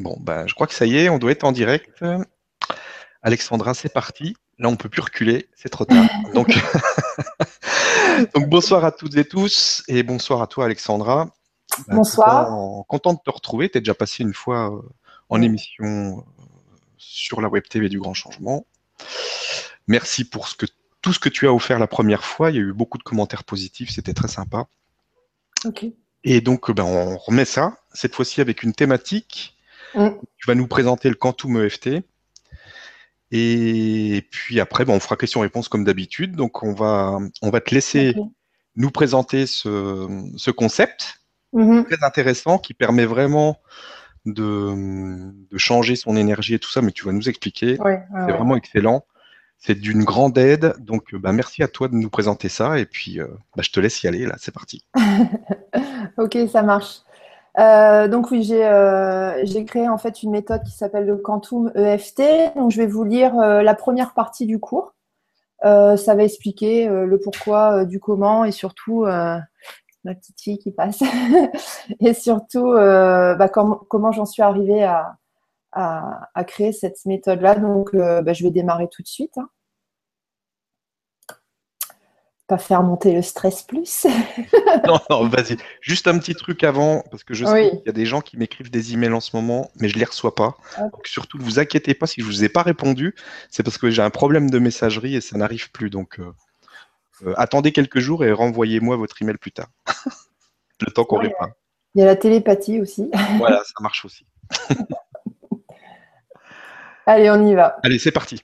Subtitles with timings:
[0.00, 2.02] Bon, ben, je crois que ça y est, on doit être en direct.
[3.22, 4.34] Alexandra, c'est parti.
[4.58, 6.06] Là, on ne peut plus reculer, c'est trop tard.
[6.34, 6.48] Donc,
[8.34, 11.28] Donc, bonsoir à toutes et tous et bonsoir à toi, Alexandra.
[11.86, 12.48] Ben, bonsoir.
[12.88, 13.68] Content, de te retrouver.
[13.68, 14.80] Tu es déjà passé une fois euh,
[15.28, 16.42] en émission euh,
[16.96, 18.64] sur la Web TV du Grand Changement.
[19.86, 20.64] Merci pour ce que,
[21.02, 22.50] tout ce que tu as offert la première fois.
[22.50, 24.66] Il y a eu beaucoup de commentaires positifs, c'était très sympa.
[25.66, 25.84] Ok.
[26.24, 29.58] Et donc, ben, on remet ça, cette fois-ci avec une thématique.
[29.94, 30.08] Mm.
[30.36, 32.02] Tu vas nous présenter le Quantum EFT.
[33.32, 36.34] Et puis après, on fera question-réponse comme d'habitude.
[36.34, 38.14] Donc, on va, on va te laisser
[38.76, 41.20] nous présenter ce, concept
[41.54, 41.84] mm-hmm.
[41.84, 43.58] très intéressant qui permet vraiment
[44.26, 46.82] de, changer son énergie et tout ça.
[46.82, 47.76] Mais tu vas nous expliquer.
[47.76, 49.04] c'est vraiment excellent.
[49.58, 50.74] C'est d'une grande aide.
[50.78, 52.78] Donc, bah, merci à toi de nous présenter ça.
[52.78, 54.24] Et puis, euh, bah, je te laisse y aller.
[54.24, 54.84] Là, c'est parti.
[56.16, 57.00] ok, ça marche.
[57.58, 62.22] Euh, donc oui, euh, j'ai créé en fait une méthode qui s'appelle le Quantum EFT.
[62.56, 64.94] Donc je vais vous lire la première partie du cours.
[65.62, 71.02] ça va expliquer le pourquoi du comment et surtout ma petite fille qui passe
[72.00, 74.84] et surtout bah, comment j'en suis arrivée
[75.72, 77.54] à, créer cette méthode-là.
[77.56, 79.36] Donc, euh, bah, je vais démarrer tout de suite.
[79.38, 79.48] Hein.
[82.50, 84.08] Pas faire monter le stress plus.
[84.88, 85.56] non, non, vas-y.
[85.80, 88.36] Juste un petit truc avant, parce que je sais qu'il y a des gens qui
[88.36, 90.56] m'écrivent des emails en ce moment, mais je ne les reçois pas.
[90.76, 93.14] Donc, surtout, ne vous inquiétez pas si je ne vous ai pas répondu.
[93.50, 95.90] C'est parce que j'ai un problème de messagerie et ça n'arrive plus.
[95.90, 96.34] Donc, euh,
[97.24, 99.68] euh, attendez quelques jours et renvoyez-moi votre email plus tard.
[100.80, 101.46] le temps qu'on répond.
[101.94, 103.12] Il y a la télépathie aussi.
[103.38, 104.26] voilà, ça marche aussi.
[107.06, 107.76] Allez, on y va.
[107.84, 108.42] Allez, c'est parti.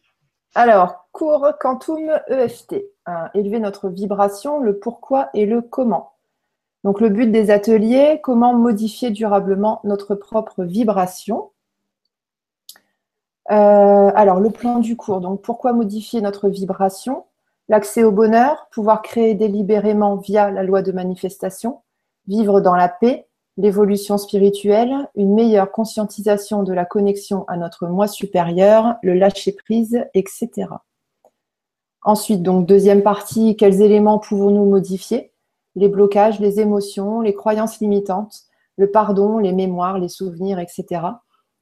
[0.59, 2.77] Alors, cours Quantum EFT.
[3.35, 6.15] élever notre vibration, le pourquoi et le comment.
[6.83, 11.51] Donc, le but des ateliers, comment modifier durablement notre propre vibration.
[13.51, 15.21] Euh, alors, le plan du cours.
[15.21, 17.27] Donc, pourquoi modifier notre vibration?
[17.69, 21.83] L'accès au bonheur, pouvoir créer délibérément via la loi de manifestation,
[22.29, 23.26] vivre dans la paix,
[23.57, 30.69] l'évolution spirituelle, une meilleure conscientisation de la connexion à notre moi supérieur, le lâcher-prise, etc.
[32.03, 35.33] Ensuite, donc deuxième partie, quels éléments pouvons-nous modifier?
[35.75, 38.43] Les blocages, les émotions, les croyances limitantes,
[38.77, 41.03] le pardon, les mémoires, les souvenirs, etc.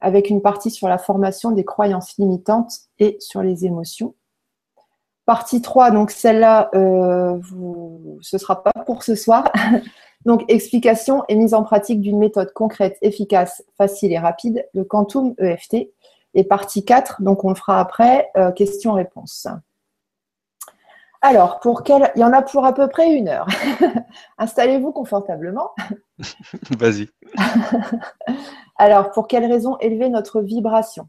[0.00, 4.14] Avec une partie sur la formation des croyances limitantes et sur les émotions.
[5.26, 7.40] Partie 3, donc celle-là, euh,
[8.20, 9.50] ce ne sera pas pour ce soir.
[10.24, 15.34] Donc, explication et mise en pratique d'une méthode concrète, efficace, facile et rapide, le Quantum
[15.38, 15.90] EFT.
[16.36, 19.46] Et partie 4, donc on le fera après, euh, questions-réponses.
[21.22, 22.10] Alors, pour quel...
[22.16, 23.46] il y en a pour à peu près une heure.
[24.38, 25.70] Installez-vous confortablement.
[26.78, 27.08] Vas-y.
[28.76, 31.08] Alors, pour quelle raison élever notre vibration?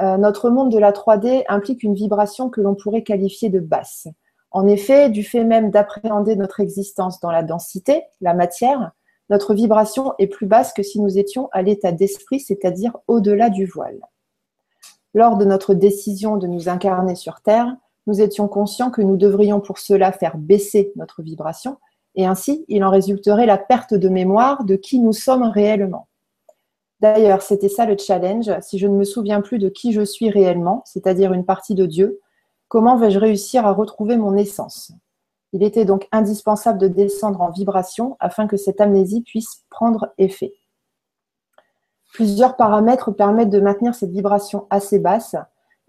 [0.00, 4.08] Euh, Notre monde de la 3D implique une vibration que l'on pourrait qualifier de basse.
[4.52, 8.92] En effet, du fait même d'appréhender notre existence dans la densité, la matière,
[9.30, 13.64] notre vibration est plus basse que si nous étions à l'état d'esprit, c'est-à-dire au-delà du
[13.64, 14.00] voile.
[15.14, 17.74] Lors de notre décision de nous incarner sur Terre,
[18.06, 21.78] nous étions conscients que nous devrions pour cela faire baisser notre vibration,
[22.14, 26.08] et ainsi il en résulterait la perte de mémoire de qui nous sommes réellement.
[27.00, 28.50] D'ailleurs, c'était ça le challenge.
[28.60, 31.86] Si je ne me souviens plus de qui je suis réellement, c'est-à-dire une partie de
[31.86, 32.20] Dieu,
[32.72, 34.92] Comment vais-je réussir à retrouver mon essence?
[35.52, 40.54] Il était donc indispensable de descendre en vibration afin que cette amnésie puisse prendre effet.
[42.14, 45.36] Plusieurs paramètres permettent de maintenir cette vibration assez basse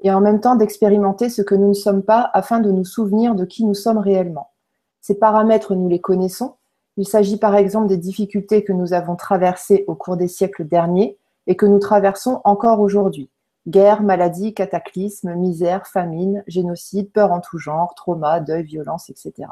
[0.02, 3.34] et en même temps d'expérimenter ce que nous ne sommes pas afin de nous souvenir
[3.34, 4.52] de qui nous sommes réellement.
[5.00, 6.56] Ces paramètres, nous les connaissons.
[6.98, 11.18] Il s'agit par exemple des difficultés que nous avons traversées au cours des siècles derniers
[11.48, 13.30] et que nous traversons encore aujourd'hui.
[13.68, 19.50] Guerre, maladie, cataclysme, misère, famine, génocide, peur en tout genre, trauma, deuil, violence, etc.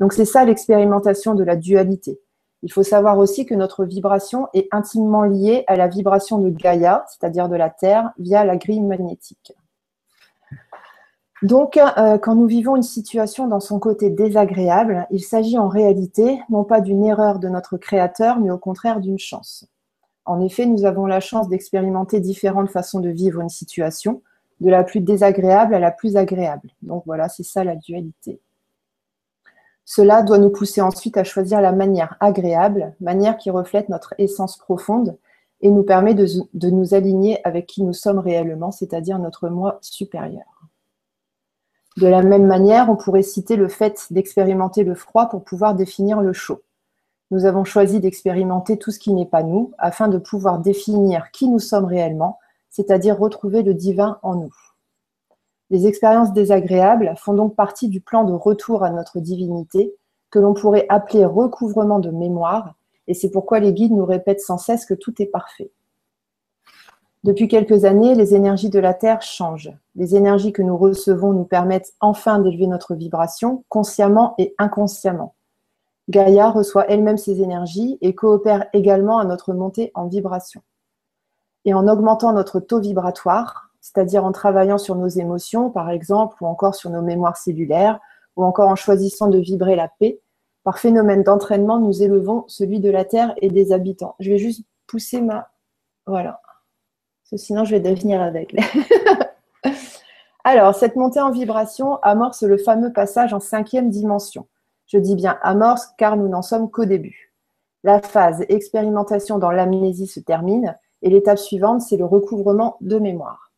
[0.00, 2.20] Donc c'est ça l'expérimentation de la dualité.
[2.62, 7.04] Il faut savoir aussi que notre vibration est intimement liée à la vibration de Gaïa,
[7.08, 9.52] c'est-à-dire de la Terre, via la grille magnétique.
[11.42, 16.40] Donc, euh, quand nous vivons une situation dans son côté désagréable, il s'agit en réalité
[16.48, 19.66] non pas d'une erreur de notre Créateur, mais au contraire d'une chance.
[20.26, 24.22] En effet, nous avons la chance d'expérimenter différentes façons de vivre une situation,
[24.60, 26.70] de la plus désagréable à la plus agréable.
[26.82, 28.40] Donc voilà, c'est ça la dualité.
[29.84, 34.56] Cela doit nous pousser ensuite à choisir la manière agréable, manière qui reflète notre essence
[34.56, 35.16] profonde
[35.60, 36.26] et nous permet de,
[36.70, 40.68] nous aligner avec qui nous sommes réellement, c'est-à-dire notre moi supérieur.
[41.96, 46.20] De la même manière, on pourrait citer le fait d'expérimenter le froid pour pouvoir définir
[46.20, 46.60] le chaud.
[47.30, 51.48] Nous avons choisi d'expérimenter tout ce qui n'est pas nous afin de pouvoir définir qui
[51.48, 52.38] nous sommes réellement,
[52.70, 54.54] c'est-à-dire retrouver le divin en nous.
[55.70, 59.94] Les expériences désagréables font donc partie du plan de retour à notre divinité
[60.30, 62.74] que l'on pourrait appeler recouvrement de mémoire,
[63.08, 65.72] et c'est pourquoi les guides nous répètent sans cesse que tout est parfait.
[67.24, 69.72] Depuis quelques années, les énergies de la Terre changent.
[69.96, 75.34] Les énergies que nous recevons nous permettent enfin d'élever notre vibration, consciemment et inconsciemment.
[76.08, 80.62] Gaïa reçoit elle-même ces énergies et coopère également à notre montée en vibration.
[81.64, 86.46] Et en augmentant notre taux vibratoire, c'est-à-dire en travaillant sur nos émotions, par exemple, ou
[86.46, 87.98] encore sur nos mémoires cellulaires,
[88.36, 90.20] ou encore en choisissant de vibrer la paix,
[90.62, 94.16] par phénomène d'entraînement, nous élevons celui de la Terre et des habitants.
[94.18, 95.48] Je vais juste pousser ma...
[96.06, 96.40] Voilà.
[97.36, 98.58] sinon, je vais devenir aveugle.
[100.44, 104.48] Alors, cette montée en vibration amorce le fameux passage en cinquième dimension.
[104.86, 107.32] Je dis bien amorce car nous n'en sommes qu'au début.
[107.82, 113.52] La phase expérimentation dans l'amnésie se termine et l'étape suivante, c'est le recouvrement de mémoire.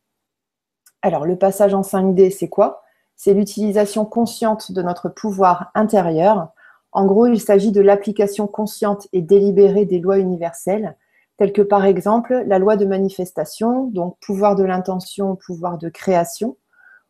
[1.01, 2.83] Alors, le passage en 5D, c'est quoi?
[3.15, 6.49] C'est l'utilisation consciente de notre pouvoir intérieur.
[6.91, 10.95] En gros, il s'agit de l'application consciente et délibérée des lois universelles,
[11.37, 16.57] telles que par exemple la loi de manifestation, donc pouvoir de l'intention, pouvoir de création,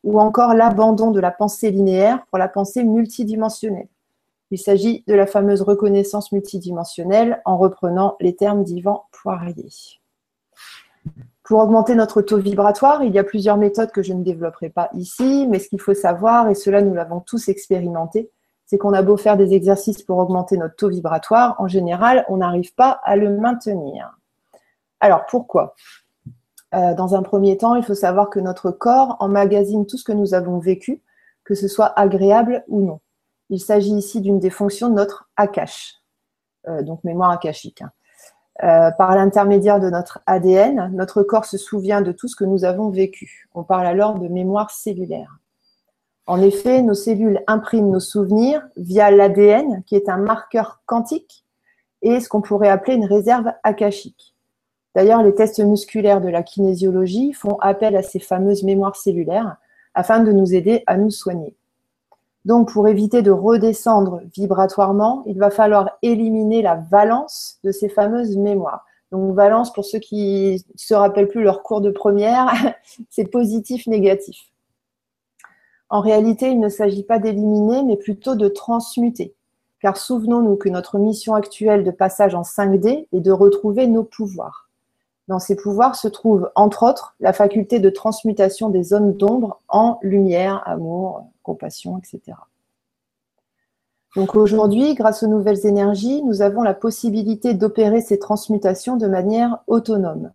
[0.04, 3.88] ou encore l'abandon de la pensée linéaire pour la pensée multidimensionnelle.
[4.52, 9.70] Il s'agit de la fameuse reconnaissance multidimensionnelle en reprenant les termes d'Yvan Poirier.
[11.44, 14.90] Pour augmenter notre taux vibratoire, il y a plusieurs méthodes que je ne développerai pas
[14.94, 18.32] ici, mais ce qu'il faut savoir, et cela nous l'avons tous expérimenté,
[18.66, 22.38] c'est qu'on a beau faire des exercices pour augmenter notre taux vibratoire, en général, on
[22.38, 24.16] n'arrive pas à le maintenir.
[25.00, 25.76] Alors pourquoi?
[26.76, 30.12] Euh, Dans un premier temps, il faut savoir que notre corps emmagasine tout ce que
[30.12, 31.02] nous avons vécu,
[31.44, 33.00] que ce soit agréable ou non.
[33.50, 35.96] Il s'agit ici d'une des fonctions de notre Akash,
[36.68, 37.82] euh, donc mémoire akashique.
[37.82, 37.92] Hein.
[38.64, 42.66] Euh, par l'intermédiaire de notre ADN, notre corps se souvient de tout ce que nous
[42.66, 43.48] avons vécu.
[43.54, 45.40] On parle alors de mémoire cellulaire.
[46.28, 51.46] En effet, nos cellules impriment nos souvenirs via l'ADN, qui est un marqueur quantique,
[52.02, 54.36] et ce qu'on pourrait appeler une réserve akashique.
[54.94, 59.58] D'ailleurs, les tests musculaires de la kinésiologie font appel à ces fameuses mémoires cellulaires
[59.94, 61.56] afin de nous aider à nous soigner.
[62.46, 68.38] Donc, pour éviter de redescendre vibratoirement, il va falloir éliminer la valence de ces fameuses
[68.38, 68.86] mémoires.
[69.12, 72.48] Donc, valence, pour ceux qui ne se rappellent plus leur cours de première,
[73.10, 74.38] c'est positif, négatif.
[75.90, 79.34] En réalité, il ne s'agit pas d'éliminer, mais plutôt de transmuter.
[79.82, 84.69] Car souvenons-nous que notre mission actuelle de passage en 5D est de retrouver nos pouvoirs.
[85.30, 90.00] Dans ces pouvoirs se trouve, entre autres, la faculté de transmutation des zones d'ombre en
[90.02, 92.36] lumière, amour, compassion, etc.
[94.16, 99.60] Donc aujourd'hui, grâce aux nouvelles énergies, nous avons la possibilité d'opérer ces transmutations de manière
[99.68, 100.32] autonome.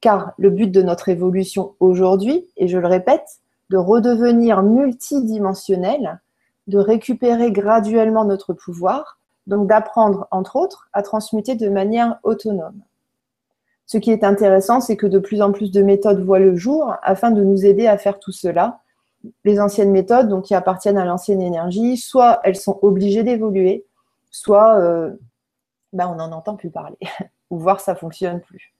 [0.00, 3.38] Car le but de notre évolution aujourd'hui, et je le répète,
[3.70, 6.20] de redevenir multidimensionnel,
[6.66, 12.82] de récupérer graduellement notre pouvoir, donc d'apprendre, entre autres, à transmuter de manière autonome.
[13.86, 16.94] Ce qui est intéressant, c'est que de plus en plus de méthodes voient le jour
[17.02, 18.80] afin de nous aider à faire tout cela,
[19.44, 23.86] les anciennes méthodes, donc qui appartiennent à l'ancienne énergie, soit elles sont obligées d'évoluer,
[24.30, 25.12] soit euh,
[25.92, 26.98] ben, on n'en entend plus parler,
[27.50, 28.74] ou voir ça fonctionne plus.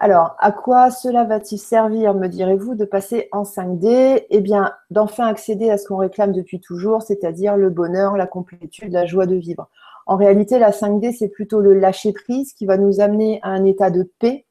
[0.00, 5.26] Alors, à quoi cela va-t-il servir, me direz-vous, de passer en 5D Eh bien, d'enfin
[5.26, 9.34] accéder à ce qu'on réclame depuis toujours, c'est-à-dire le bonheur, la complétude, la joie de
[9.34, 9.68] vivre.
[10.08, 13.90] En réalité, la 5D, c'est plutôt le lâcher-prise qui va nous amener à un état
[13.90, 14.46] de paix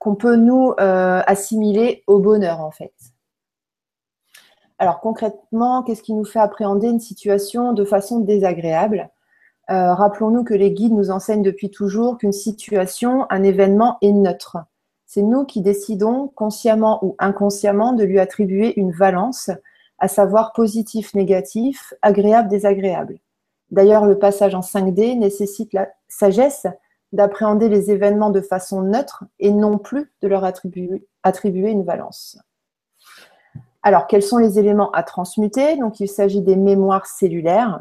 [0.00, 2.92] qu'on peut nous euh, assimiler au bonheur, en fait.
[4.80, 9.10] Alors concrètement, qu'est-ce qui nous fait appréhender une situation de façon désagréable?
[9.70, 14.56] Euh, Rappelons-nous que les guides nous enseignent depuis toujours qu'une situation, un événement est neutre.
[15.06, 19.50] C'est nous qui décidons, consciemment ou inconsciemment, de lui attribuer une valence,
[20.00, 23.20] à savoir positif, négatif, agréable, désagréable.
[23.70, 26.66] D'ailleurs, le passage en 5D nécessite la sagesse
[27.12, 32.38] d'appréhender les événements de façon neutre et non plus de leur attribuer, une valence.
[33.82, 35.76] Alors, quels sont les éléments à transmuter?
[35.76, 37.80] Donc, il s'agit des mémoires cellulaires.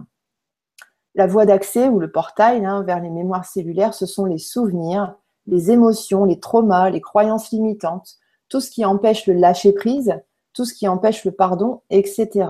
[1.16, 5.16] La voie d'accès ou le portail hein, vers les mémoires cellulaires, ce sont les souvenirs,
[5.48, 8.18] les émotions, les traumas, les croyances limitantes,
[8.50, 10.22] tout ce qui empêche le lâcher-prise,
[10.54, 12.50] tout ce qui empêche le pardon, etc.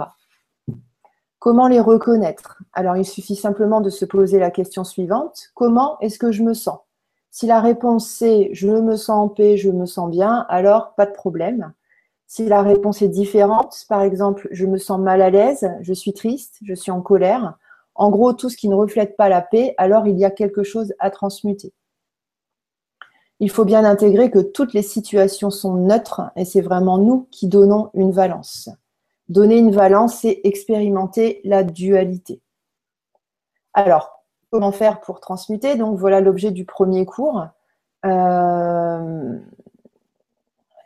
[1.48, 2.62] Comment les reconnaître?
[2.74, 5.51] Alors, il suffit simplement de se poser la question suivante.
[5.54, 6.80] Comment est-ce que je me sens?
[7.32, 11.06] Si la réponse c'est je me sens en paix, je me sens bien, alors pas
[11.06, 11.72] de problème.
[12.25, 16.12] Si la réponse est différente, par exemple, je me sens mal à l'aise, je suis
[16.12, 17.58] triste, je suis en colère,
[17.96, 20.63] En gros, tout ce qui ne reflète pas la paix, alors il y a quelque
[20.63, 21.72] chose à transmuter.
[23.39, 27.48] Il faut bien intégrer que toutes les situations sont neutres et c'est vraiment nous qui
[27.48, 28.70] donnons une valence.
[29.29, 32.41] Donner une valence, c'est expérimenter la dualité.
[33.74, 35.75] Alors, comment faire pour transmuter?
[35.75, 37.46] Donc voilà l'objet du premier cours.
[38.05, 39.38] Euh,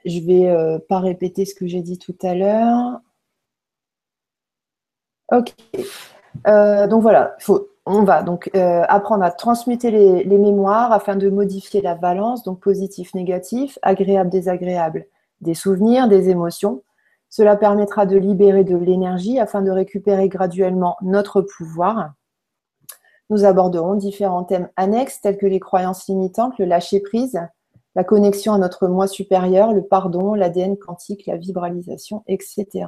[0.05, 3.00] je ne vais euh, pas répéter ce que j'ai dit tout à l'heure.
[5.31, 5.53] Ok.
[6.48, 7.36] Euh, donc voilà,
[7.86, 12.60] on va donc apprendre à transmuter les, les, mémoires afin de modifier la valence, donc
[12.60, 15.05] positif, négatif, agréable, désagréable,
[15.41, 16.83] des souvenirs, des émotions.
[17.31, 22.11] Cela permettra de libérer de l'énergie afin de récupérer graduellement notre pouvoir.
[23.29, 27.39] Nous aborderons différents thèmes annexes tels que les croyances limitantes, le lâcher-prise,
[27.95, 32.88] la connexion à notre moi supérieur, le pardon, l'ADN quantique, la vibralisation, etc.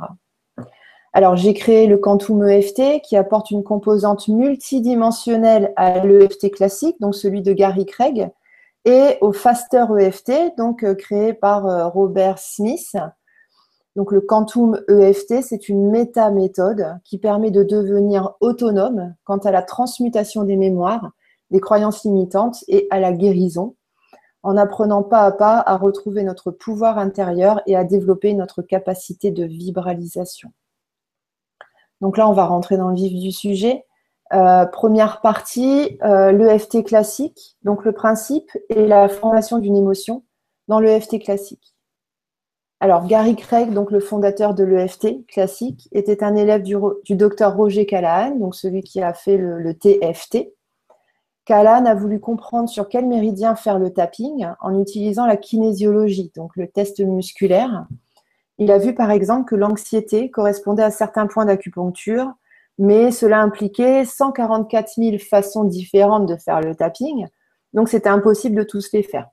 [1.13, 7.15] Alors, j'ai créé le Quantum EFT qui apporte une composante multidimensionnelle à l'EFT classique, donc
[7.15, 8.29] celui de Gary Craig,
[8.83, 12.97] et au Faster EFT, donc euh, créé par euh, Robert Smith,
[13.95, 19.61] donc le Quantum EFT, c'est une méta-méthode qui permet de devenir autonome quant à la
[19.61, 21.11] transmutation des mémoires,
[21.51, 23.75] des croyances limitantes et à la guérison,
[24.41, 29.29] en apprenant pas à pas à retrouver notre pouvoir intérieur et à développer notre capacité
[29.29, 30.51] de vibralisation.
[32.01, 33.85] Donc là, on va rentrer dans le vif du sujet.
[34.33, 37.57] Euh, première partie, euh, l'EFT classique.
[37.61, 40.23] Donc le principe est la formation d'une émotion
[40.67, 41.72] dans l'EFT classique.
[42.83, 47.85] Alors, Gary Craig, donc le fondateur de l'EFT classique, était un élève du, docteur Roger
[47.85, 50.51] Callahan, donc celui qui a fait le, TFT.
[51.45, 56.57] Callahan a voulu comprendre sur quel méridien faire le tapping en utilisant la kinésiologie, donc
[56.57, 57.87] le test musculaire.
[58.57, 62.33] Il a vu par exemple que l'anxiété correspondait à certains points d'acupuncture,
[62.77, 67.27] mais cela impliquait 144 000 façons différentes de faire le tapping,
[67.71, 69.29] donc c'était impossible de tous les faire.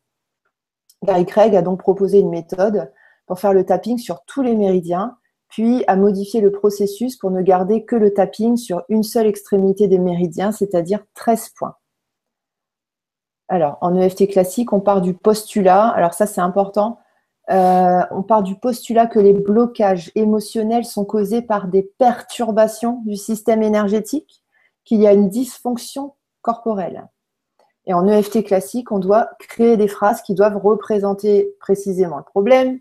[1.02, 2.92] Gary Craig a donc proposé une méthode
[3.30, 7.42] pour faire le tapping sur tous les méridiens, puis à modifier le processus pour ne
[7.42, 11.76] garder que le tapping sur une seule extrémité des méridiens, c'est-à-dire 13 points.
[13.46, 16.98] Alors, en EFT classique, on part du postulat, alors ça c'est important,
[17.52, 23.14] euh, on part du postulat que les blocages émotionnels sont causés par des perturbations du
[23.14, 24.42] système énergétique,
[24.84, 27.06] qu'il y a une dysfonction corporelle.
[27.86, 32.80] Et en EFT classique, on doit créer des phrases qui doivent représenter précisément le problème,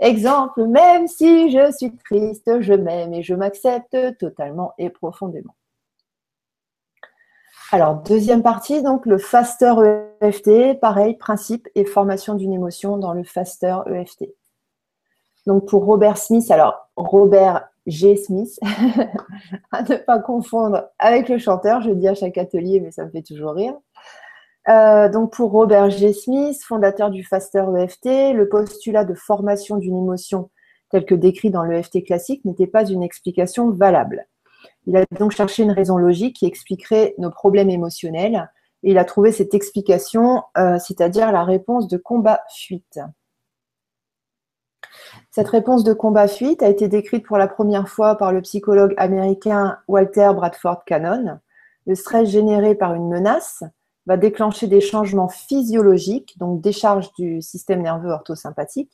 [0.00, 5.54] Exemple, même si je suis triste, je m'aime et je m'accepte totalement et profondément.
[7.70, 9.74] Alors, deuxième partie, donc le Faster
[10.20, 14.26] EFT, pareil, principe et formation d'une émotion dans le Faster EFT.
[15.46, 18.16] Donc pour Robert Smith, alors Robert G.
[18.16, 18.58] Smith,
[19.72, 23.10] à ne pas confondre avec le chanteur, je dis à chaque atelier, mais ça me
[23.10, 23.74] fait toujours rire.
[24.68, 26.12] Euh, donc pour Robert G.
[26.12, 30.50] Smith, fondateur du Faster EFT, le postulat de formation d'une émotion
[30.90, 34.26] tel que décrit dans l'EFT classique n'était pas une explication valable.
[34.86, 38.50] Il a donc cherché une raison logique qui expliquerait nos problèmes émotionnels
[38.82, 43.00] et il a trouvé cette explication, euh, c'est-à-dire la réponse de combat-fuite.
[45.30, 49.78] Cette réponse de combat-fuite a été décrite pour la première fois par le psychologue américain
[49.88, 51.40] Walter Bradford Cannon.
[51.86, 53.64] Le stress généré par une menace,
[54.06, 58.92] va déclencher des changements physiologiques, donc décharge du système nerveux orthosympathique,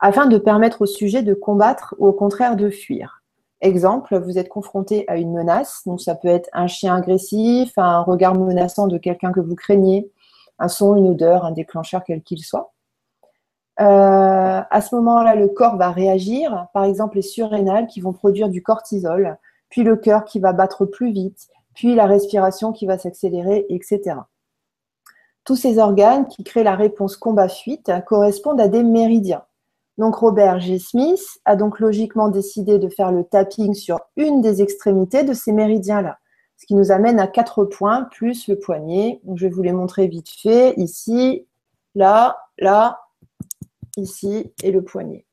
[0.00, 3.22] afin de permettre au sujet de combattre ou au contraire de fuir.
[3.60, 8.02] Exemple, vous êtes confronté à une menace, donc ça peut être un chien agressif, un
[8.02, 10.08] regard menaçant de quelqu'un que vous craignez,
[10.60, 12.72] un son, une odeur, un déclencheur quel qu'il soit.
[13.80, 18.48] Euh, à ce moment-là, le corps va réagir, par exemple les surrénales qui vont produire
[18.48, 22.98] du cortisol, puis le cœur qui va battre plus vite, puis la respiration qui va
[22.98, 24.16] s'accélérer, etc.
[25.44, 29.44] Tous ces organes qui créent la réponse combat-fuite correspondent à des méridiens.
[29.96, 30.80] Donc Robert G.
[30.80, 35.52] Smith a donc logiquement décidé de faire le tapping sur une des extrémités de ces
[35.52, 36.18] méridiens-là,
[36.56, 39.20] ce qui nous amène à quatre points plus le poignet.
[39.36, 41.46] je vais vous les montrer vite fait, ici,
[41.94, 43.02] là, là,
[43.96, 45.26] ici et le poignet.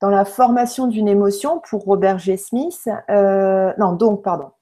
[0.00, 2.36] Dans la formation d'une émotion pour Robert G.
[2.36, 4.52] Smith, euh, non, donc, pardon,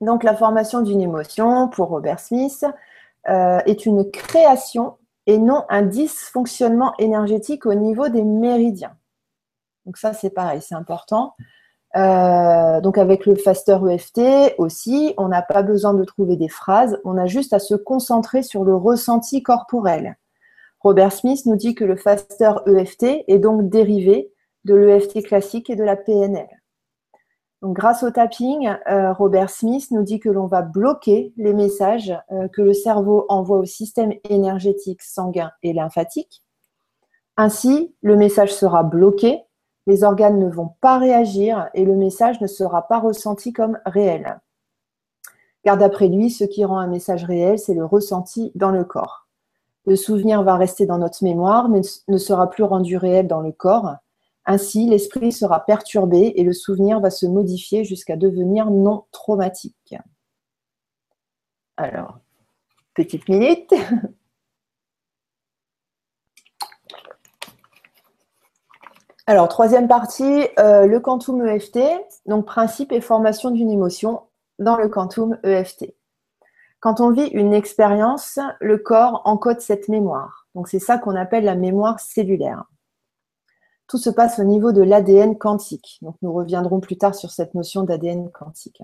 [0.00, 2.64] donc la formation d'une émotion, pour Robert Smith,
[3.28, 8.96] euh, est une création et non un dysfonctionnement énergétique au niveau des méridiens.
[9.86, 11.34] Donc ça, c'est pareil, c'est important.
[11.96, 17.00] Euh, donc avec le Faster EFT aussi, on n'a pas besoin de trouver des phrases,
[17.04, 20.16] on a juste à se concentrer sur le ressenti corporel.
[20.80, 24.30] Robert Smith nous dit que le Faster EFT est donc dérivé
[24.64, 26.46] de l'EFT classique et de la PNL.
[27.62, 32.46] Grâce au tapping, euh, Robert Smith nous dit que l'on va bloquer les messages euh,
[32.46, 36.44] que le cerveau envoie au système énergétique sanguin et lymphatique.
[37.36, 39.42] Ainsi, le message sera bloqué,
[39.88, 44.38] les organes ne vont pas réagir et le message ne sera pas ressenti comme réel.
[45.64, 49.26] Car d'après lui, ce qui rend un message réel, c'est le ressenti dans le corps.
[49.84, 53.50] Le souvenir va rester dans notre mémoire, mais ne sera plus rendu réel dans le
[53.50, 53.96] corps.
[54.50, 59.94] Ainsi, l'esprit sera perturbé et le souvenir va se modifier jusqu'à devenir non traumatique.
[61.76, 62.18] Alors,
[62.94, 63.74] petite minute.
[69.26, 71.80] Alors, troisième partie, euh, le quantum EFT,
[72.24, 74.22] donc principe et formation d'une émotion
[74.58, 75.94] dans le quantum EFT.
[76.80, 80.48] Quand on vit une expérience, le corps encode cette mémoire.
[80.54, 82.64] Donc, c'est ça qu'on appelle la mémoire cellulaire.
[83.88, 85.98] Tout se passe au niveau de l'ADN quantique.
[86.02, 88.82] Donc, nous reviendrons plus tard sur cette notion d'ADN quantique.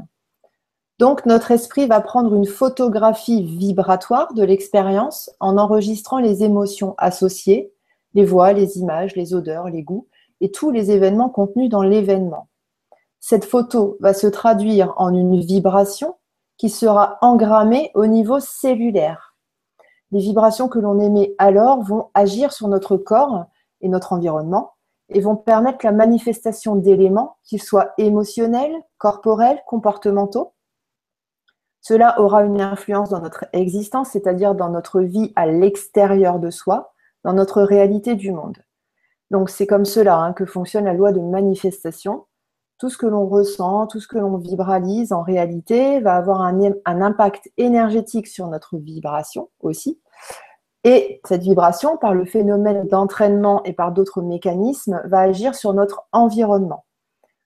[0.99, 7.73] Donc, notre esprit va prendre une photographie vibratoire de l'expérience en enregistrant les émotions associées,
[8.15, 10.07] les voix, les images, les odeurs, les goûts
[10.41, 12.49] et tous les événements contenus dans l'événement.
[13.21, 16.17] Cette photo va se traduire en une vibration
[16.57, 19.37] qui sera engrammée au niveau cellulaire.
[20.13, 23.47] Les vibrations que l'on émet alors vont agir sur notre corps
[23.81, 24.74] et notre environnement
[25.09, 30.55] et vont permettre la manifestation d'éléments, qu'ils soient émotionnels, corporels, comportementaux.
[31.81, 36.95] Cela aura une influence dans notre existence, c'est-à-dire dans notre vie à l'extérieur de soi,
[37.25, 38.57] dans notre réalité du monde.
[39.31, 42.27] Donc c'est comme cela hein, que fonctionne la loi de manifestation.
[42.79, 46.59] Tout ce que l'on ressent, tout ce que l'on vibralise en réalité va avoir un,
[46.85, 50.01] un impact énergétique sur notre vibration aussi,
[50.85, 56.07] et cette vibration, par le phénomène d'entraînement et par d'autres mécanismes, va agir sur notre
[56.13, 56.85] environnement.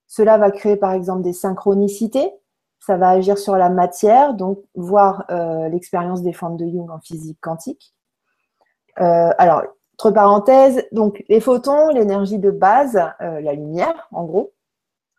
[0.09, 2.33] Cela va créer par exemple des synchronicités,
[2.81, 6.99] ça va agir sur la matière, donc voir euh, l'expérience des formes de Jung en
[6.99, 7.95] physique quantique.
[9.01, 9.63] Euh, alors,
[9.95, 14.53] entre parenthèses, donc les photons, l'énergie de base, euh, la lumière en gros,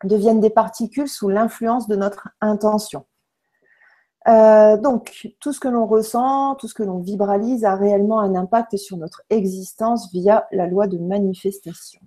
[0.04, 3.04] deviennent des particules sous l'influence de notre intention.
[4.28, 8.34] Euh, donc, tout ce que l'on ressent, tout ce que l'on vibralise a réellement un
[8.34, 12.00] impact sur notre existence via la loi de manifestation.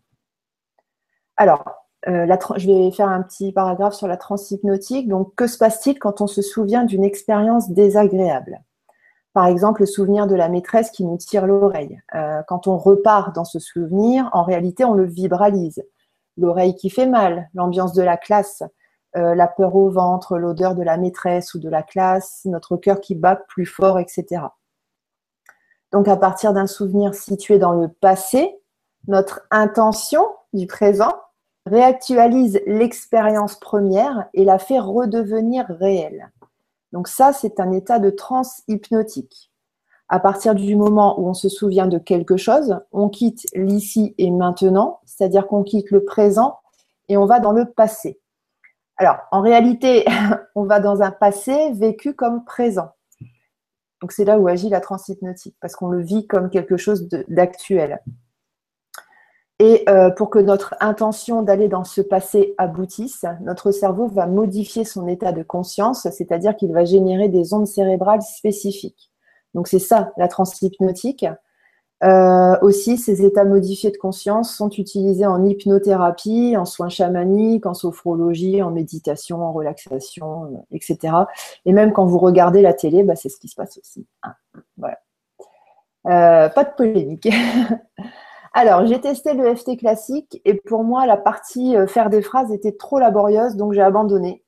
[1.38, 1.64] Alors,
[2.08, 5.08] euh, je vais faire un petit paragraphe sur la transhypnotique.
[5.08, 8.62] Donc, que se passe-t-il quand on se souvient d'une expérience désagréable?
[9.34, 12.00] Par exemple, le souvenir de la maîtresse qui nous tire l'oreille.
[12.14, 15.84] Euh, quand on repart dans ce souvenir, en réalité, on le vibralise.
[16.38, 18.62] L'oreille qui fait mal, l'ambiance de la classe,
[19.16, 23.00] euh, la peur au ventre, l'odeur de la maîtresse ou de la classe, notre cœur
[23.00, 24.42] qui bat plus fort, etc.
[25.92, 28.60] Donc à partir d'un souvenir situé dans le passé,
[29.08, 31.14] notre intention du présent
[31.66, 36.32] réactualise l'expérience première et la fait redevenir réelle.
[36.92, 39.52] Donc ça, c'est un état de transe hypnotique.
[40.10, 44.30] À partir du moment où on se souvient de quelque chose, on quitte l'ici et
[44.30, 46.60] maintenant, c'est-à-dire qu'on quitte le présent
[47.10, 48.20] et on va dans le passé.
[48.98, 50.06] Alors, en réalité,
[50.56, 52.92] on va dans un passé vécu comme présent.
[54.02, 58.02] Donc, c'est là où agit la transhypnotique, parce qu'on le vit comme quelque chose d'actuel.
[59.60, 64.84] Et euh, pour que notre intention d'aller dans ce passé aboutisse, notre cerveau va modifier
[64.84, 69.12] son état de conscience, c'est-à-dire qu'il va générer des ondes cérébrales spécifiques.
[69.54, 71.26] Donc c'est ça la transhypnotique.
[72.02, 77.74] Euh, aussi, ces états modifiés de conscience sont utilisés en hypnothérapie, en soins chamaniques, en
[77.74, 81.16] sophrologie, en méditation, en relaxation, euh, etc.
[81.66, 84.06] Et même quand vous regardez la télé, bah, c'est ce qui se passe aussi.
[84.24, 84.34] Hein.
[84.78, 85.00] voilà.
[86.08, 87.30] Euh, pas de polémique.
[88.54, 92.74] Alors, j'ai testé le FT classique et pour moi, la partie faire des phrases était
[92.74, 94.44] trop laborieuse, donc j'ai abandonné.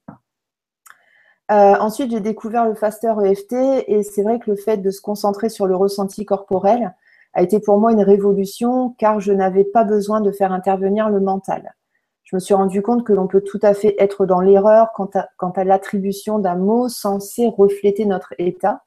[1.50, 3.54] ensuite, j'ai découvert le Faster EFT
[3.88, 6.94] et c'est vrai que le fait de se concentrer sur le ressenti corporel,
[7.36, 11.20] a été pour moi une révolution car je n'avais pas besoin de faire intervenir le
[11.20, 11.76] mental.
[12.24, 15.10] Je me suis rendu compte que l'on peut tout à fait être dans l'erreur quant
[15.14, 18.82] à, l'attribution d'un mot censé refléter notre état.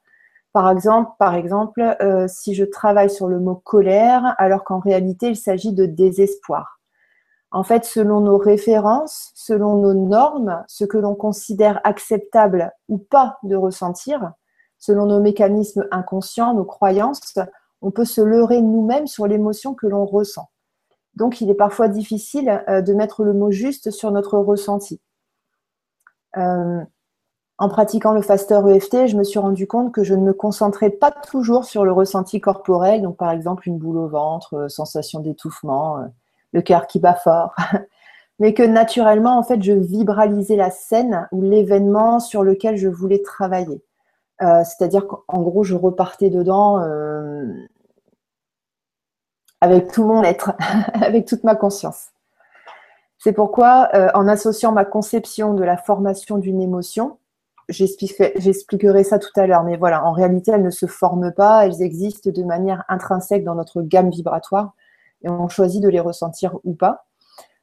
[0.51, 5.29] Par exemple, par exemple euh, si je travaille sur le mot colère alors qu'en réalité
[5.29, 6.79] il s'agit de désespoir.
[7.51, 13.39] En fait, selon nos références, selon nos normes, ce que l'on considère acceptable ou pas
[13.43, 14.33] de ressentir,
[14.77, 17.39] selon nos mécanismes inconscients, nos croyances,
[17.81, 20.49] on peut se leurrer nous-mêmes sur l'émotion que l'on ressent.
[21.15, 25.01] Donc, il est parfois difficile euh, de mettre le mot juste sur notre ressenti.
[26.37, 26.81] Euh,
[27.57, 30.91] en pratiquant le faster EFT, je me suis rendu compte que je ne me concentrais
[30.91, 35.19] pas toujours sur le ressenti corporel, donc par exemple une boule au ventre, euh, sensation
[35.19, 36.05] d'étouffement,
[36.53, 37.53] le cœur qui bat fort.
[38.39, 43.21] mais que naturellement, en fait, je vibralisais la scène ou l'événement sur lequel je voulais
[43.21, 43.83] travailler.
[44.41, 47.45] Euh, c'est-à-dire qu'en gros, je repartais dedans euh,
[49.61, 50.53] avec tout mon être,
[50.93, 52.09] avec toute ma conscience.
[53.17, 57.17] C'est pourquoi, euh, en associant ma conception de la formation d'une émotion,
[57.67, 61.81] j'expliquerai ça tout à l'heure, mais voilà, en réalité, elles ne se forment pas, elles
[61.81, 64.73] existent de manière intrinsèque dans notre gamme vibratoire
[65.21, 67.05] et on choisit de les ressentir ou pas.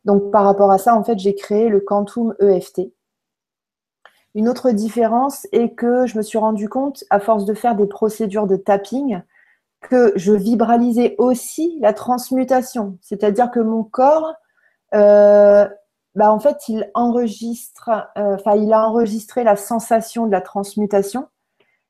[0.05, 2.93] Donc, par rapport à ça, en fait, j'ai créé le Quantum EFT.
[4.37, 7.87] Une autre différence est que je me suis rendu compte, à force de faire des
[7.87, 9.23] procédures de tapping,
[9.81, 12.99] que je vibralisais aussi la transmutation.
[13.01, 14.35] C'est-à-dire que mon corps,
[14.95, 15.67] euh,
[16.15, 21.29] bah, en fait, il enregistre, euh, enfin, il a enregistré la sensation de la transmutation.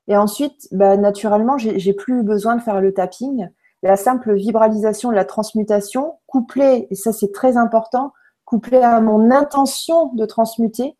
[0.07, 3.49] Et ensuite, bah, naturellement, j'ai plus besoin de faire le tapping
[3.83, 8.11] la simple vibralisation de la transmutation, couplée, et ça c'est très important,
[8.43, 10.97] couplée à mon intention de transmuter,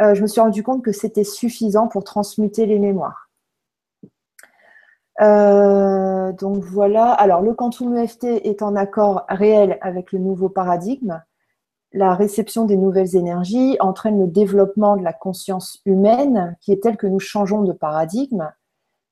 [0.00, 3.30] euh, je me suis rendu compte que c'était suffisant pour transmuter les mémoires.
[5.22, 11.22] Euh, donc voilà, alors le quantum EFT est en accord réel avec le nouveau paradigme.
[11.92, 16.98] La réception des nouvelles énergies entraîne le développement de la conscience humaine qui est telle
[16.98, 18.50] que nous changeons de paradigme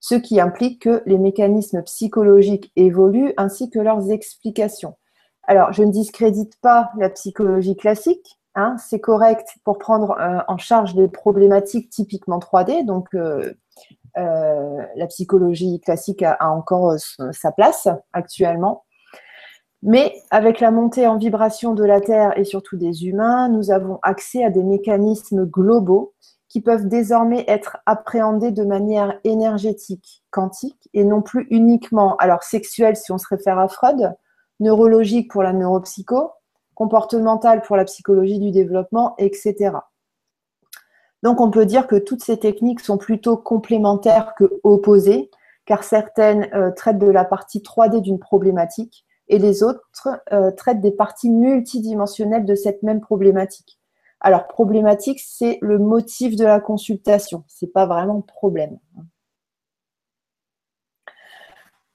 [0.05, 4.97] ce qui implique que les mécanismes psychologiques évoluent ainsi que leurs explications.
[5.45, 10.59] Alors, je ne discrédite pas la psychologie classique, hein, c'est correct pour prendre euh, en
[10.59, 13.55] charge des problématiques typiquement 3D, donc euh,
[14.17, 16.95] euh, la psychologie classique a, encore
[17.33, 18.85] sa place actuellement.
[19.83, 23.99] Mais avec la montée en vibration de la Terre et surtout des humains, nous avons
[24.03, 26.15] accès à des mécanismes globaux
[26.49, 32.97] qui peuvent désormais être appréhendés de manière énergétique, quantique, et non plus uniquement, alors sexuelle
[32.97, 34.15] si on se réfère à Freud,
[34.61, 36.31] neurologique pour la neuropsycho,
[36.75, 39.73] comportementale pour la psychologie du développement, etc.
[41.23, 45.31] Donc on peut dire que toutes ces techniques sont plutôt complémentaires que opposées,
[45.65, 50.83] car certaines euh, traitent de la partie 3D d'une problématique et les autres euh, traitent
[50.83, 53.79] des parties multidimensionnelles de cette même problématique.
[54.21, 57.45] Alors, problématique, c'est le motif de la consultation.
[57.47, 58.79] Ce n'est pas vraiment problème.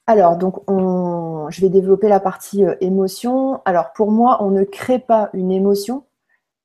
[0.10, 3.62] Alors, donc, je vais développer la partie euh, émotion.
[3.66, 6.04] Alors, pour moi, on ne crée pas une émotion.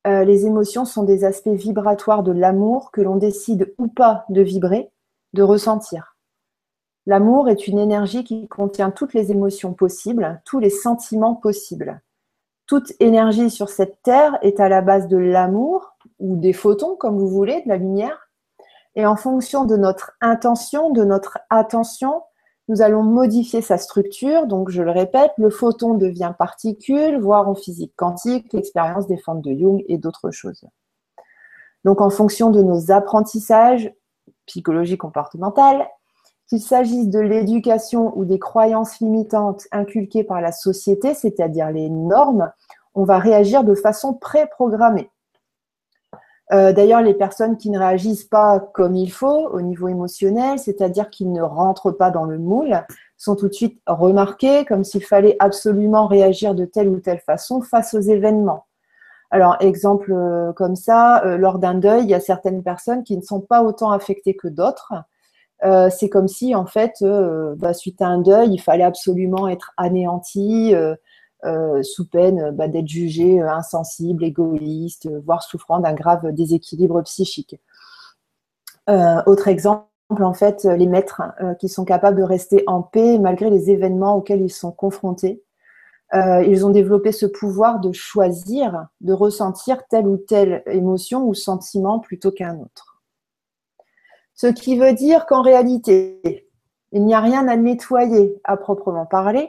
[0.06, 4.40] Euh, les émotions sont des aspects vibratoires de l'amour que l'on décide ou pas de
[4.40, 4.90] vibrer,
[5.34, 6.16] de ressentir.
[7.04, 12.00] L'amour est une énergie qui contient toutes les émotions possibles, tous les sentiments possibles
[12.66, 17.18] toute énergie sur cette terre est à la base de l'amour ou des photons, comme
[17.18, 18.30] vous voulez, de la lumière.
[18.94, 22.22] Et en fonction de notre intention, de notre attention,
[22.68, 24.46] nous allons modifier sa structure.
[24.46, 29.42] Donc, je le répète, le photon devient particule, voire en physique quantique, l'expérience des formes
[29.42, 30.64] de Jung et d'autres choses.
[31.84, 33.92] Donc, en fonction de nos apprentissages,
[34.46, 35.86] psychologie comportementale,
[36.48, 42.50] qu'il s'agisse de l'éducation ou des croyances limitantes inculquées par la société, c'est-à-dire les normes,
[42.94, 45.10] on va réagir de façon préprogrammée.
[46.52, 51.08] Euh, d'ailleurs, les personnes qui ne réagissent pas comme il faut au niveau émotionnel, c'est-à-dire
[51.08, 52.84] qu'ils ne rentrent pas dans le moule,
[53.16, 57.62] sont tout de suite remarquées comme s'il fallait absolument réagir de telle ou telle façon
[57.62, 58.66] face aux événements.
[59.30, 63.16] Alors, exemple euh, comme ça, euh, lors d'un deuil, il y a certaines personnes qui
[63.16, 64.92] ne sont pas autant affectées que d'autres.
[65.88, 67.02] C'est comme si, en fait,
[67.56, 70.74] bah, suite à un deuil, il fallait absolument être anéanti,
[71.44, 77.60] euh, sous peine bah, d'être jugé insensible, égoïste, voire souffrant d'un grave déséquilibre psychique.
[78.88, 81.22] autre exemple, en fait, les maîtres
[81.58, 85.42] qui sont capables de rester en paix malgré les événements auxquels ils sont confrontés.
[86.12, 91.98] ils ont développé ce pouvoir de choisir, de ressentir telle ou telle émotion ou sentiment
[91.98, 92.94] plutôt qu'un autre.
[94.34, 96.50] Ce qui veut dire qu'en réalité,
[96.92, 99.48] il n'y a rien à nettoyer à proprement parler.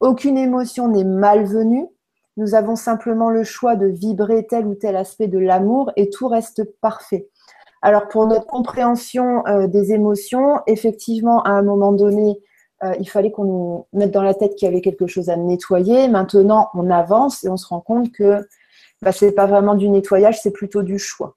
[0.00, 1.86] Aucune émotion n'est malvenue.
[2.36, 6.26] Nous avons simplement le choix de vibrer tel ou tel aspect de l'amour et tout
[6.26, 7.28] reste parfait.
[7.80, 12.40] Alors pour notre compréhension euh, des émotions, effectivement, à un moment donné,
[12.82, 15.36] euh, il fallait qu'on nous mette dans la tête qu'il y avait quelque chose à
[15.36, 16.08] nettoyer.
[16.08, 18.46] Maintenant, on avance et on se rend compte que
[19.02, 21.36] bah, ce n'est pas vraiment du nettoyage, c'est plutôt du choix.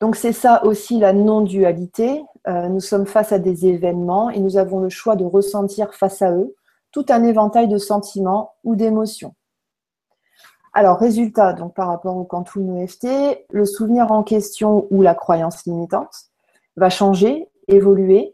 [0.00, 2.22] Donc c'est ça aussi la non-dualité.
[2.46, 6.22] Euh, nous sommes face à des événements et nous avons le choix de ressentir face
[6.22, 6.54] à eux
[6.92, 9.34] tout un éventail de sentiments ou d'émotions.
[10.72, 13.08] Alors, résultat, donc par rapport au quantum EFT,
[13.50, 16.14] le souvenir en question ou la croyance limitante
[16.76, 18.32] va changer, évoluer.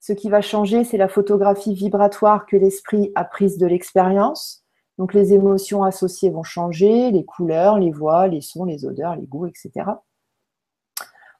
[0.00, 4.64] Ce qui va changer, c'est la photographie vibratoire que l'esprit a prise de l'expérience,
[4.96, 9.26] Donc les émotions associées vont changer, les couleurs, les voix, les sons, les odeurs, les
[9.26, 9.70] goûts, etc.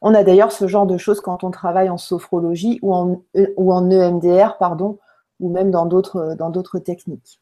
[0.00, 3.22] On a d'ailleurs ce genre de choses quand on travaille en sophrologie ou en,
[3.56, 4.98] ou en EMDR, pardon,
[5.40, 7.40] ou même dans d'autres techniques.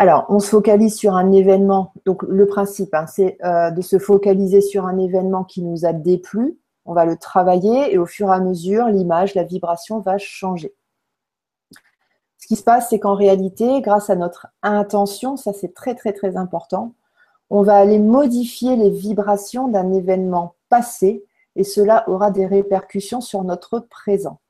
[0.00, 1.92] Alors, on se focalise sur un événement.
[2.06, 5.92] Donc, le principe, hein, c'est euh, de se focaliser sur un événement qui nous a
[5.92, 6.58] déplu.
[6.86, 10.74] On va le travailler et au fur et à mesure, l'image, la vibration va changer.
[12.38, 16.14] Ce qui se passe, c'est qu'en réalité, grâce à notre intention, ça c'est très très
[16.14, 16.94] très important,
[17.50, 21.24] on va aller modifier les vibrations d'un événement passé
[21.56, 24.40] et cela aura des répercussions sur notre présent.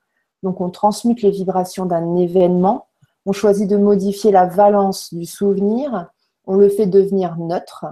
[0.42, 2.86] Donc, on transmute les vibrations d'un événement
[3.26, 6.10] on choisit de modifier la valence du souvenir,
[6.46, 7.86] on le fait devenir neutre,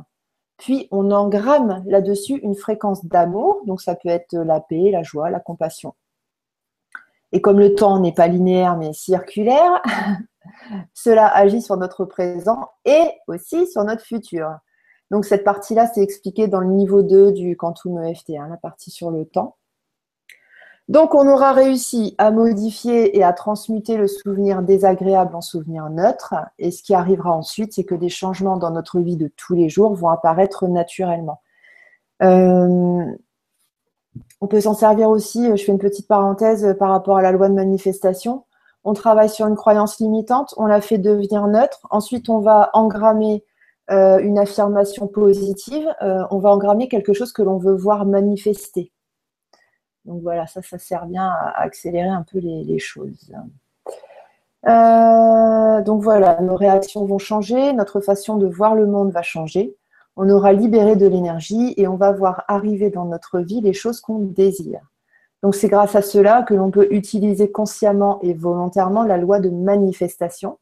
[0.57, 5.31] puis on engramme là-dessus une fréquence d'amour, donc ça peut être la paix, la joie,
[5.31, 5.95] la compassion.
[7.31, 9.83] Et comme le temps n'est pas linéaire mais circulaire,
[10.95, 14.57] cela agit sur notre présent et aussi sur notre futur.
[15.11, 18.91] Donc cette partie-là, c'est expliqué dans le niveau 2 du Quantum EFT, hein, la partie
[18.91, 19.58] sur le temps.
[20.89, 26.35] Donc, on aura réussi à modifier et à transmuter le souvenir désagréable en souvenir neutre.
[26.59, 29.69] Et ce qui arrivera ensuite, c'est que des changements dans notre vie de tous les
[29.69, 31.43] jours vont apparaître naturellement.
[32.23, 33.05] Euh,
[34.41, 37.49] on peut s'en servir aussi, je fais une petite parenthèse par rapport à la loi
[37.51, 38.45] de manifestation.
[38.83, 41.87] On travaille sur une croyance limitante, on la fait devenir neutre.
[41.91, 43.45] Ensuite, on va engrammer
[43.91, 45.87] euh, une affirmation positive.
[46.03, 48.91] Euh, on va engrammer quelque chose que l'on veut voir manifester.
[50.09, 53.31] Donc voilà, ça, ça sert bien à, accélérer un peu les, choses.
[54.67, 59.77] Euh, donc voilà, nos réactions vont changer, notre façon de voir le monde va changer.
[60.17, 64.01] On aura libéré de l'énergie et on va voir arriver dans notre vie les choses
[64.01, 64.81] qu'on désire.
[65.43, 69.51] Donc c'est grâce à cela que l'on peut utiliser consciemment et volontairement la loi de
[69.51, 70.59] manifestation.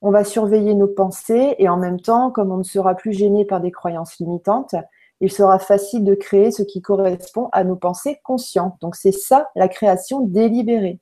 [0.00, 3.44] On va surveiller nos pensées et en même temps, comme on ne sera plus gêné
[3.44, 4.74] par des croyances limitantes,
[5.20, 8.76] il sera facile de créer ce qui correspond à nos pensées conscientes.
[8.80, 11.00] Donc c'est ça la création délibérée.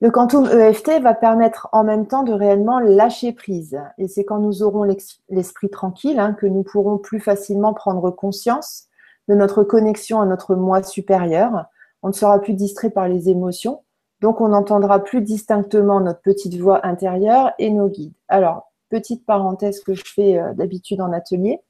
[0.00, 3.80] Le quantum EFT va permettre en même temps de réellement lâcher prise.
[3.96, 4.84] Et c'est quand nous aurons
[5.30, 8.88] l'esprit tranquille hein, que nous pourrons plus facilement prendre conscience
[9.28, 11.66] de notre connexion à notre moi supérieur.
[12.02, 13.82] On ne sera plus distrait par les émotions.
[14.20, 18.12] Donc on entendra plus distinctement notre petite voix intérieure et nos guides.
[18.28, 21.60] Alors, petite parenthèse que je fais euh, d'habitude en atelier.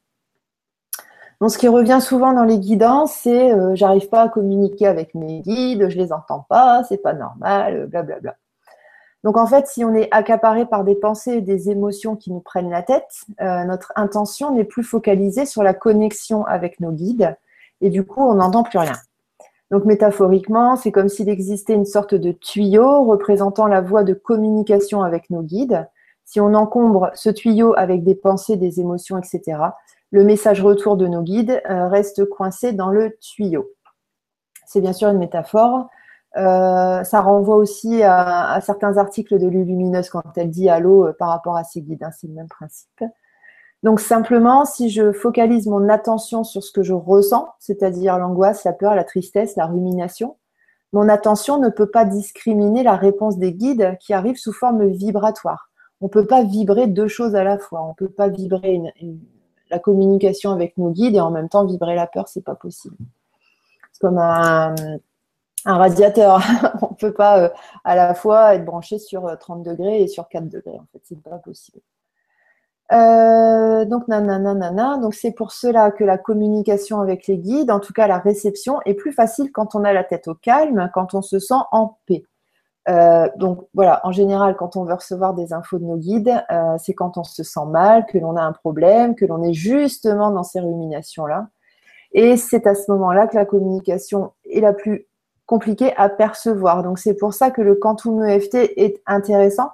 [1.41, 5.15] Donc, ce qui revient souvent dans les guidances, c'est euh, j'arrive pas à communiquer avec
[5.15, 8.21] mes guides, je les entends pas, c'est pas normal, blablabla.
[8.21, 8.37] Bla.
[9.25, 12.41] Donc, en fait, si on est accaparé par des pensées et des émotions qui nous
[12.41, 17.35] prennent la tête, euh, notre intention n'est plus focalisée sur la connexion avec nos guides
[17.81, 18.93] et du coup, on n'entend plus rien.
[19.71, 25.03] Donc, métaphoriquement, c'est comme s'il existait une sorte de tuyau représentant la voie de communication
[25.03, 25.89] avec nos guides.
[26.27, 29.59] Si on encombre ce tuyau avec des pensées, des émotions, etc.,
[30.11, 33.71] le message retour de nos guides euh, reste coincé dans le tuyau.
[34.67, 35.89] C'est bien sûr une métaphore.
[36.37, 41.29] Euh, ça renvoie aussi à, certains articles de l'Illumineuse quand elle dit allô euh, par
[41.29, 42.03] rapport à ses guides.
[42.03, 43.05] Hein, c'est le même principe.
[43.83, 48.73] Donc simplement, si je focalise mon attention sur ce que je ressens, c'est-à-dire l'angoisse, la
[48.73, 50.37] peur, la tristesse, la rumination,
[50.93, 55.71] mon attention ne peut pas discriminer la réponse des guides qui arrivent sous forme vibratoire.
[56.01, 57.83] On ne peut pas vibrer deux choses à la fois.
[57.83, 59.21] On ne peut pas vibrer une,
[59.71, 62.97] la communication avec nos guides et en même temps vibrer la peur, c'est pas possible.
[63.93, 64.75] C'est comme un,
[65.65, 66.41] radiateur.
[66.83, 67.49] On ne peut pas euh,
[67.85, 70.79] à la fois être branché sur 30 euh, degrés et sur 4 degrés.
[70.79, 71.81] En fait, c'est pas possible.
[72.93, 77.93] Euh, donc, nanana, Donc, c'est pour cela que la communication avec les guides, en tout
[77.93, 81.23] cas la réception, est plus facile quand on a la tête au calme, quand on
[81.23, 82.25] se sent en paix.
[82.89, 86.77] Euh, donc voilà, en général, quand on veut recevoir des infos de nos guides, euh,
[86.79, 90.31] c'est quand on se sent mal, que l'on a un problème, que l'on est justement
[90.31, 91.49] dans ces ruminations-là.
[92.13, 95.07] Et c'est à ce moment-là que la communication est la plus
[95.47, 96.83] compliquée à percevoir.
[96.83, 99.71] Donc c'est pour ça que le quantum EFT est intéressant.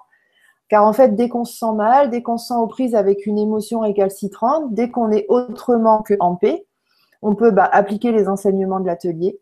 [0.69, 3.27] Car en fait, dès qu'on se sent mal, dès qu'on se sent aux prises avec
[3.27, 6.65] une émotion récalcitrante, dès qu'on est autrement que en paix,
[7.23, 9.40] on peut bah, appliquer les enseignements de l'atelier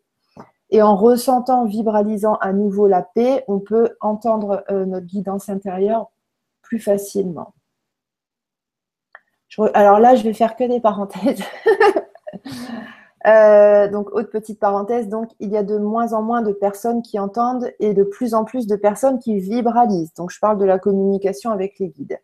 [0.71, 6.11] et en ressentant, vibralisant à nouveau la paix, on peut entendre euh, notre guidance intérieure
[6.63, 7.55] plus facilement.
[9.75, 11.43] Alors là, je vais faire que des parenthèses.
[13.27, 17.03] Euh, donc, autre petite parenthèse, donc il y a de moins en moins de personnes
[17.03, 20.15] qui entendent et de plus en plus de personnes qui vibralisent.
[20.15, 22.21] Donc, je parle de la communication avec les guides.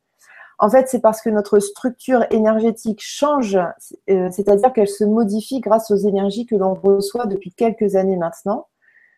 [0.59, 5.91] En fait, c'est parce que notre structure énergétique change, euh, c'est-à-dire qu'elle se modifie grâce
[5.91, 8.69] aux énergies que l'on reçoit depuis quelques années maintenant.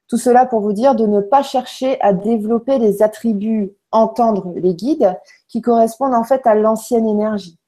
[0.09, 4.75] Tout cela pour vous dire de ne pas chercher à développer les attributs entendre les
[4.75, 5.19] guides
[5.49, 7.59] qui correspondent en fait à l'ancienne énergie.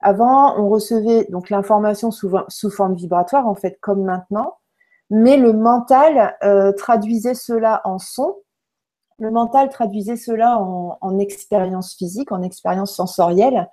[0.00, 4.56] Avant, on recevait donc l'information sous, forme vibratoire, en fait, comme maintenant,
[5.10, 8.36] mais le mental euh, traduisait cela en son.
[9.20, 13.68] Le mental traduisait cela en, expérience physique, en expérience sensorielle,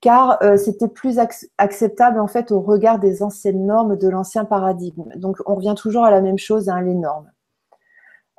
[0.00, 1.20] car euh, c'était plus
[1.58, 5.04] acceptable en fait au regard des anciennes normes de l'ancien paradigme.
[5.14, 7.30] Donc, on revient toujours à la même chose, hein, les normes.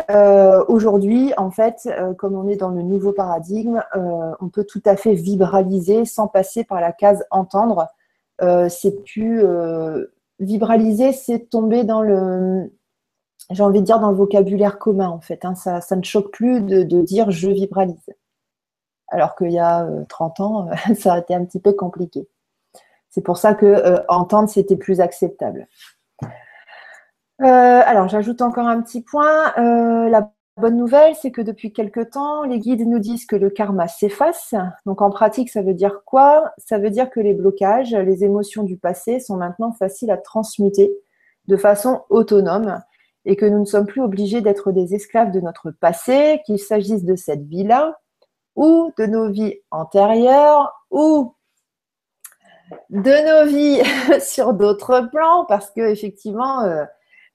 [0.10, 4.82] Euh, aujourd'hui, en fait, euh, comme on est dans le nouveau paradigme, on peut tout
[4.86, 7.88] à fait vibraliser sans passer par la case entendre.
[8.68, 9.46] c'est plus
[10.40, 12.74] vibraliser, c'est tomber dans le,
[13.50, 15.44] j'ai envie de dire dans le vocabulaire commun en fait.
[15.46, 15.56] Hein.
[15.56, 18.10] ça, ne choque plus de, dire je vibralise.
[19.10, 22.28] Alors qu'il y a 30 ans, ça a été un petit peu compliqué.
[23.10, 25.68] C'est pour ça que entendre c'était plus acceptable.
[27.42, 29.52] Euh, alors, j'ajoute encore un petit point.
[29.58, 33.50] Euh, la bonne nouvelle, c'est que depuis quelque temps, les guides nous disent que le
[33.50, 34.54] karma s'efface.
[34.86, 36.52] Donc, en pratique, ça veut dire quoi?
[36.60, 40.92] Ça veut dire que les blocages, les émotions du passé sont maintenant faciles à transmuter
[41.48, 42.80] de façon autonome
[43.26, 47.04] et que nous ne sommes plus obligés d'être des esclaves de notre passé, qu'il s'agisse
[47.04, 47.98] de cette vie-là
[48.56, 51.36] ou de nos vies antérieures ou
[52.90, 53.82] de nos vies
[54.22, 56.84] sur d'autres plans, parce que effectivement, euh,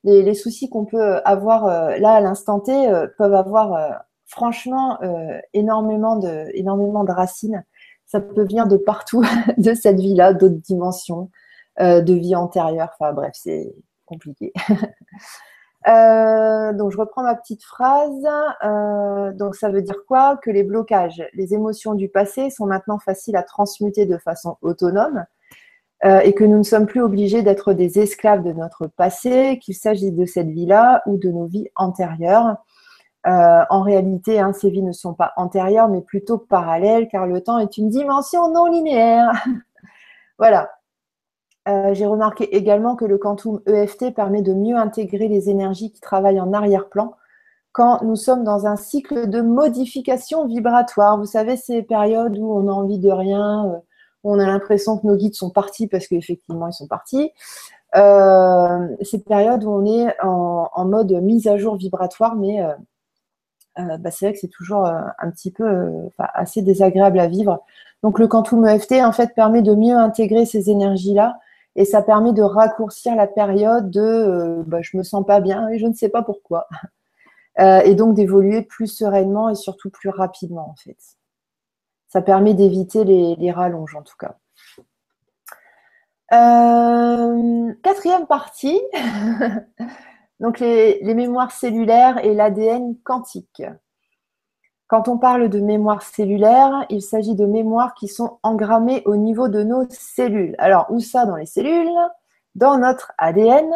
[0.04, 4.98] les, soucis qu'on peut avoir euh, là à l'instant T euh, peuvent avoir franchement
[5.52, 7.64] énormément, de, énormément de racines.
[8.06, 9.24] Ça peut venir de partout,
[9.56, 11.30] de cette vie-là, d'autres dimensions,
[11.78, 12.90] de vie antérieure.
[12.98, 13.72] Enfin bref, c'est
[14.04, 14.52] compliqué.
[15.86, 18.26] donc je reprends ma petite phrase.
[19.36, 20.36] donc ça veut dire quoi?
[20.36, 25.24] Que les blocages, les émotions du passé sont maintenant faciles à transmuter de façon autonome
[26.04, 29.74] euh, et que nous ne sommes plus obligés d'être des esclaves de notre passé, qu'il
[29.74, 32.56] s'agisse de cette vie-là ou de nos vies antérieures.
[33.26, 37.40] Euh, en réalité, hein, ces vies ne sont pas antérieures, mais plutôt parallèles, car le
[37.40, 39.32] temps est une dimension non linéaire.
[40.38, 40.70] voilà.
[41.68, 46.00] Euh, j'ai remarqué également que le quantum EFT permet de mieux intégrer les énergies qui
[46.00, 47.14] travaillent en arrière-plan
[47.72, 51.18] quand nous sommes dans un cycle de modification vibratoire.
[51.18, 53.82] Vous savez, ces périodes où on a envie de rien,
[54.24, 57.32] on a l'impression que nos guides sont partis parce qu'effectivement, ils sont partis.
[57.96, 62.74] Euh, cette période où on est en, mode mise à jour vibratoire, mais euh,
[63.78, 67.62] euh, bah, c'est vrai que c'est toujours un petit peu assez désagréable à vivre.
[68.02, 71.38] Donc le quantum EFT en fait permet de mieux intégrer ces énergies-là
[71.76, 75.78] et ça permet de raccourcir la période de bah, je me sens pas bien et
[75.78, 76.66] je ne sais pas pourquoi.
[77.58, 80.98] et donc d'évoluer plus sereinement et surtout plus rapidement en fait
[82.08, 84.36] ça permet d'éviter les, rallonges en tout cas.
[86.32, 88.80] Euh, quatrième partie,
[90.40, 93.62] donc les, mémoires cellulaires et l'ADN quantique.
[94.88, 99.48] Quand on parle de mémoire cellulaire, il s'agit de mémoires qui sont engrammées au niveau
[99.48, 100.54] de nos cellules.
[100.58, 101.90] Alors, où ça dans les cellules?
[102.54, 103.68] Dans notre ADN.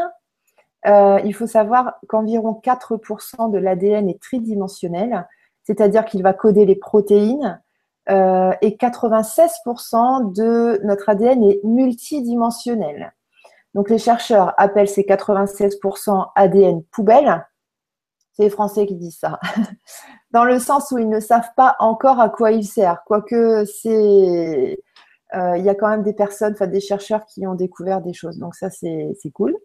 [0.87, 5.29] Euh, il faut savoir qu'environ 4% de l'ADN est tridimensionnel,
[5.64, 7.61] c'est-à-dire qu'il va coder les protéines,
[8.09, 13.12] euh, et 96% de notre ADN est multidimensionnel.
[13.75, 17.46] Donc les chercheurs appellent ces 96% ADN poubelle.
[18.33, 19.38] C'est les Français qui disent ça.
[20.32, 23.02] Dans le sens où ils ne savent pas encore à quoi il sert.
[23.04, 24.78] Quoique c'est,
[25.34, 28.38] euh, il y a quand même des personnes, des chercheurs qui ont découvert des choses.
[28.38, 29.56] Donc ça c'est cool.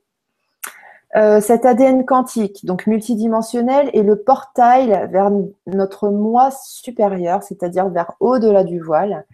[1.16, 5.32] Euh, cet ADN quantique, donc multidimensionnel, est le portail vers
[5.66, 9.26] notre moi supérieur, c'est-à-dire vers au-delà du voile,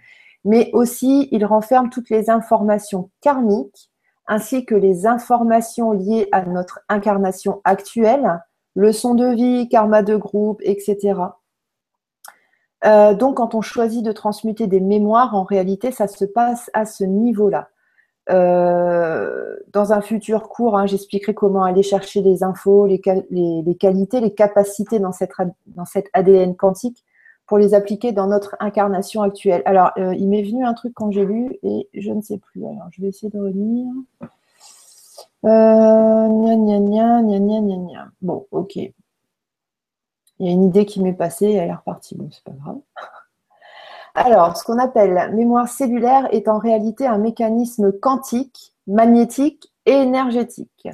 [0.45, 3.91] mais aussi il renferme toutes les informations karmiques
[4.27, 8.39] ainsi que les informations liées à notre incarnation actuelle,
[8.75, 11.15] leçons de vie, karma de groupe, etc.
[12.85, 16.85] Euh, donc, quand on choisit de transmuter des mémoires, en réalité, ça se passe à
[16.85, 17.69] ce niveau-là.
[18.29, 24.33] Euh, dans un futur court, hein, j'expliquerai comment aller chercher les infos, les, qualités, les
[24.33, 25.31] capacités dans cette,
[25.67, 27.03] dans cette ADN quantique
[27.47, 29.61] pour les appliquer dans notre incarnation actuelle.
[29.65, 32.63] Alors, euh, il m'est venu un truc quand j'ai lu et je ne sais plus.
[32.63, 33.87] Alors, je vais essayer de revenir.
[35.45, 36.27] Euh,
[38.21, 38.75] Bon, ok.
[38.75, 38.93] Il
[40.39, 42.15] y a une idée qui m'est passée, elle est repartie.
[42.15, 42.79] Bon, c'est pas grave.
[44.15, 50.87] Alors, ce qu'on appelle mémoire cellulaire est en réalité un mécanisme quantique, magnétique et énergétique.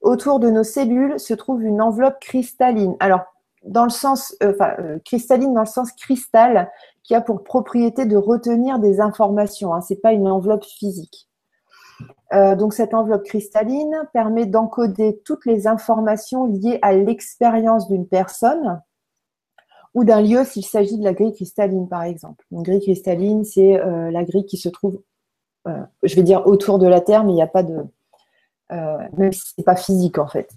[0.00, 2.96] Autour de nos cellules se trouve une enveloppe cristalline.
[3.00, 3.22] Alors,
[3.64, 6.70] dans le sens, euh, enfin, euh, cristalline dans le sens cristal,
[7.02, 9.74] qui a pour propriété de retenir des informations.
[9.74, 9.80] Hein.
[9.80, 11.29] Ce n'est pas une enveloppe physique.
[12.32, 18.80] Euh, donc, cette enveloppe cristalline permet d'encoder toutes les informations liées à l'expérience d'une personne
[19.94, 22.44] ou d'un lieu s'il s'agit de la grille cristalline, par exemple.
[22.52, 23.80] Une grille cristalline, c'est
[24.12, 25.02] la grille qui se trouve,
[25.66, 27.76] je vais dire autour de la Terre, mais il n'y a pas de,
[28.70, 30.48] même si ce n'est pas physique en fait.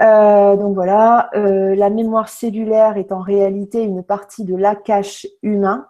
[0.00, 5.86] donc voilà, la mémoire cellulaire est en réalité une partie de l'ACACH humain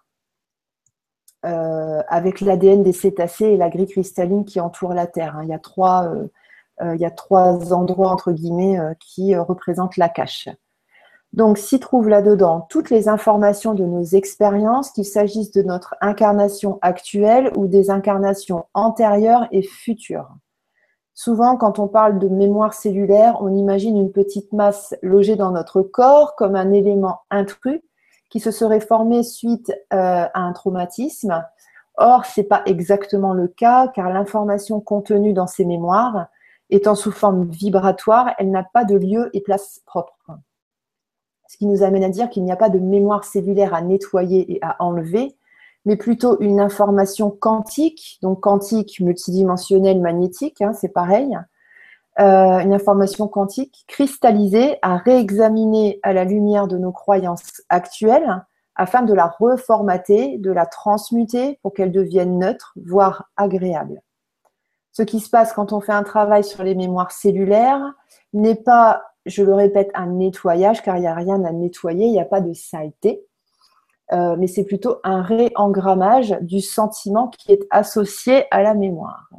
[1.45, 5.37] euh, avec l'ADN des cétacés et la grille cristalline qui entoure la Terre.
[5.37, 5.43] Hein.
[5.43, 6.29] Il, y a trois, euh,
[6.83, 10.49] euh, il y a trois endroits, entre guillemets, qui représentent la cache.
[11.33, 16.79] Donc, s'y trouvent là-dedans toutes les informations de nos expériences, qu'il s'agisse de notre incarnation
[16.83, 20.29] actuelle ou des incarnations antérieures et futures.
[21.15, 25.83] Souvent, quand on parle de mémoire cellulaire, on imagine une petite masse logée dans notre
[25.83, 27.81] corps comme un élément intrus
[28.33, 31.45] qui se serait formé suite euh, à un traumatisme.
[31.99, 36.29] Or, ce n'est pas exactement le cas, car l'information contenue dans ces mémoires,
[36.71, 40.31] étant sous forme vibratoire, elle n'a pas de lieu et place propre.
[41.47, 44.51] Ce qui nous amène à dire qu'il n'y a pas de mémoire cellulaire à nettoyer
[44.51, 45.37] et à enlever,
[45.85, 51.37] mais plutôt une information quantique, donc quantique, multidimensionnelle, magnétique, hein, c'est pareil,
[52.21, 58.45] euh, une information quantique cristallisée à réexaminer à la lumière de nos croyances actuelles
[58.75, 64.03] afin de la reformater, de la transmuter pour qu'elle devienne neutre, voire agréable.
[64.93, 67.95] Ce qui se passe quand on fait un travail sur les mémoires cellulaires
[68.35, 72.13] n'est pas, je le répète, un nettoyage, car il n'y a rien à nettoyer, il
[72.13, 73.25] n'y a pas de saleté,
[74.13, 79.31] euh, mais c'est plutôt un réengrammage du sentiment qui est associé à la mémoire.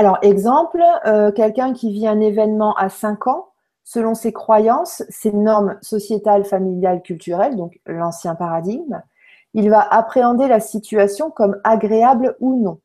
[0.00, 3.48] Alors, exemple, euh, quelqu'un qui vit un événement à 5 ans,
[3.84, 9.02] selon ses croyances, ses normes sociétales, familiales, culturelles, donc l'ancien paradigme,
[9.52, 12.80] il va appréhender la situation comme agréable ou non.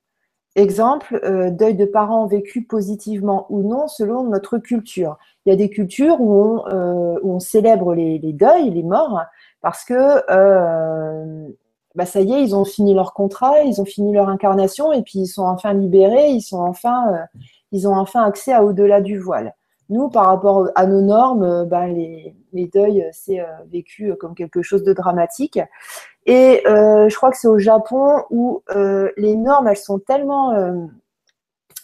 [0.58, 5.18] Exemple, euh, deuil de parents vécu positivement ou non selon notre culture.
[5.46, 9.22] Il y a des cultures où on, euh, célèbre les, deuils, les morts,
[9.62, 9.94] parce que
[11.96, 15.02] bah ça y est, ils ont fini leur contrat, ils ont fini leur incarnation et
[15.02, 17.40] puis ils sont enfin libérés, ils sont enfin, euh,
[17.72, 19.56] ils ont enfin accès à au-delà du voile.
[19.90, 22.36] Nous, par rapport à nos normes, euh, bah, les,
[22.74, 25.60] deuils, c'est euh, vécu comme quelque chose de dramatique.
[26.26, 28.64] Et je crois que c'est au Japon où
[29.16, 30.56] les normes, elles sont tellement,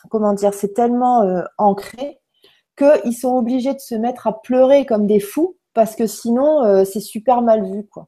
[0.10, 2.20] comment dire, c'est tellement ancré
[2.76, 7.02] qu'ils sont obligés de se mettre à pleurer comme des fous parce que sinon, c'est
[7.02, 8.08] super mal vu, quoi.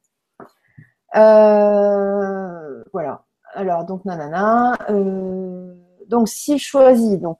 [1.16, 3.24] Euh, voilà.
[3.54, 4.74] Alors, donc, nanana.
[4.90, 5.74] Euh,
[6.08, 7.38] donc, s'il choisit, donc,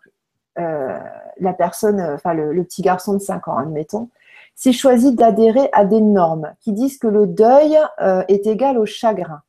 [0.58, 0.98] euh,
[1.38, 4.08] la personne, enfin, le, petit garçon de 5 ans, admettons,
[4.54, 7.76] s'il choisit d'adhérer à des normes qui disent que le deuil
[8.28, 9.42] est égal au chagrin,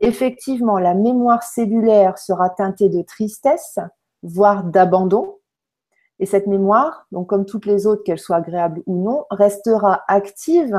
[0.00, 3.78] effectivement, la mémoire cellulaire sera teintée de tristesse,
[4.24, 5.36] voire d'abandon.
[6.18, 10.76] Et cette mémoire, donc comme toutes les autres, qu'elles soient agréables ou non, restera active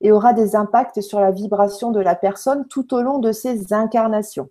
[0.00, 3.72] et aura des impacts sur la vibration de la personne tout au long de ses
[3.72, 4.48] incarnations.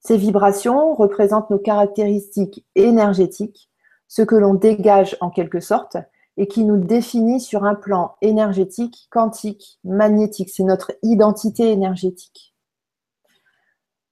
[0.00, 3.70] Ces vibrations représentent nos caractéristiques énergétiques,
[4.08, 5.96] ce que l'on dégage en quelque sorte,
[6.36, 10.50] et qui nous définit sur un plan énergétique, quantique, magnétique.
[10.50, 12.54] C'est notre identité énergétique.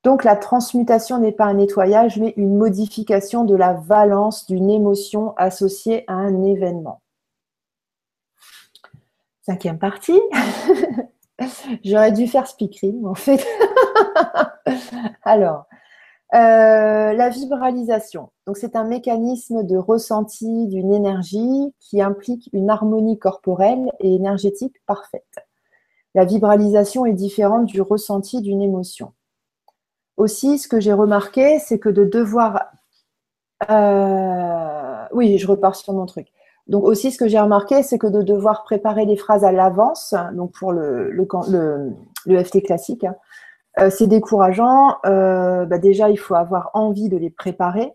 [0.03, 5.35] Donc la transmutation n'est pas un nettoyage, mais une modification de la valence d'une émotion
[5.37, 7.01] associée à un événement.
[9.45, 10.21] Cinquième partie.
[11.85, 13.45] J'aurais dû faire speaking en fait.
[15.23, 15.67] Alors,
[16.35, 18.31] euh, la vibralisation.
[18.47, 24.75] Donc, c'est un mécanisme de ressenti d'une énergie qui implique une harmonie corporelle et énergétique
[24.87, 25.23] parfaite.
[26.15, 29.13] La vibralisation est différente du ressenti d'une émotion.
[30.17, 32.73] Aussi, ce que j'ai remarqué, c'est que de devoir.
[33.71, 36.29] Euh, oui, je repars sur mon truc.
[36.67, 40.15] Donc aussi, ce que j'ai remarqué, c'est que de devoir préparer les phrases à l'avance,
[40.33, 43.17] donc pour le, le, FT classique, hein,
[43.79, 44.97] euh, c'est décourageant.
[45.05, 47.93] Euh, bah déjà, il faut avoir envie de les préparer.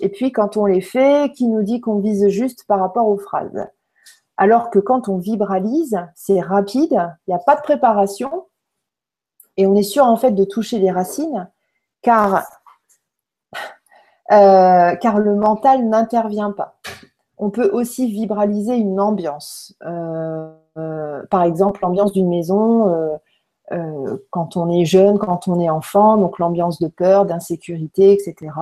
[0.00, 3.18] Et puis, quand on les fait, qui nous dit qu'on vise juste par rapport aux
[3.18, 3.66] phrases?
[4.36, 6.92] Alors que quand on vibralise, c'est rapide,
[7.26, 8.46] il n'y a pas de préparation,
[9.56, 11.50] et on est sûr en fait de toucher les racines,
[12.02, 12.46] car,
[14.32, 16.78] euh, car le mental n'intervient pas
[17.38, 19.74] on peut aussi vibraliser une ambiance.
[19.84, 23.18] Euh, euh, par exemple, l'ambiance d'une maison
[23.72, 28.52] euh, quand on est jeune, quand on est enfant, donc l'ambiance de peur, d'insécurité, etc.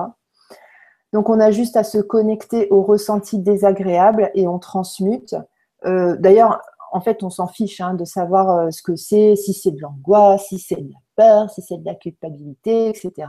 [1.11, 5.35] Donc on a juste à se connecter au ressenti désagréable et on transmute.
[5.83, 6.61] D'ailleurs,
[6.93, 10.47] en fait, on s'en fiche hein, de savoir ce que c'est, si c'est de l'angoisse,
[10.47, 13.27] si c'est de la peur, si c'est de la culpabilité, etc.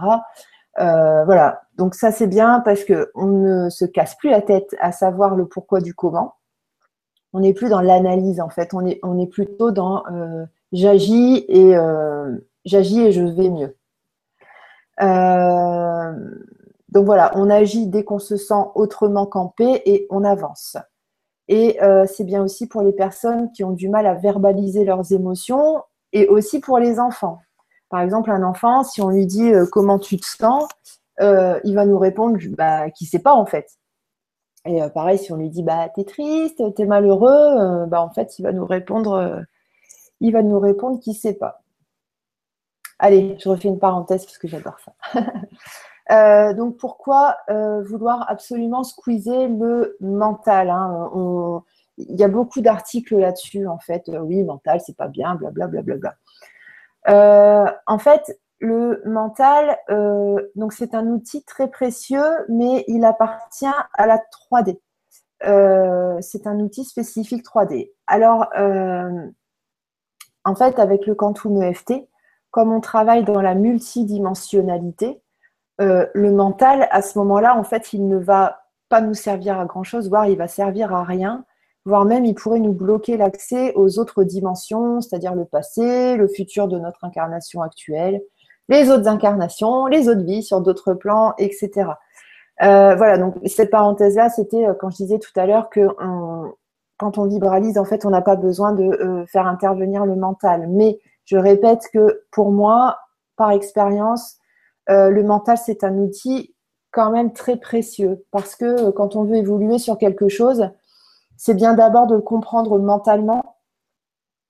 [0.79, 4.93] Euh, voilà, donc ça c'est bien parce qu'on ne se casse plus la tête à
[4.93, 6.35] savoir le pourquoi du comment.
[7.35, 8.75] On n'est plus dans l'analyse en fait.
[8.75, 13.77] On est, on est plutôt dans euh, j'agis et euh, j'agis et je vais mieux.
[16.89, 20.77] donc voilà, on agit dès qu'on se sent autrement campé et on avance.
[21.49, 25.83] Et c'est bien aussi pour les personnes qui ont du mal à verbaliser leurs émotions
[26.13, 27.41] et aussi pour les enfants.
[27.93, 30.67] Par exemple, un enfant, si on lui dit comment tu te sens,
[31.21, 33.79] il va nous répondre bah, qu'il ne sait pas en fait.
[34.65, 38.11] Et euh, pareil, si on lui dit bah t'es triste, t'es malheureux, euh, bah en
[38.11, 39.41] fait il va nous répondre, euh,
[40.21, 41.63] il va nous répondre sait pas.
[42.99, 46.53] Allez, je refais une parenthèse parce que j'adore ça.
[46.55, 51.11] donc pourquoi vouloir absolument squeezer le mental hein
[51.99, 54.09] Il y a beaucoup d'articles là-dessus en fait.
[54.23, 55.83] oui, mental, c'est pas bien, blablabla.
[55.83, 56.15] Bla, bla, bla,
[57.07, 64.07] en fait, le mental, euh, donc c'est un outil très précieux, mais il appartient à
[64.07, 64.79] la 3D.
[65.45, 67.91] Euh, c'est un outil spécifique 3D.
[68.07, 69.27] Alors, euh,
[70.45, 72.09] en fait, avec le Quantum EFT,
[72.53, 75.21] comme on travaille dans la multidimensionnalité,
[75.81, 80.09] le mental, à ce moment-là, en fait, il ne va pas nous servir à grand-chose,
[80.09, 81.45] voire il va servir à rien,
[81.85, 86.69] voire même il pourrait nous bloquer l'accès aux autres dimensions, c'est-à-dire le passé, le futur
[86.69, 88.23] de notre incarnation actuelle,
[88.69, 91.91] les autres incarnations, les autres vies sur d'autres plans, etc.
[92.63, 95.89] Euh, voilà, donc cette parenthèse-là, c'était euh, quand je disais tout à l'heure que
[96.99, 100.69] quand on vibralise, en fait, on n'a pas besoin de euh, faire intervenir le mental.
[100.69, 102.99] Mais je répète que pour moi,
[103.37, 104.37] par expérience,
[104.89, 106.55] le mental, c'est un outil
[106.91, 110.69] quand même très précieux parce que quand on veut évoluer sur quelque chose,
[111.37, 113.53] c'est bien d'abord de le comprendre mentalement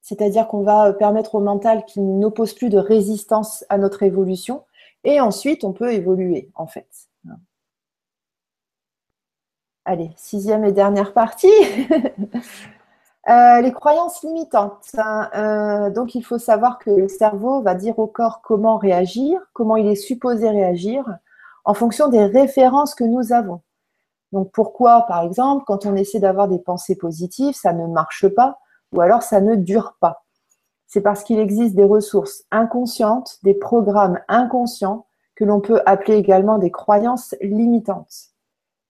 [0.03, 4.65] c'est-à-dire qu'on va permettre au mental qu'il n'oppose plus de résistance à notre évolution,
[5.05, 6.89] et ensuite on peut évoluer en fait.
[9.85, 11.53] Allez, sixième et dernière partie.
[13.29, 14.89] Euh, les croyances limitantes.
[14.99, 15.31] Hein.
[15.37, 19.77] Euh, donc il faut savoir que le cerveau va dire au corps comment réagir, comment
[19.77, 21.05] il est supposé réagir,
[21.65, 23.61] en fonction des références que nous avons.
[24.33, 28.59] Donc pourquoi, par exemple, quand on essaie d'avoir des pensées positives, ça ne marche pas
[28.93, 30.25] ou alors ça ne dure pas?
[30.87, 36.59] C'est parce qu'il existe des ressources inconscientes, des programmes inconscients que l'on peut appeler également
[36.59, 38.33] des croyances limitantes.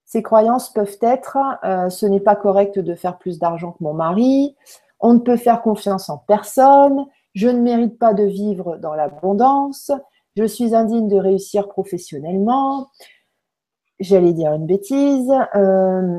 [0.04, 3.94] Ces croyances peuvent être euh, ce n'est pas correct de faire plus d'argent que mon
[3.94, 4.56] mari,
[5.00, 9.90] on ne peut faire confiance en personne, je ne mérite pas de vivre dans l'abondance,
[10.36, 12.88] je suis indigne de réussir professionnellement,
[14.00, 15.32] j'allais dire une bêtise.
[15.54, 16.18] Euh,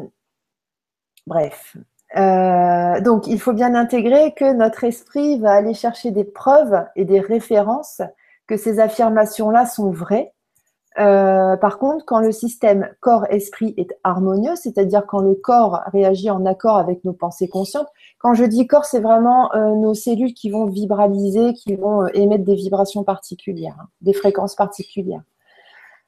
[1.28, 1.78] bref,
[2.18, 7.06] euh, donc, il faut bien intégrer que notre esprit va aller chercher des preuves et
[7.06, 8.02] des références
[8.48, 10.34] que ces affirmations-là sont vraies.
[11.00, 16.46] Euh, par contre, quand le système corps-esprit est harmonieux, c'est-à-dire quand le corps réagit en
[16.46, 17.88] accord avec nos pensées conscientes,
[18.20, 22.54] quand je dis corps, c'est vraiment nos cellules qui vont vibraliser, qui vont émettre des
[22.54, 25.24] vibrations particulières, hein, des fréquences particulières.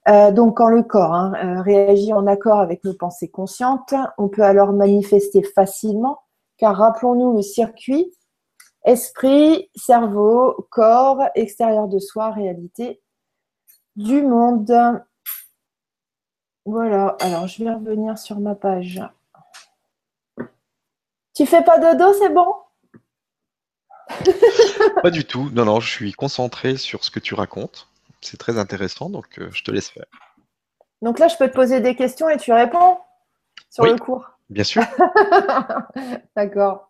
[0.08, 4.30] Euh, donc, quand le corps hein, euh, réagit en accord avec nos pensées conscientes, on
[4.30, 6.22] peut alors manifester facilement,
[6.58, 8.12] car rappelons-nous le circuit
[8.86, 13.02] esprit, cerveau, corps, extérieur de soi, réalité
[13.96, 14.72] du monde.
[16.66, 19.02] Voilà, alors je vais revenir sur ma page.
[21.34, 22.54] Tu fais pas de dos, c'est bon?
[25.02, 25.50] Pas du tout.
[25.52, 27.90] Non, non, je suis concentré sur ce que tu racontes
[28.26, 30.06] c'est très intéressant, donc euh, je te laisse faire.
[31.02, 32.98] Donc là, je peux te poser des questions et tu réponds
[33.70, 34.32] sur le cours.
[34.50, 34.84] Bien sûr.
[36.36, 36.90] D'accord.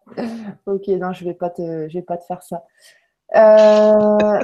[0.65, 2.63] Ok, non, je ne vais, pas te, vais pas te faire ça.
[3.35, 4.39] Euh,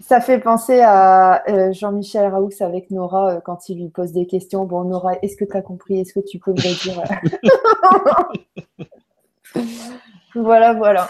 [0.00, 4.64] ça fait penser à euh, Jean-Michel Raoux avec Nora quand il lui pose des questions.
[4.64, 6.00] Bon, Nora, est-ce que tu as compris?
[6.00, 7.02] Est-ce que tu peux me dire?
[10.34, 11.08] Voilà, voilà.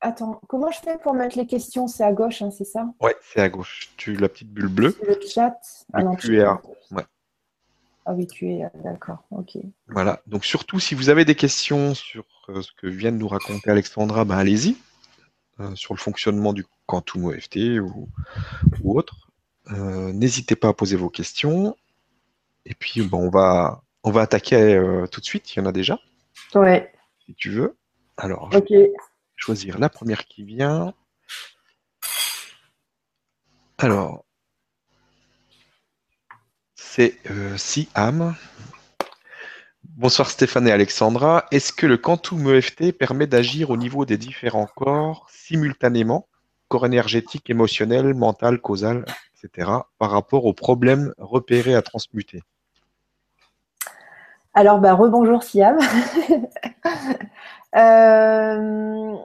[0.00, 1.88] Attends, comment je fais pour mettre les questions?
[1.88, 2.86] C'est à gauche, hein, c'est ça?
[3.00, 3.90] Ouais, c'est à gauche.
[3.96, 4.96] Tu la petite bulle bleue.
[5.06, 5.58] Le chat.
[5.92, 6.56] Ah non, QR.
[6.90, 7.04] Ouais.
[8.04, 9.24] Ah oui, tu es d'accord.
[9.30, 9.56] Ok.
[9.88, 10.20] Voilà.
[10.26, 13.70] Donc surtout, si vous avez des questions sur euh, ce que vient de nous raconter
[13.70, 14.76] Alexandra, ben, allez-y.
[15.60, 18.08] Euh, sur le fonctionnement du Quantum OFT ou,
[18.82, 19.30] ou autre.
[19.72, 21.74] Euh, n'hésitez pas à poser vos questions.
[22.66, 24.78] Et puis, bon, on va, on va attaquer
[25.10, 25.54] tout de suite.
[25.54, 25.98] Il y en a déjà.
[26.54, 26.92] Ouais.
[27.24, 27.76] Si tu veux.
[28.18, 28.50] Alors.
[28.54, 28.72] Ok
[29.36, 30.94] choisir la première qui vient.
[33.78, 34.24] Alors,
[36.74, 38.34] c'est euh, Siam.
[39.84, 41.46] Bonsoir Stéphane et Alexandra.
[41.50, 46.26] Est-ce que le Quantum EFT permet d'agir au niveau des différents corps simultanément,
[46.68, 52.42] corps énergétique, émotionnel, mental, causal, etc., par rapport aux problèmes repérés à transmuter?
[54.54, 55.78] Alors, bah, rebonjour Siam.
[57.76, 59.16] Euh,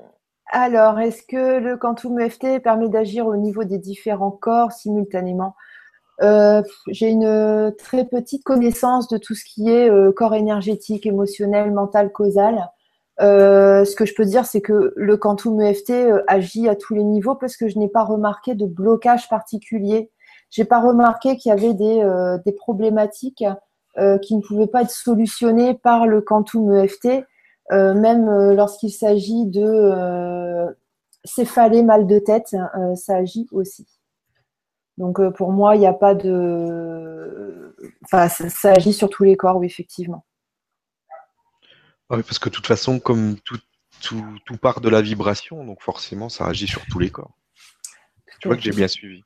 [0.51, 5.55] alors, est-ce que le quantum EFT permet d'agir au niveau des différents corps simultanément?
[6.21, 11.71] Euh, J'ai une très petite connaissance de tout ce qui est euh, corps énergétique, émotionnel,
[11.71, 12.69] mental, causal.
[13.19, 15.93] ce que je peux dire, c'est que le quantum EFT
[16.27, 20.11] agit à tous les niveaux parce que je n'ai pas remarqué de blocage particulier.
[20.49, 22.03] J'ai pas remarqué qu'il y avait des,
[22.45, 23.45] des problématiques
[24.21, 27.25] qui ne pouvaient pas être solutionnés par le quantum EFT,
[27.71, 30.67] même euh, lorsqu'il s'agit de
[31.23, 32.55] céphalée, mal de tête,
[32.95, 33.87] ça agit aussi.
[34.97, 37.75] Donc pour moi, il n'y a pas de.
[38.03, 40.25] Enfin, ça, agit sur tous les corps, oui, effectivement.
[42.09, 43.57] Ah oui, parce que de toute façon, comme tout,
[44.01, 47.31] tout, tout, part de la vibration, donc forcément, ça agit sur tous les corps.
[48.41, 49.23] Tu vois que j'ai bien suivi.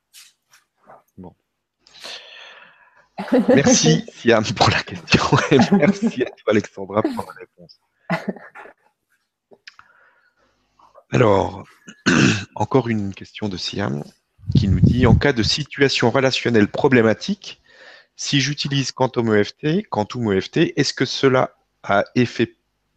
[3.48, 5.20] Merci Siam pour la question
[5.50, 7.80] et merci à toi Alexandra pour la réponse.
[11.12, 11.64] Alors,
[12.54, 14.02] encore une question de Siam
[14.54, 17.60] qui nous dit en cas de situation relationnelle problématique,
[18.16, 21.50] si j'utilise Quantum EFT, Quantum EFT, est-ce que cela
[21.82, 22.54] a effet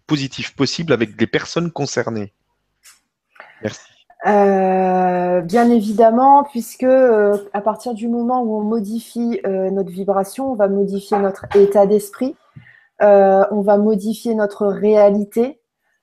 [0.08, 2.34] positif possible avec les personnes concernées?
[3.62, 3.82] Merci.
[4.28, 10.52] Euh, bien évidemment, puisque euh, à partir du moment où on modifie euh, notre vibration,
[10.52, 12.36] on va modifier notre état d'esprit,
[13.02, 15.62] on va modifier notre réalité.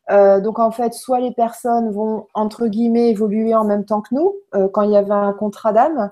[0.09, 4.35] donc en fait, soit les personnes vont entre guillemets évoluer en même temps que nous,
[4.73, 6.11] quand il y avait un contrat d'âme,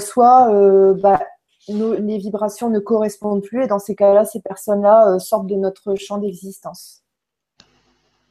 [0.00, 0.50] soit
[0.94, 1.20] bah,
[1.68, 6.18] les vibrations ne correspondent plus et dans ces cas-là, ces personnes-là sortent de notre champ
[6.18, 7.02] d'existence.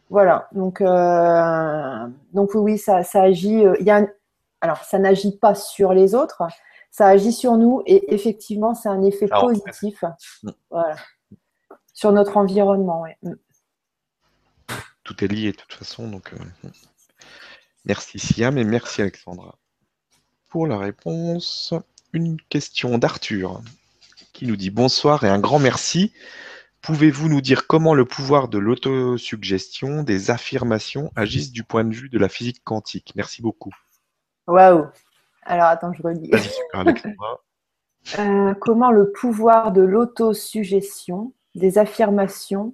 [0.10, 3.66] Voilà, donc, euh, donc oui, ça, ça agit.
[3.66, 4.06] Euh, il y a
[4.62, 6.42] alors, ça n'agit pas sur les autres,
[6.90, 10.04] ça agit sur nous et effectivement, c'est un effet positif
[10.72, 10.96] voilà,
[11.96, 13.06] sur notre environnement.
[13.24, 13.34] Mm.
[15.04, 16.08] Tout est lié de toute façon.
[16.08, 16.72] Donc, euh, mm.
[17.86, 19.58] merci Siam et merci Alexandra.
[20.50, 21.74] Pour la réponse,
[22.14, 23.62] une question d'Arthur
[24.32, 26.14] qui nous dit bonsoir et un grand merci
[26.86, 32.10] Pouvez-vous nous dire comment le pouvoir de l'autosuggestion, des affirmations agissent du point de vue
[32.10, 33.14] de la physique quantique?
[33.16, 33.72] Merci beaucoup.
[34.46, 34.86] Waouh
[35.46, 36.30] Alors attends, je relis.
[38.20, 42.74] euh, comment le pouvoir de l'autosuggestion, des affirmations,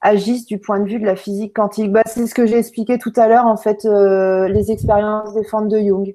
[0.00, 2.98] agissent du point de vue de la physique quantique bah, C'est ce que j'ai expliqué
[2.98, 6.14] tout à l'heure, en fait, euh, les expériences des fentes de Jung.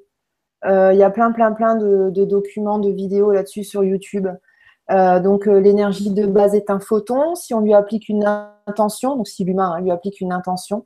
[0.65, 4.27] Euh, il y a plein, plein, plein de, documents, de vidéos là-dessus sur YouTube.
[4.91, 7.35] Euh, donc l'énergie de base est un photon.
[7.35, 8.25] Si on lui applique une
[8.67, 10.85] intention, donc si l'humain hein, lui applique une intention,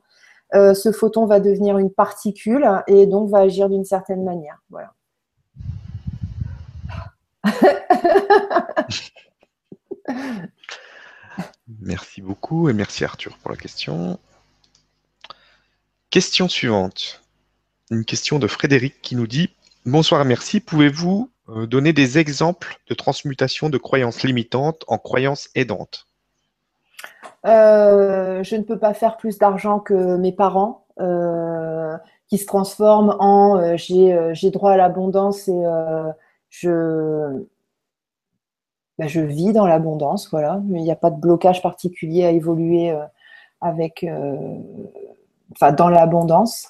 [0.52, 4.62] ce photon va devenir une particule et donc va agir d'une certaine manière.
[4.70, 4.92] Voilà.
[11.80, 14.18] merci beaucoup et merci Arthur pour la question.
[16.10, 17.22] Question suivante.
[17.90, 19.50] Une question de Frédéric qui nous dit
[19.84, 20.60] Bonsoir et merci.
[20.60, 26.06] Pouvez-vous euh, donner des exemples de transmutation de croyances limitantes en croyances aidantes?
[27.44, 31.96] Euh, Je ne peux pas faire plus d'argent que mes parents, euh,
[32.28, 35.62] qui se transforment en j'ai droit à l'abondance et
[36.50, 37.44] je,
[38.98, 40.60] ben, je vis dans l'abondance, voilà.
[40.68, 42.96] Il n'y a pas de blocage particulier à évoluer
[43.60, 44.06] avec,
[45.52, 46.68] enfin, dans l'abondance.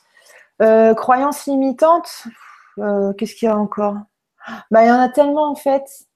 [0.59, 2.27] croyances limitantes,
[2.77, 3.97] qu'est-ce qu'il y a encore?
[4.70, 6.07] Bah, il y en a tellement en fait.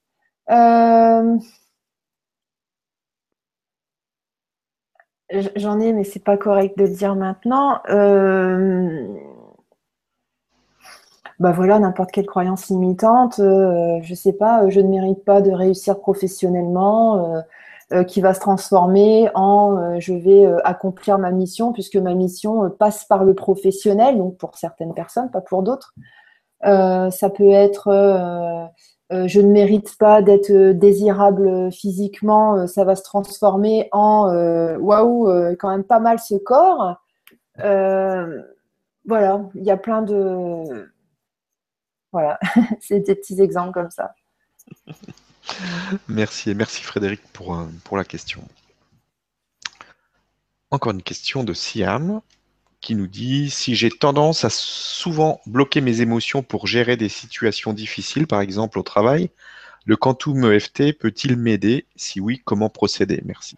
[0.50, 1.38] Euh,
[5.56, 7.80] j'en ai, mais c'est pas correct de le dire maintenant.
[7.88, 9.06] Euh,
[11.41, 15.51] bah voilà, n'importe quelle croyance limitante, euh, je sais pas, je ne mérite pas de
[15.51, 17.43] réussir professionnellement,
[18.07, 23.24] qui va se transformer en je vais accomplir ma mission, puisque ma mission passe par
[23.24, 25.93] le professionnel, donc pour certaines personnes, pas pour d'autres.
[26.66, 28.66] Euh, ça peut être euh,
[29.12, 34.26] euh, je ne mérite pas d'être désirable physiquement, ça va se transformer en
[34.78, 37.01] waouh, quand même pas mal ce corps.
[37.57, 40.91] voilà, il y a plein de.
[42.12, 42.38] Voilà,
[42.80, 44.14] c'est des petits exemples comme ça.
[46.08, 48.42] Merci et merci Frédéric pour, pour la question.
[50.70, 52.20] Encore une question de Siam
[52.80, 57.72] qui nous dit si j'ai tendance à souvent bloquer mes émotions pour gérer des situations
[57.72, 59.30] difficiles, par exemple au travail,
[59.84, 61.86] le Quantum EFT peut-il m'aider?
[61.96, 63.22] Si oui, comment procéder?
[63.24, 63.56] Merci.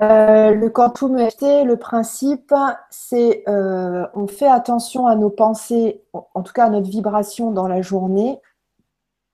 [0.00, 2.54] Euh, le Quantum EFT, le principe,
[2.90, 7.68] c'est euh, on fait attention à nos pensées, en tout cas à notre vibration dans
[7.68, 8.40] la journée,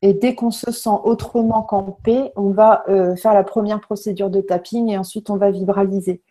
[0.03, 4.31] Et dès qu'on se sent autrement qu'en paix, on va euh, faire la première procédure
[4.31, 6.23] de tapping et ensuite on va vibraliser.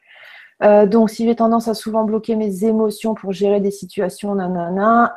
[0.62, 5.14] Donc, si j'ai tendance à souvent bloquer mes émotions pour gérer des situations, nanana,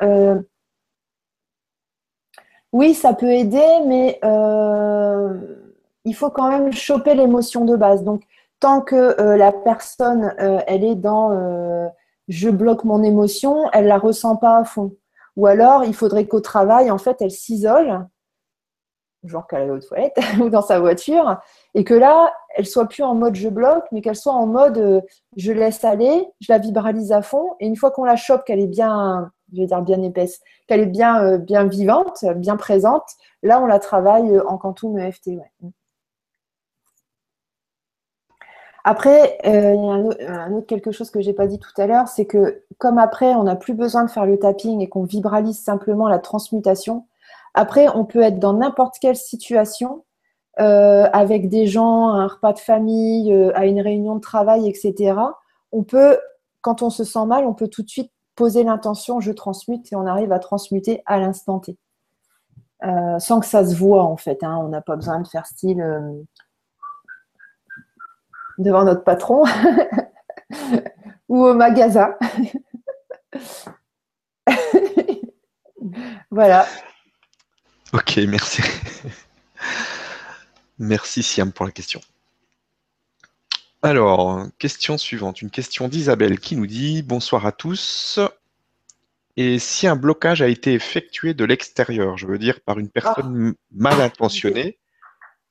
[2.73, 4.21] oui, ça peut aider, mais
[6.05, 8.05] il faut quand même choper l'émotion de base.
[8.05, 8.23] Donc,
[8.61, 11.91] tant que la personne, elle est dans
[12.29, 14.95] je bloque mon émotion, elle la ressent pas à fond.
[15.37, 18.07] Ou alors, il faudrait qu'au travail, en fait, elle s'isole
[19.25, 21.39] genre qu'elle est aux toilettes ou dans sa voiture,
[21.75, 24.79] et que là, elle soit plus en mode je bloque, mais qu'elle soit en mode
[24.79, 25.01] euh,
[25.37, 28.61] je laisse aller, je la vibralise à fond, et une fois qu'on la chope, qu'elle
[28.61, 33.05] est bien, je vais dire bien épaisse, qu'elle est bien, euh, bien vivante, bien présente,
[33.43, 35.33] là, on la travaille euh, en quantum EFT.
[38.85, 42.09] Après, il y a un autre, quelque chose que j'ai pas dit tout à l'heure,
[42.09, 45.59] c'est que comme après, on n'a plus besoin de faire le tapping et qu'on vibralise
[45.59, 47.05] simplement la transmutation,
[47.55, 50.05] après, on peut être dans n'importe quelle situation,
[50.61, 55.15] euh, avec des gens, un repas de famille, euh, à une réunion de travail, etc.
[55.73, 56.19] On peut,
[56.61, 59.97] quand on se sent mal, on peut tout de suite poser l'intention je transmute et
[59.97, 61.77] on arrive à transmuter à l'instant T.
[62.85, 64.43] Euh, sans que ça se voit en fait.
[64.43, 64.59] Hein.
[64.65, 65.85] On n'a pas besoin de faire style
[68.61, 69.45] devant notre patron
[71.29, 72.15] ou au magasin.
[76.31, 76.67] voilà.
[77.93, 78.63] Ok, merci.
[80.79, 82.01] merci Siam pour la question.
[83.83, 88.21] Alors, question suivante, une question d'Isabelle qui nous dit Bonsoir à tous.
[89.37, 93.55] Et si un blocage a été effectué de l'extérieur, je veux dire par une personne
[93.55, 93.61] ah.
[93.73, 94.80] mal intentionnée,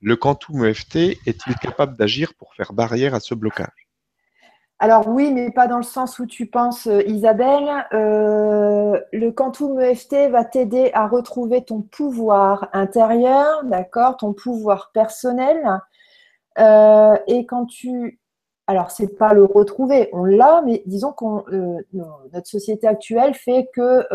[0.02, 0.96] le quantum EFT
[1.26, 3.90] est-il capable d'agir pour faire barrière à ce blocage?
[4.82, 7.86] Alors oui, mais pas dans le sens où tu penses, euh, Isabelle.
[7.92, 15.62] Euh, le Quantum EFT va t'aider à retrouver ton pouvoir intérieur, d'accord, ton pouvoir personnel.
[16.60, 18.22] Euh, et quand tu,
[18.68, 21.44] alors c'est pas le retrouver, on l'a, mais disons qu'on
[21.92, 24.08] notre société actuelle fait que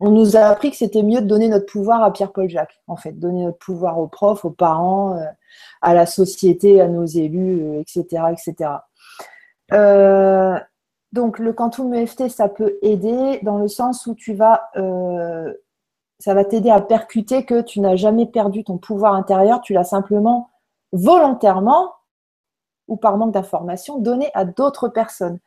[0.00, 2.96] on nous a appris que c'était mieux de donner notre pouvoir à Pierre-Paul Jacques, en
[2.96, 5.18] fait, donner notre pouvoir aux profs, aux parents,
[5.80, 8.70] à la société, à nos élus, etc., etc.
[9.72, 10.58] Euh,
[11.12, 15.52] donc le quantum EFT, ça peut aider dans le sens où tu vas, euh,
[16.18, 19.84] ça va t'aider à percuter que tu n'as jamais perdu ton pouvoir intérieur, tu l'as
[19.84, 20.50] simplement
[20.92, 21.92] volontairement
[22.88, 25.38] ou par manque d'information donné à d'autres personnes.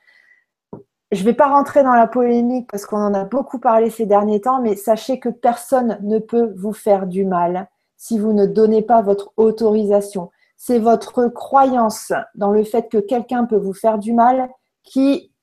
[1.12, 4.05] Je ne vais pas rentrer dans la polémique parce qu'on en a beaucoup parlé ces
[4.05, 8.45] derniers temps, mais sachez que personne ne peut vous faire du mal si vous ne
[8.45, 10.30] donnez pas votre autorisation
[10.60, 14.49] c'est votre croyance dans le fait que quelqu'un peut vous faire du mal
[14.84, 15.34] qui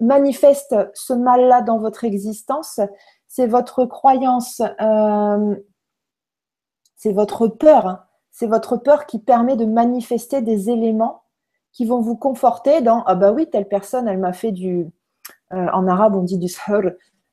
[0.00, 2.78] manifeste ce mal-là dans votre existence.
[3.26, 5.56] C'est votre croyance, euh,
[6.94, 8.04] c'est votre peur.
[8.30, 11.22] C'est votre peur qui permet de manifester des éléments
[11.72, 14.90] qui vont vous conforter dans ah bah oui telle personne elle m'a fait du
[15.50, 16.90] en arabe on dit du shr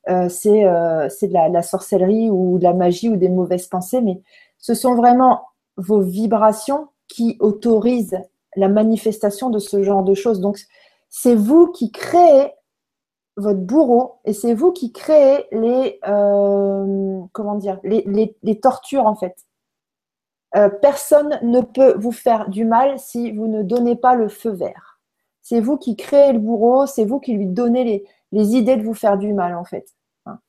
[0.09, 4.21] euh, c'est de la, sorcellerie ou de la magie ou des mauvaises pensées mais
[4.57, 5.41] ce sont vraiment
[5.77, 8.17] vos vibrations qui autorise
[8.55, 10.39] la manifestation de ce genre de choses.
[10.39, 10.59] Donc,
[11.09, 12.51] c'est vous qui créez
[13.35, 19.35] votre bourreau et c'est vous qui créez les, euh, comment dire, les, tortures en fait.
[20.55, 24.51] Euh, personne ne peut vous faire du mal si vous ne donnez pas le feu
[24.51, 24.92] vert.
[25.43, 28.95] C'est vous qui créez le bourreau, c'est vous qui lui donnez les, idées de vous
[28.95, 29.85] faire du mal en fait.
[30.25, 30.39] Hein.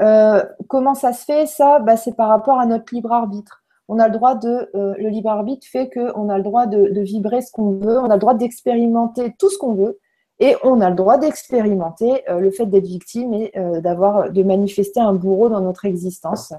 [0.00, 1.46] Euh, comment ça se fait?
[1.46, 4.94] Ça, bah, c'est par rapport à notre libre arbitre on a le droit de, euh,
[4.98, 8.14] le libre arbitre fait qu'on a le droit de, vibrer ce qu'on veut, on a
[8.14, 9.98] le droit d'expérimenter tout ce qu'on veut,
[10.40, 15.00] et on a le droit d'expérimenter euh, le fait d'être victime et d'avoir, de manifester
[15.00, 16.52] un bourreau dans notre existence.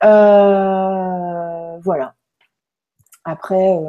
[0.00, 2.14] voilà.
[3.24, 3.80] Après,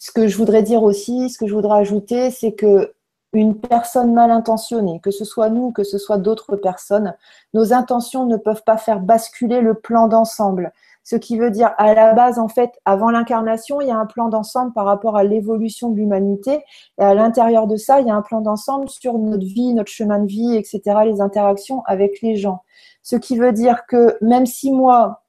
[0.00, 2.94] ce que je voudrais dire aussi, ce que je voudrais ajouter, c'est que
[3.32, 7.14] une personne mal intentionnée, que ce soit nous, que ce soit d'autres personnes,
[7.54, 10.72] nos intentions ne peuvent pas faire basculer le plan d'ensemble.
[11.04, 14.06] Ce qui veut dire, à la base, en fait, avant l'incarnation, il y a un
[14.06, 16.64] plan d'ensemble par rapport à l'évolution de l'humanité.
[16.98, 19.92] Et à l'intérieur de ça, il y a un plan d'ensemble sur notre vie, notre
[19.92, 22.62] chemin de vie, etc., les interactions avec les gens.
[23.02, 25.22] Ce qui veut dire que même si moi,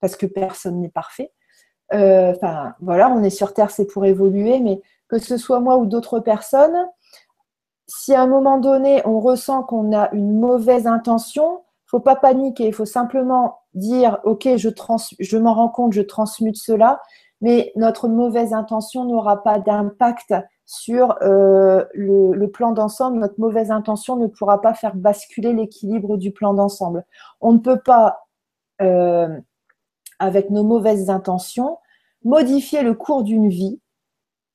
[0.00, 1.32] parce que personne n'est parfait,
[1.92, 5.86] enfin voilà, on est sur Terre, c'est pour évoluer, mais que ce soit moi ou
[5.86, 6.76] d'autres personnes,
[7.86, 12.68] si à un moment donné on ressent qu'on a une mauvaise intention, faut pas paniquer,
[12.68, 17.00] il faut simplement dire ok, je, m'en rends compte, je transmute cela,
[17.40, 20.34] mais notre mauvaise intention n'aura pas d'impact
[20.66, 23.18] sur euh, le, plan d'ensemble.
[23.18, 27.04] Notre mauvaise intention ne pourra pas faire basculer l'équilibre du plan d'ensemble.
[27.40, 28.20] On ne peut pas
[30.20, 31.78] avec nos mauvaises intentions,
[32.24, 33.80] modifier le cours d'une vie,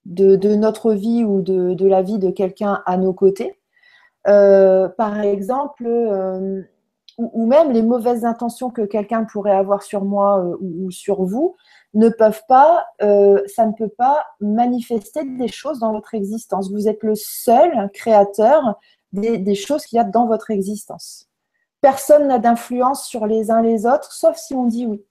[0.06, 3.60] de, notre vie ou de, la vie de quelqu'un à nos côtés.
[4.24, 5.88] par exemple,
[7.18, 11.56] ou, même les mauvaises intentions que quelqu'un pourrait avoir sur moi ou, sur vous,
[11.94, 16.70] ne peuvent pas, euh, ça ne peut pas manifester des choses dans votre existence.
[16.72, 18.80] Vous êtes le seul créateur
[19.14, 21.30] des, choses qu'il y a dans votre existence.
[21.80, 25.06] Personne n'a d'influence sur les uns les autres, sauf si on dit oui.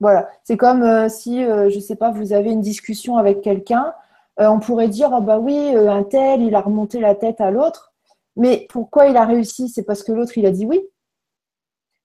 [0.00, 3.40] Voilà, c'est comme euh, si, euh, je ne sais pas, vous avez une discussion avec
[3.40, 3.94] quelqu'un,
[4.40, 7.92] on pourrait dire, ah bah oui, un tel, il a remonté la tête à l'autre,
[8.36, 9.68] mais pourquoi il a réussi?
[9.68, 10.80] C'est parce que l'autre, il a dit oui.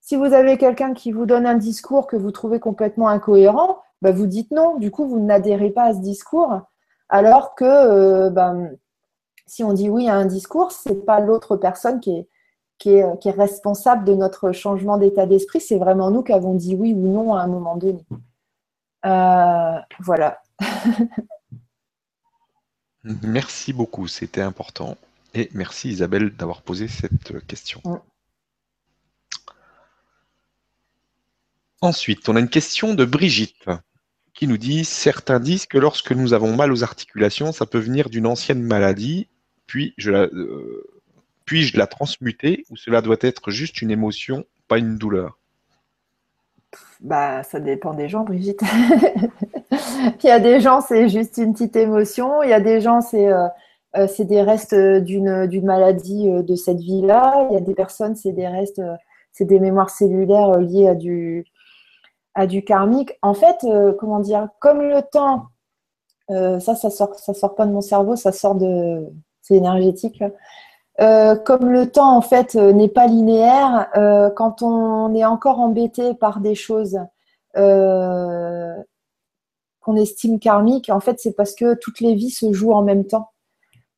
[0.01, 4.11] Si vous avez quelqu'un qui vous donne un discours que vous trouvez complètement incohérent, bah,
[4.11, 4.77] vous dites non.
[4.77, 6.59] Du coup, vous n'adhérez pas à ce discours.
[7.07, 8.53] Alors que euh, bah,
[9.45, 12.27] si on dit oui à un discours, ce n'est pas l'autre personne qui est,
[12.77, 15.61] qui, est, qui est, responsable de notre changement d'état d'esprit.
[15.61, 18.05] C'est vraiment nous qui avons dit oui ou non à un moment donné.
[19.05, 20.41] Euh, voilà.
[23.03, 24.97] merci beaucoup, c'était important.
[25.33, 27.81] Et merci Isabelle d'avoir posé cette question.
[27.85, 27.97] Mm.
[31.81, 33.65] Ensuite, on a une question de Brigitte
[34.33, 38.09] qui nous dit Certains disent que lorsque nous avons mal aux articulations, ça peut venir
[38.09, 39.27] d'une ancienne maladie,
[39.67, 40.92] puis je la, euh,
[41.45, 45.37] puis-je la transmuter ou cela doit être juste une émotion, pas une douleur?
[47.01, 48.61] Bah, ça dépend des gens, Brigitte.
[49.71, 52.41] il y a des gens, c'est juste une petite émotion.
[52.43, 53.47] Il y a des gens, c'est euh,
[53.97, 57.47] euh, des restes d'une maladie de cette vie-là.
[57.49, 58.81] Il y a des personnes, c'est des restes,
[59.31, 61.45] c'est des mémoires cellulaires liées à du,
[62.35, 63.13] à karmique.
[63.21, 65.47] En fait, euh, comment dire, comme le temps,
[66.31, 69.07] euh, ça, ça sort, ça sort pas de mon cerveau, ça sort de,
[69.41, 70.23] c'est énergétique.
[71.01, 73.89] Euh, comme le temps en fait n'est pas linéaire,
[74.35, 76.99] quand on est encore embêté par des choses
[77.55, 78.83] qu'on
[79.95, 83.33] estime karmiques, en fait, c'est parce que toutes les vies se jouent en même temps.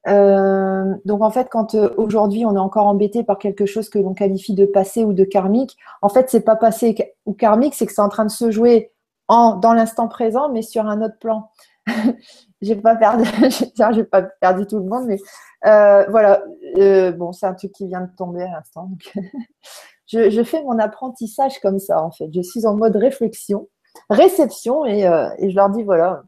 [0.07, 3.97] Euh, donc en fait, quand euh, aujourd'hui on est encore embêté par quelque chose que
[3.97, 7.85] l'on qualifie de passé ou de karmique, en fait c'est pas passé ou karmique, c'est
[7.85, 8.91] que c'est en train de se jouer
[9.27, 11.49] dans l'instant présent, mais sur un autre plan.
[12.61, 13.29] j'ai pas perdu,
[13.91, 15.17] j'ai pas perdu tout le monde, mais
[15.65, 16.43] euh, voilà.
[17.17, 18.89] bon, c'est un truc qui vient de tomber à l'instant.
[20.07, 22.29] je, fais mon apprentissage comme ça en fait.
[22.33, 23.67] Je suis en mode réflexion,
[24.09, 25.01] réception et,
[25.39, 26.23] et je leur dis voilà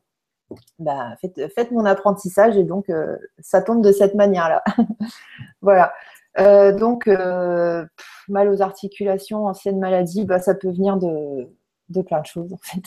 [0.80, 4.63] bah, faites, mon apprentissage et donc euh, ça tombe de cette manière-là.
[5.61, 5.93] voilà.
[6.39, 7.86] Euh, donc, euh,
[8.28, 12.82] mal aux articulations, ancienne maladie, bah, ça peut venir de, plein de choses en fait.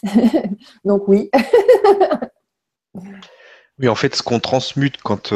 [0.85, 1.31] donc oui.
[3.79, 5.33] Oui, en fait, ce qu'on transmute quand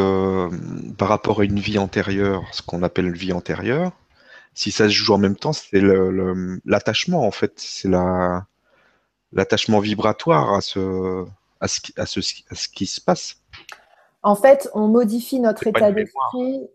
[0.99, 3.93] par rapport à une vie antérieure, ce qu'on appelle une vie antérieure,
[4.55, 5.83] si ça se joue en même temps, c'est
[6.65, 7.89] l'attachement en fait, c'est
[9.33, 11.25] l'attachement vibratoire à ce
[11.61, 11.69] à
[12.07, 13.37] ce, qui se passe.
[14.23, 16.69] En fait, on modifie notre état d'esprit.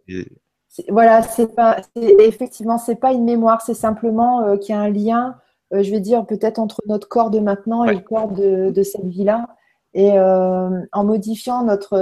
[0.87, 4.89] Voilà, c'est pas effectivement c'est pas une mémoire, c'est simplement euh, qu'il y a un
[4.89, 5.35] lien,
[5.73, 9.05] euh, je vais dire peut-être entre notre corps de maintenant et le corps de, cette
[9.05, 9.47] vie-là.
[9.93, 11.97] Et euh, en modifiant notre,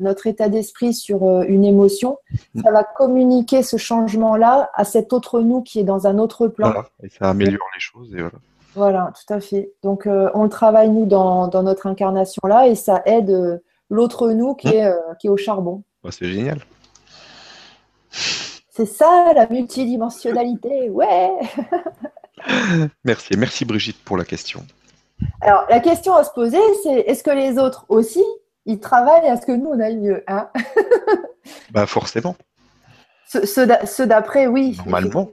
[0.00, 2.18] notre état d'esprit sur une émotion,
[2.54, 2.62] mm.
[2.62, 6.72] ça va communiquer ce changement-là à cet autre nous qui est dans un autre plan.
[7.02, 8.14] et ça améliore les choses.
[8.14, 8.38] Et voilà.
[8.74, 9.72] Voilà, tout à fait.
[9.82, 13.58] Donc, euh, on le travaille, nous, dans, notre incarnation-là, et ça aide euh,
[13.88, 14.72] l'autre nous qui, mmh.
[14.72, 15.82] est, euh, qui est au charbon.
[16.04, 16.60] Bah, c'est génial.
[18.10, 21.30] C'est ça, la multidimensionnalité, ouais
[23.04, 24.64] Merci, merci Brigitte pour la question.
[25.40, 28.22] Alors, la question à se poser, c'est est-ce que les autres aussi,
[28.66, 30.48] ils travaillent à ce que nous, on aille mieux hein?
[31.70, 32.36] Bah forcément.
[33.26, 34.76] Ceux d'après, oui.
[34.78, 35.30] Normalement.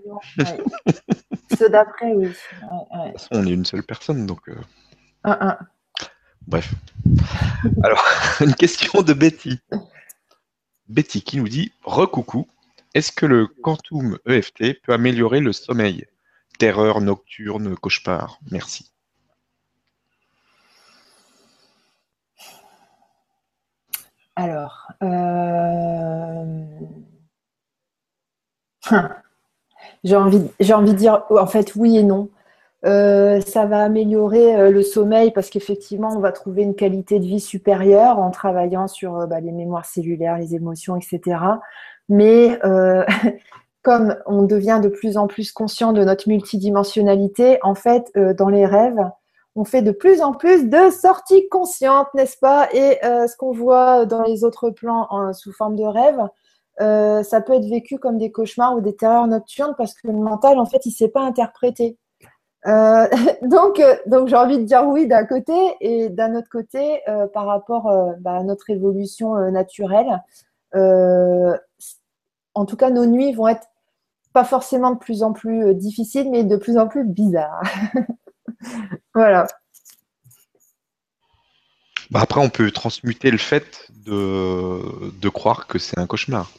[1.57, 2.27] Ceux d'après, oui.
[2.27, 4.47] De toute façon, on est une seule personne, donc.
[4.49, 5.53] Euh,
[6.47, 6.73] bref.
[7.83, 8.03] Alors,
[8.39, 9.59] une question de Betty.
[10.87, 12.47] Betty qui nous dit Recoucou,
[12.93, 16.05] est-ce que le Quantum EFT peut améliorer le sommeil?
[16.59, 18.91] Terreur nocturne, cauchemar Merci.
[24.37, 26.63] Alors, euh...
[30.03, 32.29] J'ai envie, de dire, en fait, oui et non.
[32.85, 37.25] Euh, ça va améliorer euh, le sommeil parce qu'effectivement, on va trouver une qualité de
[37.25, 41.39] vie supérieure en travaillant sur bah, les mémoires cellulaires, les émotions, etc.
[42.07, 42.59] Mais
[43.81, 48.67] comme on devient de plus en plus conscient de notre multidimensionnalité, en fait, dans les
[48.67, 49.01] rêves,
[49.57, 52.69] on fait de plus en plus de sorties conscientes, n'est-ce pas?
[52.73, 56.19] Et ce qu'on voit dans les autres plans sous forme de rêve,
[56.79, 60.13] euh, ça peut être vécu comme des cauchemars ou des terreurs nocturnes parce que le
[60.13, 61.97] mental, en fait, il ne sait pas interpréter.
[63.43, 67.01] donc, donc j'ai envie de dire oui d'un côté et d'un autre côté,
[67.33, 67.89] par rapport
[68.19, 70.21] bah, à notre évolution naturelle,
[70.73, 73.67] en tout cas, nos nuits vont être
[74.33, 77.63] pas forcément de plus en plus difficiles, mais de plus en plus bizarres.
[79.13, 79.47] voilà.
[82.11, 86.51] Bah, après, on peut transmuter le fait de, de croire que c'est un cauchemar.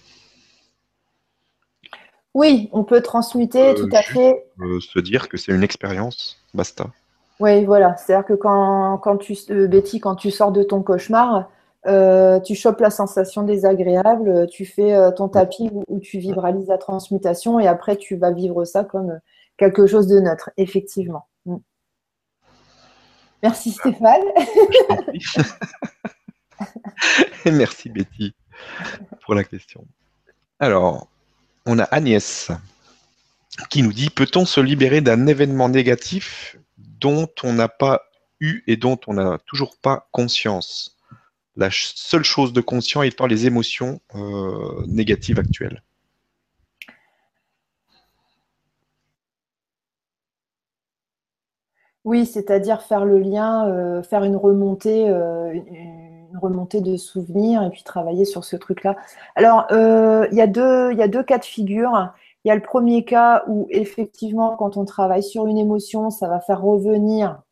[2.34, 4.46] Oui, on peut transmuter, euh, tout à fait.
[4.60, 6.86] Euh, se dire que c'est une expérience, basta.
[7.40, 7.96] Oui, voilà.
[7.96, 11.50] C'est-à-dire que quand, quand tu, euh, Betty, quand tu sors de ton cauchemar,
[12.44, 17.66] tu chopes la sensation désagréable, tu fais ton tapis où, tu vibralises la transmutation et
[17.66, 19.18] après tu vas vivre ça comme
[19.56, 21.26] quelque chose de neutre, effectivement.
[23.42, 24.22] Merci Stéphane.
[27.46, 28.34] Merci Betty
[29.22, 29.86] pour la question.
[30.58, 31.08] Alors,
[31.66, 32.50] on a Agnès
[33.70, 38.02] qui nous dit peut-on se libérer d'un événement négatif dont on n'a pas
[38.40, 40.96] eu et dont on n'a toujours pas conscience?
[41.56, 45.82] La seule chose de conscient étant les émotions euh, négatives actuelles.
[52.08, 57.68] Oui, c'est-à-dire faire le lien, euh, faire une remontée, euh, une remontée de souvenirs et
[57.68, 58.96] puis travailler sur ce truc-là.
[59.36, 62.10] Alors, euh, il y, a deux, y a deux cas de figure.
[62.44, 66.28] Il y a le premier cas où effectivement, quand on travaille sur une émotion, ça
[66.28, 67.42] va faire revenir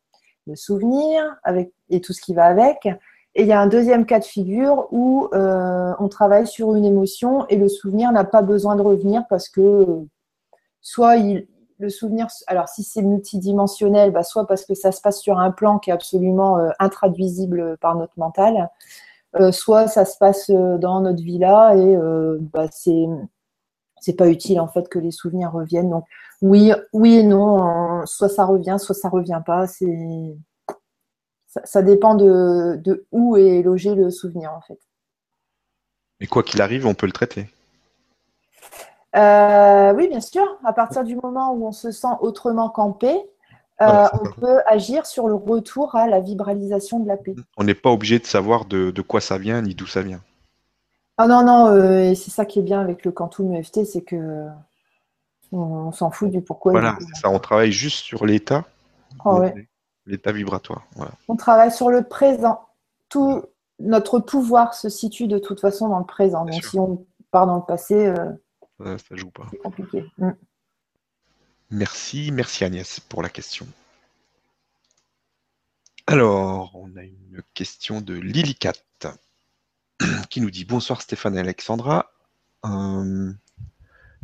[0.47, 2.87] le souvenir avec, et tout ce qui va avec.
[3.35, 7.45] Et il y a un deuxième cas de figure où on travaille sur une émotion
[7.49, 9.85] et le souvenir n'a pas besoin de revenir parce que
[10.81, 11.45] soit il,
[11.79, 15.51] le souvenir, alors si c'est multidimensionnel, bah, soit parce que ça se passe sur un
[15.51, 18.69] plan qui est absolument euh, intraduisible par notre mental,
[19.35, 21.97] euh, soit ça se passe euh, dans notre villa et
[22.53, 25.89] bah, c'est pas utile en fait que les souvenirs reviennent.
[25.89, 26.05] Donc
[26.41, 29.67] oui, oui et non, soit ça revient, soit ça revient pas.
[29.67, 30.37] C'est
[31.63, 34.79] ça, dépend de, de où est logé le souvenir en fait.
[36.19, 37.47] Mais quoi qu'il arrive, on peut le traiter.
[39.15, 40.45] Euh, oui, bien sûr.
[40.63, 43.15] À partir du moment où on se sent autrement campé,
[43.81, 47.35] euh, on peut agir sur le retour à la vibralisation de la paix.
[47.57, 50.21] On n'est pas obligé de savoir de, quoi ça vient ni d'où ça vient.
[51.17, 54.45] Ah non, non, euh, c'est ça qui est bien avec le Quantum EFT, c'est que
[55.51, 56.73] on, s'en fout du pourquoi.
[56.73, 58.65] Voilà, c'est ça, on travaille juste sur l'état,
[59.25, 59.43] oh,
[60.05, 60.85] l'état vibratoire.
[61.27, 62.61] On travaille sur le présent.
[63.09, 63.43] Tout
[63.79, 66.45] notre pouvoir se situe de toute façon dans le présent.
[66.45, 68.13] Donc si on part dans le passé,
[68.79, 69.47] ça, joue pas.
[69.51, 70.05] C'est compliqué.
[70.17, 70.31] Mm.
[71.69, 73.67] Merci, merci Agnès pour la question.
[76.05, 78.73] Alors, on a une question de Lilicat
[80.29, 82.11] qui nous dit Bonsoir Stéphane et Alexandra.
[82.65, 83.33] Euh,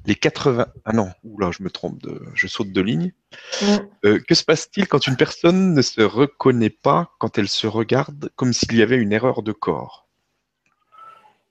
[0.06, 0.68] les 80.
[0.86, 2.22] Ah non, oula, je me trompe, de...
[2.34, 3.14] je saute de ligne.
[3.62, 3.66] Mm.
[4.06, 8.32] Euh, que se passe-t-il quand une personne ne se reconnaît pas quand elle se regarde
[8.36, 10.08] comme s'il y avait une erreur de corps?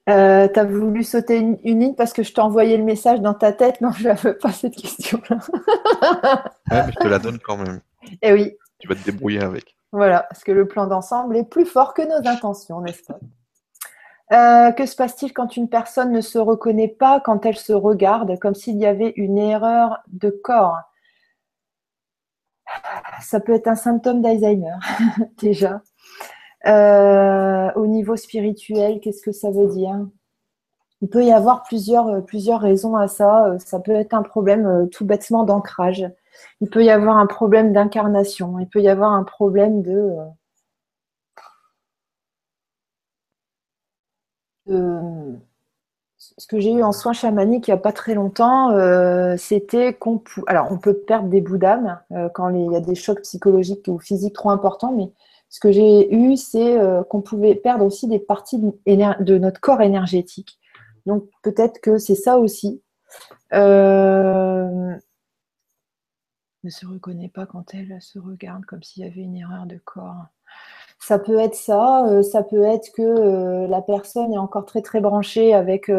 [0.08, 3.34] Euh, tu as voulu sauter une, ligne parce que je t'ai envoyé le message dans
[3.34, 3.80] ta tête?
[3.80, 5.38] Non, je ne veux pas cette question-là.
[6.70, 7.80] mais je te la donne quand même.
[8.20, 8.56] Eh oui.
[8.78, 9.76] Tu vas te débrouiller avec.
[9.92, 13.18] Voilà, parce que le plan d'ensemble est plus fort que nos intentions, n'est-ce pas?
[14.32, 18.38] Euh, que se passe-t-il quand une personne ne se reconnaît pas quand elle se regarde,
[18.38, 20.78] comme s'il y avait une erreur de corps?
[23.20, 24.76] Ça peut être un symptôme d'Alzheimer,
[25.38, 25.82] déjà.
[26.66, 30.06] Euh, au niveau spirituel, qu'est-ce que ça veut dire?
[31.02, 33.46] Il peut y avoir plusieurs, euh, plusieurs raisons à ça.
[33.48, 36.08] Euh, ça peut être un problème tout bêtement d'ancrage.
[36.60, 38.58] Il peut y avoir un problème d'incarnation.
[38.60, 40.16] Il peut y avoir un problème de,
[46.18, 48.70] ce que j'ai eu en soins chamaniques il n'y a pas très longtemps,
[49.36, 52.00] c'était qu'on alors on peut perdre des bouts d'âme
[52.34, 55.10] quand il y a des chocs psychologiques ou physiques trop importants, mais
[55.52, 59.82] ce que j'ai eu, c'est euh, qu'on pouvait perdre aussi des parties de, notre corps
[59.82, 60.58] énergétique.
[61.04, 62.80] Donc peut-être que c'est ça aussi.
[63.52, 64.94] Euh,
[66.64, 69.76] ne se reconnaît pas quand elle se regarde comme s'il y avait une erreur de
[69.84, 70.24] corps.
[70.98, 75.02] Ça peut être ça, euh, ça peut être que la personne est encore très très
[75.02, 75.92] branchée avec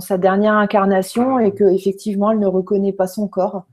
[0.00, 3.64] sa dernière incarnation et qu'effectivement elle ne reconnaît pas son corps.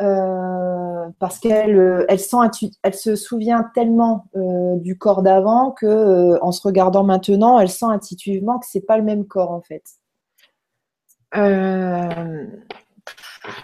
[0.00, 2.36] Euh, parce qu'elle euh, elle sent,
[2.84, 7.86] elle se souvient tellement euh, du corps d'avant que en se regardant maintenant, elle sent
[7.86, 9.82] intuitivement que c'est pas le même corps en fait.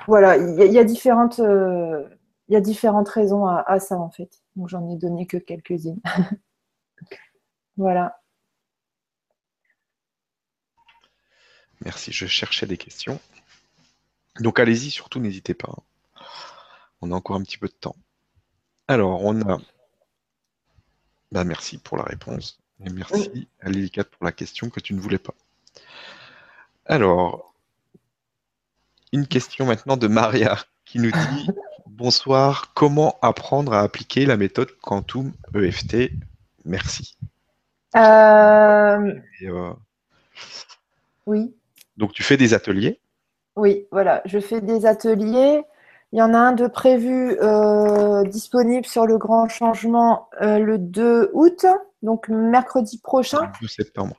[0.08, 4.42] voilà, il y, a différentes, il y a différentes raisons à, à ça en fait.
[4.56, 6.00] Donc j'en ai donné que quelques-unes.
[7.76, 8.20] voilà.
[11.84, 13.20] Merci, je cherchais des questions.
[14.40, 15.76] Donc allez-y, surtout n'hésitez pas.
[17.04, 17.96] On a encore un petit peu de temps.
[18.88, 19.58] Alors, on a.
[21.32, 22.58] Ben, merci pour la réponse.
[22.82, 25.34] Et merci à Lilicat pour la question que tu ne voulais pas.
[26.86, 27.54] Alors,
[29.12, 31.50] une question maintenant de Maria qui nous dit
[31.86, 36.10] Bonsoir, comment apprendre à appliquer la méthode Quantum EFT
[36.64, 37.18] Merci.
[37.96, 39.74] Euh, euh,
[41.26, 41.54] oui.
[41.98, 42.98] Donc, tu fais des ateliers?
[43.56, 45.64] Oui, voilà, je fais des ateliers.
[46.14, 51.30] Il y en a un de prévu euh, disponible sur le grand changement le 2
[51.34, 51.66] août,
[52.02, 53.40] donc mercredi prochain.
[53.60, 54.16] Le 2 septembre.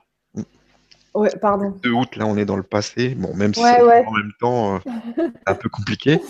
[1.14, 1.74] Ouais, pardon.
[1.82, 3.14] 2 août, là, on est dans le passé.
[3.14, 6.20] Bon, même si en même temps, c'est un peu compliqué.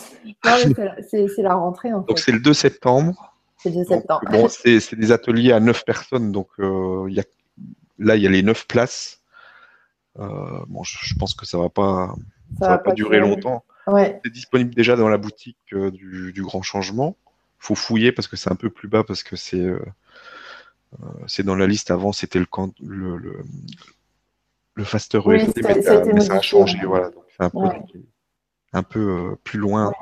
[1.10, 1.92] c'est la, rentrée.
[1.92, 3.34] En donc, c'est le 2 septembre.
[3.58, 4.22] C'est le 2 septembre.
[4.30, 6.30] bon, c'est des ateliers à 9 personnes.
[6.30, 7.24] Donc, y a
[7.98, 9.20] là, il y a les neuf places.
[10.18, 12.14] Euh, bon, je, pense que ça va pas,
[12.58, 13.64] ça, va, pas, durer longtemps.
[13.88, 17.16] C'est disponible déjà dans la boutique euh, du, Grand Changement.
[17.58, 19.80] Faut fouiller parce que c'est un peu plus bas parce que c'est euh,
[21.26, 21.90] c'est dans la liste.
[21.90, 22.46] Avant, c'était le,
[22.80, 23.42] le, le,
[24.74, 26.78] le Faster e mais, ça, a changé.
[26.84, 27.68] Voilà, c'est un peu,
[28.72, 29.92] un peu plus loin.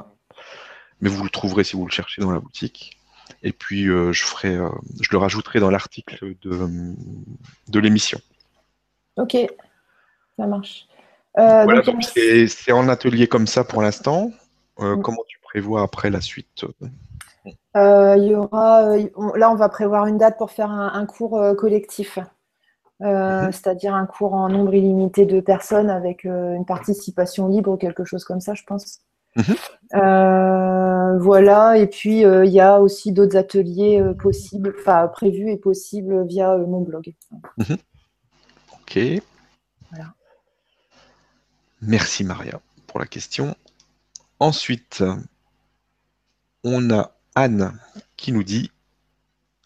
[1.01, 2.99] Mais vous le trouverez si vous le cherchez dans la boutique.
[3.43, 4.71] Et puis, euh, je, ferai, euh,
[5.01, 6.95] je le rajouterai dans l'article de,
[7.69, 8.21] de l'émission.
[9.17, 9.37] Ok,
[10.39, 10.87] ça marche.
[11.39, 14.31] Euh, voilà, donc c'est en atelier comme ça pour l'instant.
[14.79, 15.03] Mm.
[15.03, 16.65] Comment tu prévois après la suite
[17.75, 18.97] Il y aura,
[19.37, 22.19] là, on va prévoir une date pour faire un, cours collectif.
[23.01, 23.51] Mm-hmm.
[23.51, 28.25] c'est-à-dire un cours en nombre illimité de personnes avec une participation libre ou quelque chose
[28.25, 29.01] comme ça, je pense.
[29.37, 29.57] Mhm.
[29.95, 35.51] Euh, voilà, et puis euh, il y a aussi d'autres ateliers euh, possibles, enfin prévus
[35.51, 37.13] et possibles via mon blog.
[37.59, 37.77] Mhm.
[38.75, 38.99] Ok.
[39.91, 40.15] Voilà.
[41.87, 43.55] Merci Maria pour la question.
[44.41, 45.05] Ensuite,
[46.65, 47.79] on a Anne
[48.17, 48.71] qui nous dit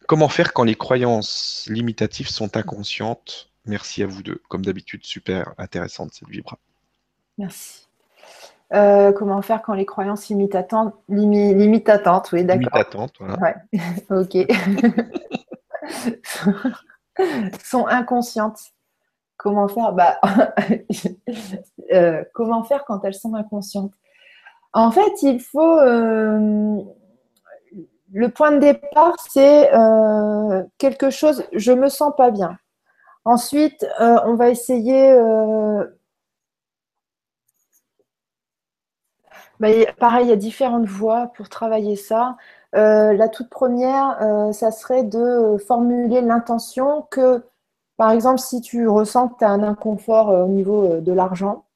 [0.09, 3.51] Comment faire quand les croyances limitatives sont inconscientes?
[3.67, 4.41] Merci à vous deux.
[4.49, 6.59] Comme d'habitude, super intéressante cette vibra.
[7.37, 7.89] Merci.
[8.73, 12.73] Euh, comment faire quand les croyances limitantes, limitatantes, oui, d'accord.
[12.75, 13.57] Limitantes, voilà.
[14.11, 14.37] ok.
[17.65, 18.73] sont inconscientes.
[19.39, 19.93] Comment faire?
[19.95, 20.21] Bah,
[21.93, 23.93] euh, Comment faire quand elles sont inconscientes?
[24.75, 25.79] En fait, il faut.
[25.81, 26.83] Euh,
[28.13, 29.71] le point de départ, c'est
[30.79, 31.45] quelque chose.
[31.53, 32.59] Je me sens pas bien.
[33.25, 35.15] Ensuite, on va essayer
[39.61, 39.69] Bah,
[39.99, 42.37] pareil, il y a différentes voies pour travailler ça.
[42.77, 47.43] Euh, la toute première, euh, ça serait de formuler l'intention que,
[47.99, 51.67] par exemple, si tu ressens que tu as un inconfort euh, au niveau de l'argent,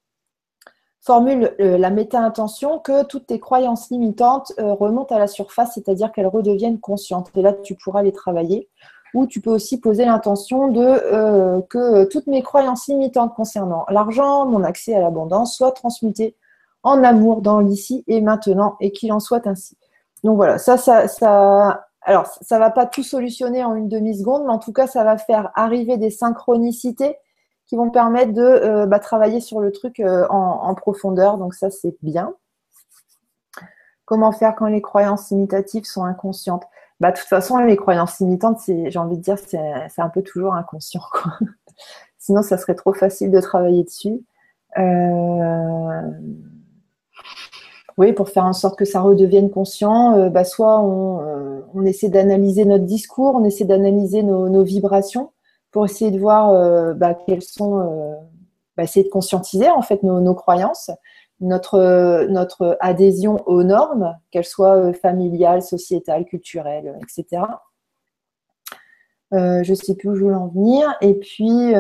[1.01, 6.79] formule la méta-intention que toutes tes croyances limitantes remontent à la surface, c'est-à-dire qu'elles redeviennent
[6.79, 7.33] conscientes.
[7.35, 8.69] Et là, tu pourras les travailler.
[9.13, 14.63] Ou tu peux aussi poser l'intention de que toutes mes croyances limitantes concernant l'argent, mon
[14.63, 16.37] accès à l'abondance, soient transmutées
[16.85, 19.77] en amour dans l'ici et maintenant et qu'il en soit ainsi.
[20.25, 24.53] Donc voilà, ça, ça, ça, alors ça va pas tout solutionner en une demi-seconde, mais
[24.53, 27.17] en tout cas, ça va faire arriver des synchronicités
[27.67, 31.39] qui vont permettre de euh, bah, travailler sur le truc euh, en, profondeur.
[31.39, 32.35] Donc ça, c'est bien.
[34.05, 36.65] Comment faire quand les croyances imitatives sont inconscientes?
[37.01, 40.55] Bah, De toute façon, les croyances imitantes, j'ai envie de dire, c'est un peu toujours
[40.55, 41.03] inconscient.
[42.19, 44.23] Sinon, ça serait trop facile de travailler dessus.
[44.79, 46.03] Euh,
[47.99, 52.09] oui, pour faire en sorte que ça redevienne conscient, euh, bah, soit euh, on, essaie
[52.09, 55.33] d'analyser notre discours, on essaie d'analyser nos, vibrations
[55.71, 58.17] pour essayer de voir euh, bah, quelles sont,
[58.77, 60.91] bah, essayer de conscientiser en fait nos, croyances,
[61.41, 67.43] notre, notre adhésion aux normes, qu'elles soient familiales, sociétales, culturelles, etc.
[69.33, 70.95] je ne sais plus où je voulais en venir.
[71.01, 71.73] Et puis,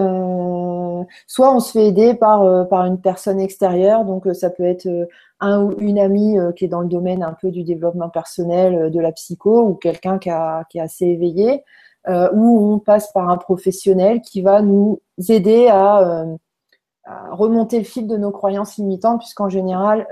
[1.26, 4.88] soit on se fait aider par, par une personne extérieure, donc ça peut être
[5.42, 8.74] un ou une amie euh, qui est dans le domaine un peu du développement personnel,
[8.74, 11.64] euh, de la psycho, ou quelqu'un qui, est assez éveillé,
[12.08, 16.24] euh, ou on passe par un professionnel qui va nous aider à,
[17.32, 20.06] remonter le fil de nos croyances limitantes, puisqu'en général,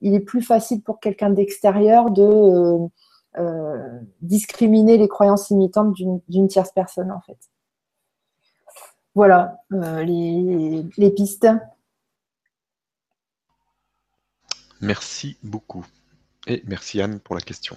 [0.00, 2.78] il est plus facile pour quelqu'un d'extérieur de
[4.22, 7.38] discriminer les croyances limitantes d'une tierce personne, en fait.
[9.14, 11.48] Voilà les pistes.
[14.80, 15.86] Merci beaucoup.
[16.46, 17.76] Et merci Anne pour la question.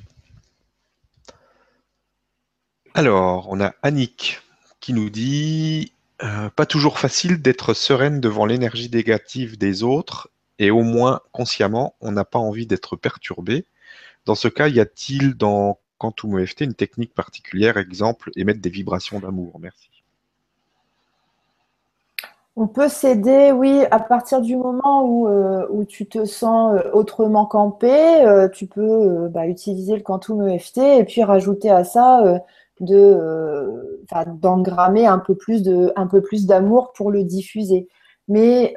[2.94, 4.42] Alors, on a Annick
[4.80, 10.72] qui nous dit euh, Pas toujours facile d'être sereine devant l'énergie négative des autres et
[10.72, 13.66] au moins consciemment, on n'a pas envie d'être perturbé.
[14.30, 19.20] Dans ce cas, y a-t-il dans Quantum EFT une technique particulière, exemple, émettre des vibrations
[19.20, 19.60] d'amour?
[19.60, 19.90] Merci.
[22.56, 26.92] On peut s'aider, oui, à partir du moment où, euh, où tu te sens euh,
[26.94, 32.44] autrement campé, euh, tu peux bah, utiliser le quantum EFT et puis rajouter à ça
[32.82, 37.88] de, d'engrammer un peu plus de, un peu plus d'amour pour le diffuser.
[38.28, 38.76] Mais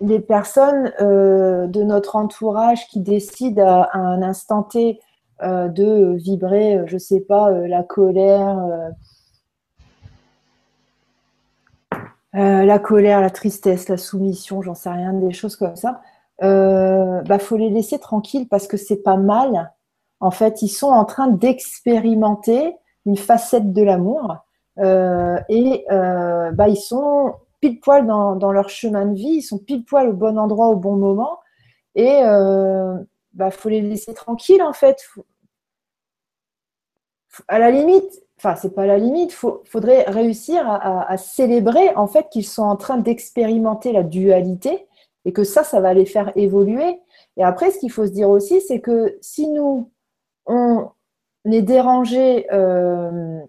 [0.00, 5.00] les personnes de notre entourage qui décident à, un instant T
[5.42, 8.92] de vibrer, je sais pas, la colère
[12.34, 16.02] Euh, la colère, la tristesse, la soumission, j'en sais rien, des choses comme ça,
[16.42, 19.72] euh, bah faut les laisser tranquilles parce que c'est pas mal.
[20.20, 22.76] En fait, ils sont en train d'expérimenter
[23.06, 24.36] une facette de l'amour
[24.78, 29.58] euh, et euh, bah, ils sont pile poil dans, leur chemin de vie, ils sont
[29.58, 31.40] pile poil au bon endroit au bon moment
[31.94, 32.22] et
[33.32, 35.06] bah faut les laisser tranquilles en fait.
[37.46, 42.28] À la limite, enfin c'est pas la limite, il faudrait réussir à, célébrer en fait
[42.30, 44.86] qu'ils sont en train d'expérimenter la dualité
[45.24, 47.00] et que ça, ça va les faire évoluer.
[47.36, 49.90] Et après, ce qu'il faut se dire aussi, c'est que si nous,
[50.46, 50.90] on
[51.44, 53.40] est dérangé, euh,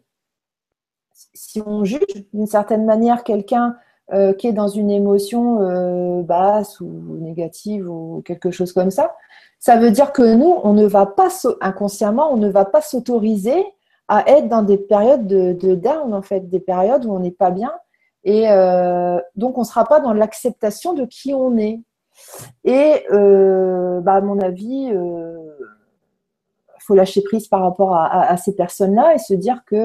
[1.34, 3.76] si on juge d'une certaine manière quelqu'un
[4.12, 9.16] euh, qui est dans une émotion euh, basse ou négative ou quelque chose comme ça,
[9.60, 11.30] ça veut dire que nous, on ne va pas,
[11.62, 13.64] inconsciemment, on ne va pas s'autoriser
[14.08, 17.52] à être dans des périodes de, down, en fait, des périodes où on n'est pas
[17.52, 17.72] bien.
[18.24, 21.80] Et euh, donc, on ne sera pas dans l'acceptation de qui on est.
[22.64, 24.96] Et bah, à mon avis, il
[26.80, 29.76] faut lâcher prise par rapport à, ces personnes-là et se dire que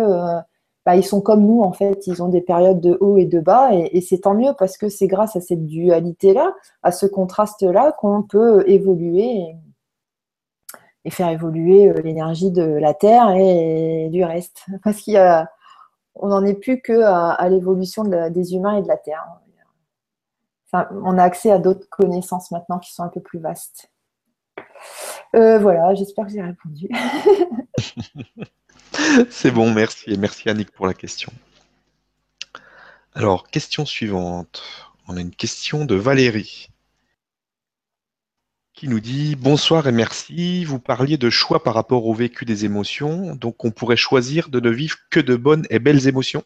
[0.84, 2.06] bah, ils sont comme nous, en fait.
[2.06, 3.70] Ils ont des périodes de haut et de bas.
[3.72, 8.22] Et, c'est tant mieux parce que c'est grâce à cette dualité-là, à ce contraste-là, qu'on
[8.22, 9.56] peut évoluer
[11.06, 14.66] et faire évoluer euh, l'énergie de la Terre et, du reste.
[14.84, 15.18] Parce qu'il
[16.16, 19.26] on n'en est plus que à, l'évolution des humains et de la Terre.
[20.72, 23.90] on a accès à d'autres connaissances maintenant qui sont un peu plus vastes.
[25.34, 26.88] Euh, voilà, j'espère que j'ai répondu.
[29.30, 30.12] C'est bon, merci.
[30.12, 31.32] Et merci Annick pour la question.
[33.14, 34.62] Alors, question suivante.
[35.06, 36.68] On a une question de Valérie
[38.74, 40.64] qui nous dit bonsoir et merci.
[40.64, 44.60] Vous parliez de choix par rapport au vécu des émotions, donc on pourrait choisir de
[44.60, 46.42] ne vivre que de bonnes et belles émotions.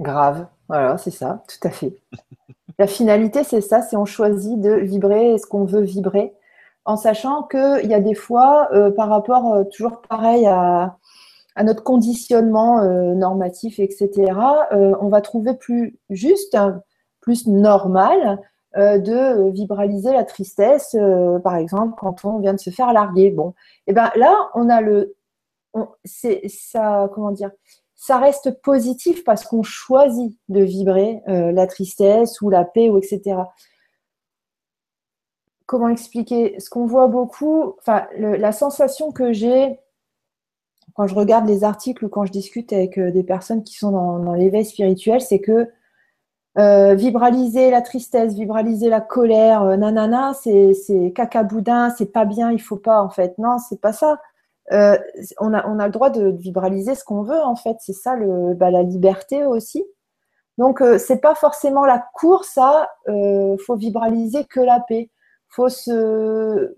[0.00, 1.94] Grave, voilà, c'est ça, tout à fait.
[2.78, 6.32] La finalité, c'est ça, c'est on choisit de vibrer ce qu'on veut vibrer,
[6.84, 10.96] en sachant qu'il y a des fois, euh, par rapport euh, toujours pareil à,
[11.62, 14.32] notre conditionnement euh, normatif, etc.,
[14.72, 16.56] on va trouver plus juste,
[17.20, 18.40] plus normal
[18.76, 23.30] euh, de vibraliser la tristesse, euh, par exemple, quand on vient de se faire larguer.
[23.30, 23.50] Bon,
[23.86, 25.14] et eh ben là, on a le,
[26.04, 27.52] c'est ça, comment dire,
[27.94, 32.98] ça reste positif parce qu'on choisit de vibrer euh, la tristesse ou la paix ou
[32.98, 33.36] etc.
[35.66, 36.58] Comment expliquer?
[36.58, 39.78] Ce qu'on voit beaucoup, la sensation que j'ai
[40.94, 44.34] quand je regarde les articles ou quand je discute avec des personnes qui sont dans
[44.34, 45.68] l'éveil spirituel, c'est que
[46.56, 52.52] euh, vibraliser la tristesse, vibraliser la colère, euh, nanana, c'est caca boudin, c'est pas bien,
[52.52, 53.36] il faut pas en fait.
[53.38, 54.20] Non, c'est pas ça.
[54.72, 54.96] Euh,
[55.40, 57.76] on, a, on a le droit de, vibraliser ce qu'on veut en fait.
[57.80, 59.84] C'est ça le, bah, la liberté aussi.
[60.58, 62.88] Donc c'est pas forcément la course à
[63.66, 65.10] faut vibraliser que la paix.
[65.48, 66.76] Faut se,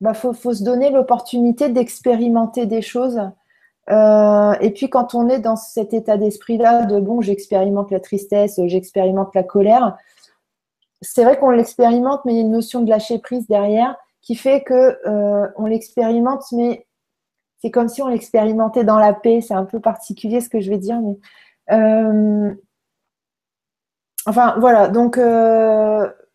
[0.00, 3.20] bah, faut, faut se donner l'opportunité d'expérimenter des choses
[3.90, 8.60] euh, et puis quand on est dans cet état d'esprit-là de bon, j'expérimente la tristesse,
[8.66, 9.96] j'expérimente la colère,
[11.02, 14.34] c'est vrai qu'on l'expérimente, mais il y a une notion de lâcher prise derrière qui
[14.34, 16.86] fait que euh, on l'expérimente, mais
[17.62, 19.40] c'est comme si on l'expérimentait dans la paix.
[19.40, 21.00] C'est un peu particulier ce que je vais dire,
[21.70, 22.52] euh,
[24.26, 24.88] enfin voilà.
[24.88, 25.20] Donc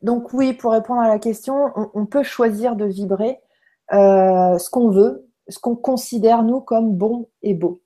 [0.01, 3.39] donc oui, pour répondre à la question, on, on peut choisir de vibrer
[3.91, 7.83] ce qu'on veut ce qu'on considère, nous, comme bon et beau.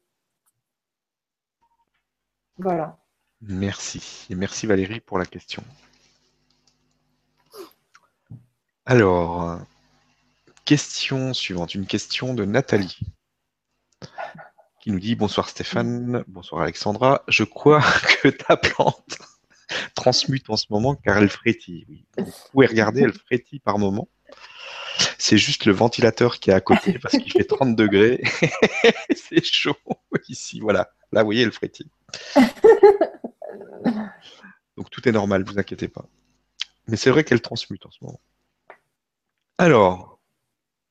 [2.57, 2.97] Voilà.
[3.41, 4.27] Merci.
[4.29, 5.63] Merci Valérie pour la question.
[8.85, 9.59] Alors,
[10.63, 12.99] question suivante, une question de Nathalie
[14.79, 17.23] qui nous dit bonsoir Stéphane, bonsoir Alexandra.
[17.27, 17.81] Je crois
[18.21, 19.17] que ta plante
[19.95, 22.05] transmute en ce moment car elle frétille.
[22.17, 24.07] Vous pouvez regarder, elle frétille par moment.
[25.17, 28.23] C'est juste le ventilateur qui est à côté parce qu'il fait 30 degrés.
[29.15, 29.75] c'est chaud
[30.29, 30.59] ici.
[30.59, 30.89] Voilà.
[31.11, 31.89] Là, vous voyez, le frétille.
[34.77, 36.05] Donc tout est normal, vous inquiétez pas.
[36.87, 38.19] Mais c'est vrai qu'elle transmute en ce moment.
[39.57, 40.19] Alors,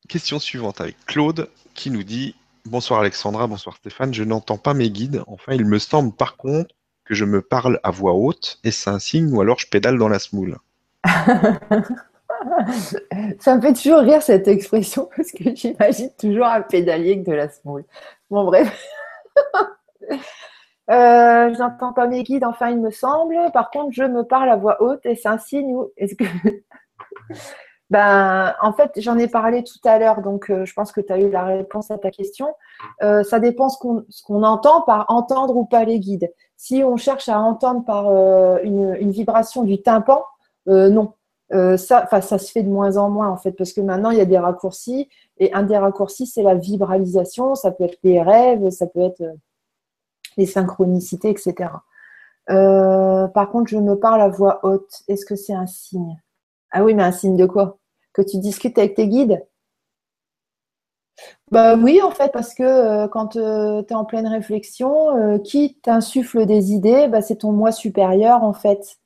[0.08, 2.34] question suivante avec Claude qui nous dit
[2.64, 5.22] Bonsoir Alexandra, bonsoir Stéphane, je n'entends pas mes guides.
[5.26, 6.74] Enfin, il me semble par contre
[7.04, 9.98] que je me parle à voix haute et c'est un signe ou alors je pédale
[9.98, 10.58] dans la smoule?
[13.38, 17.36] Ça me fait toujours rire cette expression parce que j'imagine toujours un pédalier que de
[17.36, 17.84] la smoule.
[18.30, 18.86] Bon, bref.
[20.90, 23.36] Euh, je n'entends pas mes guides, enfin, il me semble.
[23.54, 26.24] Par contre, je me parle à voix haute et c'est un signe est-ce que.
[27.90, 31.10] ben, en fait, j'en ai parlé tout à l'heure, donc euh, je pense que tu
[31.10, 32.54] as eu la réponse à ta question.
[33.02, 36.30] Euh, ça dépend ce qu'on entend par entendre ou pas les guides.
[36.58, 38.10] Si on cherche à entendre par
[38.62, 40.22] une, une, vibration du tympan,
[40.66, 41.14] non.
[41.54, 44.18] Euh, ça, ça se fait de moins en moins en fait, parce que maintenant il
[44.18, 45.08] y a des raccourcis
[45.38, 49.20] et un des raccourcis c'est la vibralisation, ça peut être les rêves, ça peut être
[49.20, 49.34] euh,
[50.36, 51.70] les synchronicités, etc.
[52.50, 55.02] Euh, par contre, je me parle à voix haute.
[55.06, 56.20] Est-ce que c'est un signe?
[56.72, 57.78] Ah oui, mais un signe de quoi?
[58.12, 59.46] Que tu discutes avec tes guides?
[61.52, 66.72] Bah oui, en fait, parce que quand tu es en pleine réflexion, qui t'insuffle des
[66.72, 68.98] idées, bah, c'est ton moi supérieur, en fait.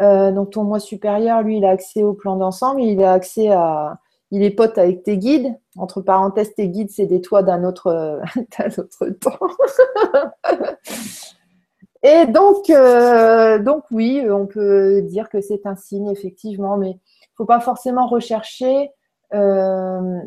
[0.00, 3.50] Euh, donc ton moi supérieur, lui, il a accès au plan d'ensemble, il a accès
[3.50, 4.00] à,
[4.30, 5.54] il est pote avec tes guides.
[5.76, 8.20] Entre parenthèses, tes guides, c'est des toits d'un autre,
[8.78, 9.38] autre temps.
[12.02, 17.34] Et donc, euh, donc oui, on peut dire que c'est un signe effectivement, mais il
[17.34, 18.90] faut pas forcément rechercher,
[19.32, 20.18] euh,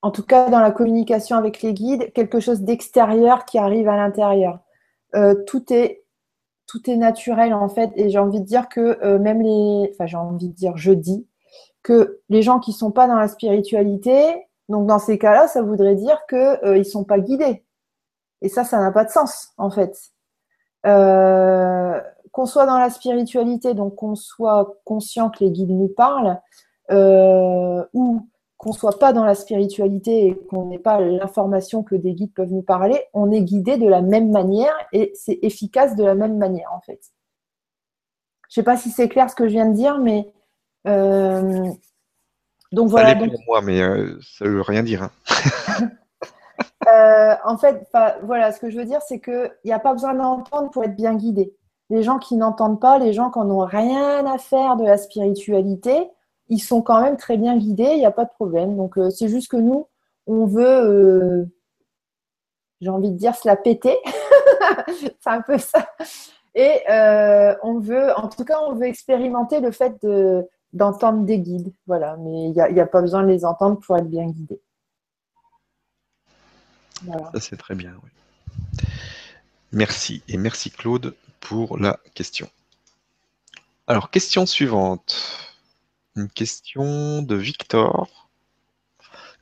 [0.00, 3.96] en tout cas dans la communication avec les guides, quelque chose d'extérieur qui arrive à
[3.96, 4.60] l'intérieur.
[5.46, 6.01] tout est
[6.66, 7.90] tout est naturel en fait.
[7.96, 10.92] Et j'ai envie de dire que euh, même les, enfin j'ai envie de dire, je
[10.92, 11.26] dis
[11.82, 15.96] que les gens qui sont pas dans la spiritualité, donc dans ces cas-là, ça voudrait
[15.96, 17.64] dire que euh, ils sont pas guidés.
[18.40, 19.96] Et ça, ça n'a pas de sens en fait.
[20.86, 22.00] Euh,
[22.32, 26.40] qu'on soit dans la spiritualité, donc qu'on soit conscient que les guides nous parlent,
[27.92, 28.26] ou
[28.62, 32.52] qu'on soit pas dans la spiritualité et qu'on n'ait pas l'information que des guides peuvent
[32.52, 36.38] nous parler, on est guidé de la même manière et c'est efficace de la même
[36.38, 37.00] manière en fait.
[38.48, 40.32] Je sais pas si c'est clair ce que je viens de dire, mais
[40.86, 41.70] euh,
[42.70, 43.16] donc voilà.
[43.16, 45.02] pour moi, mais euh, ça veut rien dire.
[45.02, 45.90] Hein.
[46.88, 47.88] Euh, en fait,
[48.24, 50.96] voilà, ce que je veux dire, c'est qu'il n'y a pas besoin d'entendre pour être
[50.96, 51.54] bien guidé.
[51.90, 56.10] Les gens qui n'entendent pas, les gens qui n'ont rien à faire de la spiritualité,
[56.52, 58.76] ils sont quand même très bien guidés, il n'y a pas de problème.
[58.76, 59.88] Donc, euh, c'est juste que nous,
[60.26, 61.46] on veut, euh,
[62.82, 63.96] j'ai envie de dire, se la péter.
[64.88, 65.88] c'est un peu ça.
[66.54, 69.94] Et euh, on veut, en tout cas, on veut expérimenter le fait
[70.74, 71.72] d'entendre des guides.
[71.86, 74.60] Voilà, mais il n'y a, pas besoin de les entendre pour être bien guidé.
[77.06, 77.94] Ça, c'est très bien.
[78.04, 78.10] Oui.
[79.72, 80.22] Merci.
[80.28, 82.46] Et merci, Claude, pour la question.
[83.86, 85.51] Alors, question suivante.
[86.14, 88.28] Une question de Victor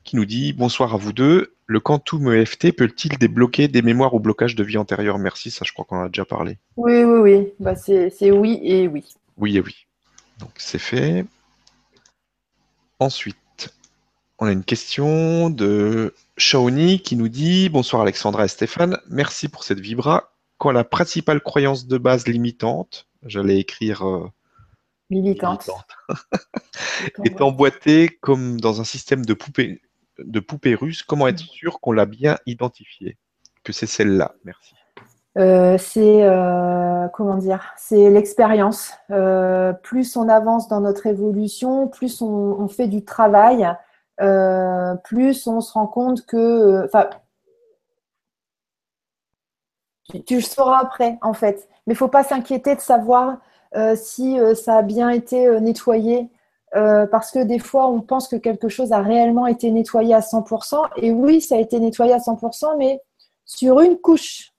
[0.05, 1.53] qui nous dit Bonsoir à vous deux.
[1.65, 5.17] Le quantum EFT peut-il débloquer des mémoires ou blocages de vie antérieure?
[5.19, 6.57] Merci, ça je crois qu'on en a déjà parlé.
[6.77, 7.47] Oui, oui, oui.
[7.59, 9.03] Bah, c'est oui et oui.
[9.37, 9.85] Oui et oui.
[10.39, 11.25] Donc c'est fait.
[12.99, 13.73] Ensuite,
[14.39, 19.63] on a une question de Shaoni qui nous dit Bonsoir Alexandra et Stéphane, merci pour
[19.63, 20.31] cette vibra.
[20.57, 24.31] Quand la principale croyance de base limitante, j'allais écrire euh,
[25.11, 25.69] militante,
[27.23, 29.81] est emboîtée comme dans un système de poupée,
[30.17, 31.03] de poupée russe.
[31.03, 33.17] Comment être sûr qu'on l'a bien identifiée?
[33.63, 34.73] Que c'est celle-là Merci.
[35.37, 37.73] Euh, c'est euh, comment dire?
[37.77, 38.93] C'est l'expérience.
[39.11, 43.67] Euh, plus on avance dans notre évolution, plus on, fait du travail,
[45.03, 47.09] plus on se rend compte que, enfin,
[50.09, 51.67] tu, tu, le sauras après en fait.
[51.85, 53.37] Mais il faut pas s'inquiéter de savoir
[53.95, 56.29] si euh, ça a bien été euh, nettoyé.
[56.73, 60.77] parce que des fois, on pense que quelque chose a réellement été nettoyé à 100%.
[60.97, 63.01] Et oui, ça a été nettoyé à 100%, mais
[63.45, 64.53] sur une couche.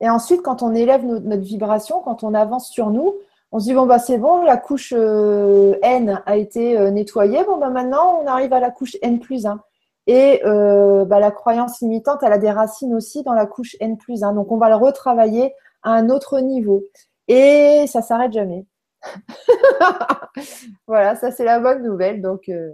[0.00, 3.14] Et ensuite, quand on élève notre, vibration, quand on avance sur nous,
[3.50, 7.44] on se dit bon bah c'est bon, la couche N a été nettoyée.
[7.44, 9.60] Bon bah maintenant on arrive à la couche N plus 1.
[10.06, 14.22] Et bah, la croyance limitante, elle a des racines aussi dans la couche N plus
[14.22, 14.34] 1.
[14.34, 15.52] Donc on va le retravailler
[15.82, 16.84] à un autre niveau.
[17.28, 18.66] Et ça s'arrête jamais.
[20.86, 22.20] voilà, ça c'est la bonne nouvelle.
[22.20, 22.72] Donc, euh,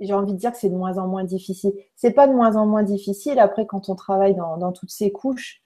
[0.00, 1.72] j'ai envie de dire que c'est de moins en moins difficile.
[1.96, 5.62] C'est pas de moins en moins difficile après quand on travaille dans, toutes ces couches.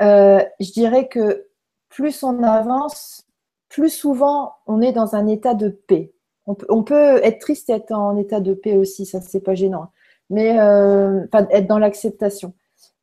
[0.00, 1.46] Euh, je dirais que
[1.88, 3.26] plus on avance,
[3.68, 6.12] plus souvent on est dans un état de paix.
[6.46, 9.90] On peut, être triste et être en état de paix aussi, ça c'est pas gênant.
[10.30, 12.54] Mais euh, être dans l'acceptation.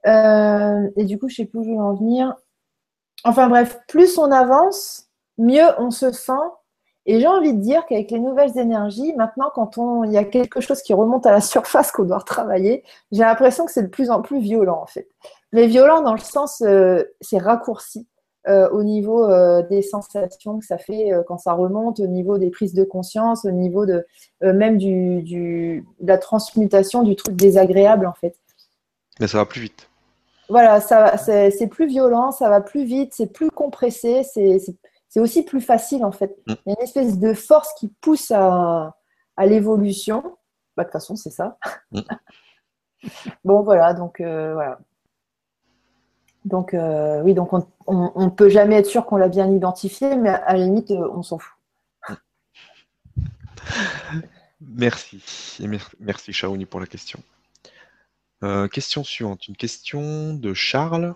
[0.07, 2.35] Euh, et du coup, je sais plus où je vais en venir.
[3.23, 5.07] Enfin bref, plus on avance,
[5.38, 6.31] mieux on se sent
[7.05, 10.59] Et j'ai envie de dire qu'avec les nouvelles énergies, maintenant, quand il y a quelque
[10.59, 14.09] chose qui remonte à la surface qu'on doit retravailler, j'ai l'impression que c'est de plus
[14.09, 15.07] en plus violent, en fait.
[15.53, 18.07] Mais violent dans le sens, euh, c'est raccourci
[18.49, 19.25] euh, au niveau
[19.69, 23.51] des sensations que ça fait quand ça remonte, au niveau des prises de conscience, au
[23.51, 24.05] niveau de
[24.41, 28.35] même du, de la transmutation du truc désagréable, en fait.
[29.19, 29.89] Mais ça va plus vite.
[30.49, 35.61] Voilà, ça, c'est plus violent, ça va plus vite, c'est plus compressé, c'est aussi plus
[35.61, 36.35] facile en fait.
[36.47, 36.53] Mm.
[36.65, 38.93] Il y a une espèce de force qui pousse à,
[39.39, 40.37] l'évolution.
[40.75, 41.57] Bah, de toute façon, c'est ça.
[41.91, 42.01] Mm.
[43.45, 44.79] bon, voilà, donc euh, voilà.
[46.45, 47.51] Donc euh, oui, donc
[47.87, 51.09] on ne peut jamais être sûr qu'on l'a bien identifié, mais à la limite, euh,
[51.13, 51.57] on s'en fout.
[54.59, 55.57] Merci.
[55.61, 55.67] Et
[55.99, 57.19] merci Shaoni pour la question.
[58.71, 61.15] Question suivante, une question de Charles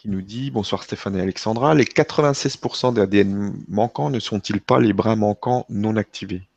[0.00, 4.94] qui nous dit Bonsoir Stéphane et Alexandra, les 96% d'ADN manquants ne sont-ils pas les
[4.94, 6.48] brins manquants non activés?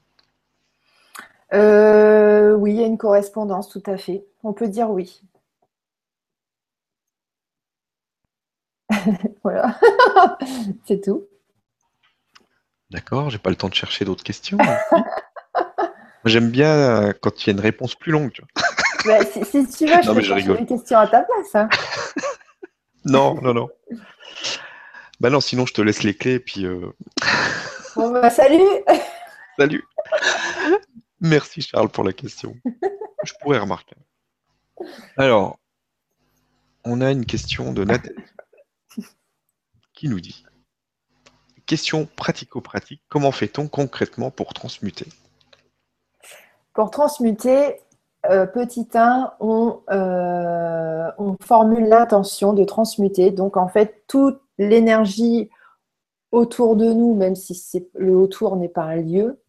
[1.54, 4.24] Euh, Oui, il y a une correspondance, tout à fait.
[4.44, 5.22] On peut dire oui.
[9.44, 9.78] voilà,
[10.86, 11.26] c'est tout.
[12.92, 14.58] D'accord, j'ai pas le temps de chercher d'autres questions.
[16.26, 18.40] J'aime bien euh, quand il y a une réponse plus longue.
[19.06, 21.56] Bah, si, tu veux, je vais une question à ta place.
[21.56, 21.70] Hein.
[23.06, 23.70] Non, non, non.
[25.20, 26.66] Bah non, sinon je te laisse les clés et puis.
[26.66, 26.90] Euh,
[27.98, 28.64] bon bah salut
[29.60, 29.84] Salut
[31.20, 32.56] Merci Charles pour la question.
[33.24, 33.96] Je pourrais remarquer.
[35.18, 35.60] Alors,
[36.86, 38.16] on a une question de Nathalie
[39.94, 40.46] qui nous dit
[41.66, 45.08] Question pratico-pratique, comment fait-on concrètement pour transmuter?
[46.74, 47.80] Pour transmuter,
[48.24, 53.32] petit 1, euh, on, formule l'intention de transmuter.
[53.32, 55.50] Donc, en fait, toute l'énergie
[56.32, 59.42] autour de nous, même si le autour n'est pas un lieu,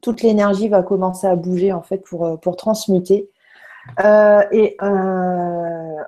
[0.00, 3.30] toute l'énergie va commencer à bouger, en fait, pour, transmuter.
[4.04, 4.76] et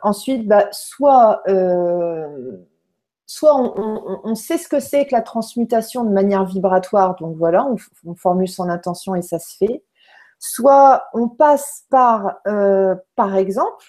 [0.03, 1.43] ensuite, soit
[3.43, 7.69] on, sait ce que c'est que la transmutation de manière vibratoire, donc voilà,
[8.05, 9.85] on formule son intention et ça se fait
[10.39, 13.85] Soit on passe par, euh, par exemple,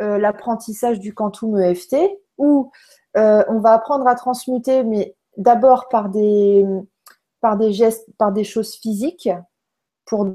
[0.00, 1.96] euh, l'apprentissage du quantum EFT,
[2.38, 2.70] où
[3.16, 6.64] euh, on va apprendre à transmuter, mais d'abord par des,
[7.40, 9.28] par des gestes, par des choses physiques,
[10.04, 10.28] pour,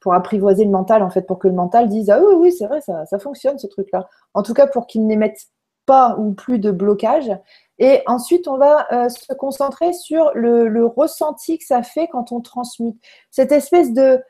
[0.00, 2.66] pour apprivoiser le mental, en fait, pour que le mental dise Ah oui, oui, c'est
[2.66, 4.08] vrai, ça, ça fonctionne ce truc-là.
[4.34, 5.38] En tout cas, pour qu'il n'émette
[5.86, 7.30] pas ou plus de blocage.
[7.78, 12.40] Et ensuite, on va se concentrer sur le, le, ressenti que ça fait quand on
[12.40, 13.00] transmute.
[13.30, 14.20] Cette espèce de,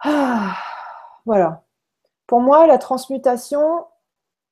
[0.00, 0.56] ah,
[1.26, 1.64] voilà.
[2.26, 3.84] Pour moi, la transmutation,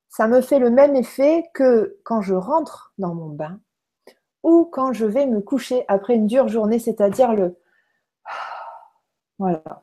[0.09, 3.59] ça me fait le même effet que quand je rentre dans mon bain
[4.43, 7.56] ou quand je vais me coucher après une dure journée, c'est-à-dire le.
[9.39, 9.82] Voilà.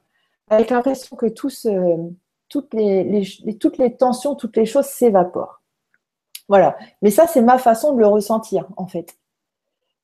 [0.49, 5.61] Avec l'impression que toutes, les, toutes les tensions, toutes les choses s'évaporent.
[6.47, 6.77] Voilà.
[7.01, 9.17] Mais ça, c'est ma façon de le ressentir, en fait.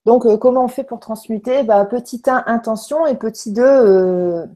[0.06, 1.64] Donc, euh, comment on fait pour transmuter?
[1.64, 4.48] Bah, Petit 1, intention, et petit 2,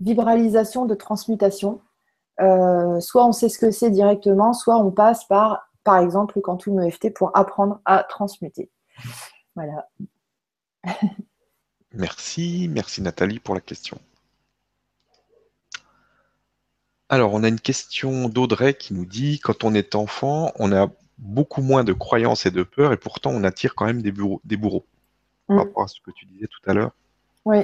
[0.00, 1.80] vibralisation de transmutation.
[2.40, 6.42] Euh, soit on sait ce que c'est directement, soit on passe par, par exemple, le
[6.42, 8.70] Quantum EFT pour apprendre à transmuter.
[9.54, 9.88] Voilà.
[11.92, 13.98] Merci, merci Nathalie pour la question.
[17.08, 20.88] Alors, on a une question d'Audrey qui nous dit quand on est enfant, on a
[21.18, 24.12] beaucoup moins de croyances et de peurs, et pourtant on attire quand même des,
[24.44, 24.84] des bourreaux.
[25.46, 25.60] Par mm.
[25.60, 26.90] rapport à ce que tu disais tout à l'heure.
[27.46, 27.58] Oui,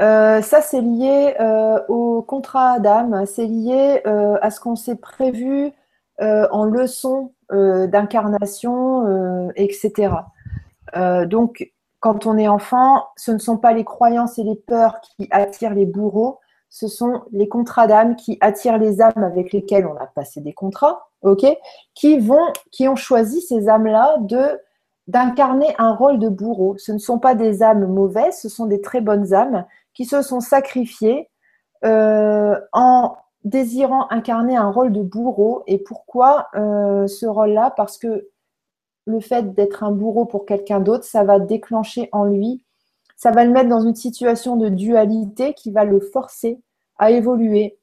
[0.00, 4.96] euh, ça, c'est lié euh, au contrat d'âme, c'est lié euh, à ce qu'on s'est
[4.96, 5.72] prévu
[6.20, 10.12] en leçon d'incarnation, etc.
[11.26, 15.26] donc, quand on est enfant, ce ne sont pas les croyances et les peurs qui
[15.32, 16.38] attirent les bourreaux,
[16.68, 20.52] ce sont les contrats d'âme qui attirent les âmes avec lesquelles on a passé des
[20.52, 21.44] contrats, ok,
[21.94, 24.60] qui vont, qui ont choisi ces âmes-là de
[25.06, 26.76] d'incarner un rôle de bourreau.
[26.78, 29.64] Ce ne sont pas des âmes mauvaises, ce sont des très bonnes âmes
[29.94, 31.30] qui se sont sacrifiés
[31.84, 35.62] euh, en désirant incarner un rôle de bourreau.
[35.66, 37.72] Et pourquoi euh, ce rôle-là?
[37.76, 38.28] Parce que
[39.06, 42.64] le fait d'être un bourreau pour quelqu'un d'autre, ça va déclencher en lui,
[43.16, 46.58] ça va le mettre dans une situation de dualité qui va le forcer
[46.98, 47.78] à évoluer,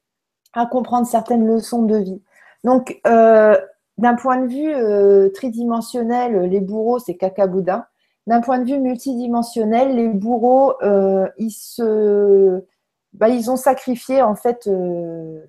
[0.54, 2.22] à comprendre certaines leçons de vie.
[2.64, 3.56] Donc, euh,
[3.98, 7.86] d'un point de vue tridimensionnel, les bourreaux, c'est caca boudin
[8.32, 12.64] d'un point de vue multidimensionnel, les bourreaux, euh, ils se,
[13.12, 15.46] bah, ils ont sacrifié en fait, euh,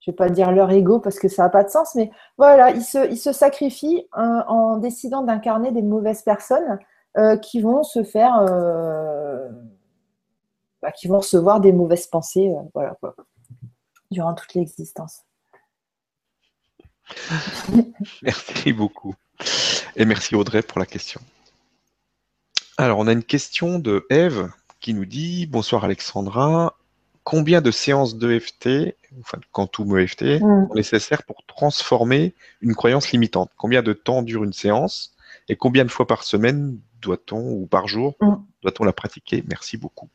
[0.00, 2.72] je vais pas dire leur ego parce que ça n'a pas de sens, mais voilà,
[2.72, 6.78] ils se, ils se sacrifient en décidant d'incarner des mauvaises personnes
[7.40, 8.44] qui vont se faire,
[10.82, 12.98] bah, qui vont recevoir des mauvaises pensées, voilà
[14.10, 15.24] durant toute l'existence.
[18.22, 19.14] merci beaucoup.
[19.96, 21.20] Et merci Audrey pour la question.
[22.76, 24.50] Alors, on a une question de Eve
[24.80, 26.76] qui nous dit Bonsoir Alexandra,
[27.22, 30.38] combien de séances d'EFT, enfin de Quantum EFT, mm.
[30.40, 33.50] sont nécessaires pour transformer une croyance limitante?
[33.56, 35.14] Combien de temps dure une séance
[35.48, 38.34] et combien de fois par semaine doit-on ou par jour mm.
[38.62, 39.44] doit-on la pratiquer?
[39.48, 40.08] Merci beaucoup.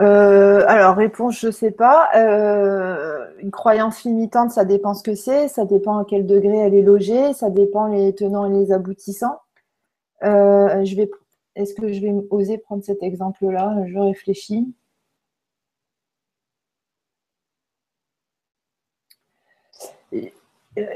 [0.00, 2.10] Euh, alors, réponse, je ne sais pas.
[2.16, 6.74] Euh, une croyance limitante, ça dépend ce que c'est, ça dépend à quel degré elle
[6.74, 9.40] est logée, ça dépend les tenants et les aboutissants.
[10.24, 10.84] Euh,
[11.54, 13.84] est-ce que je vais oser prendre cet exemple-là?
[13.86, 14.74] Je réfléchis.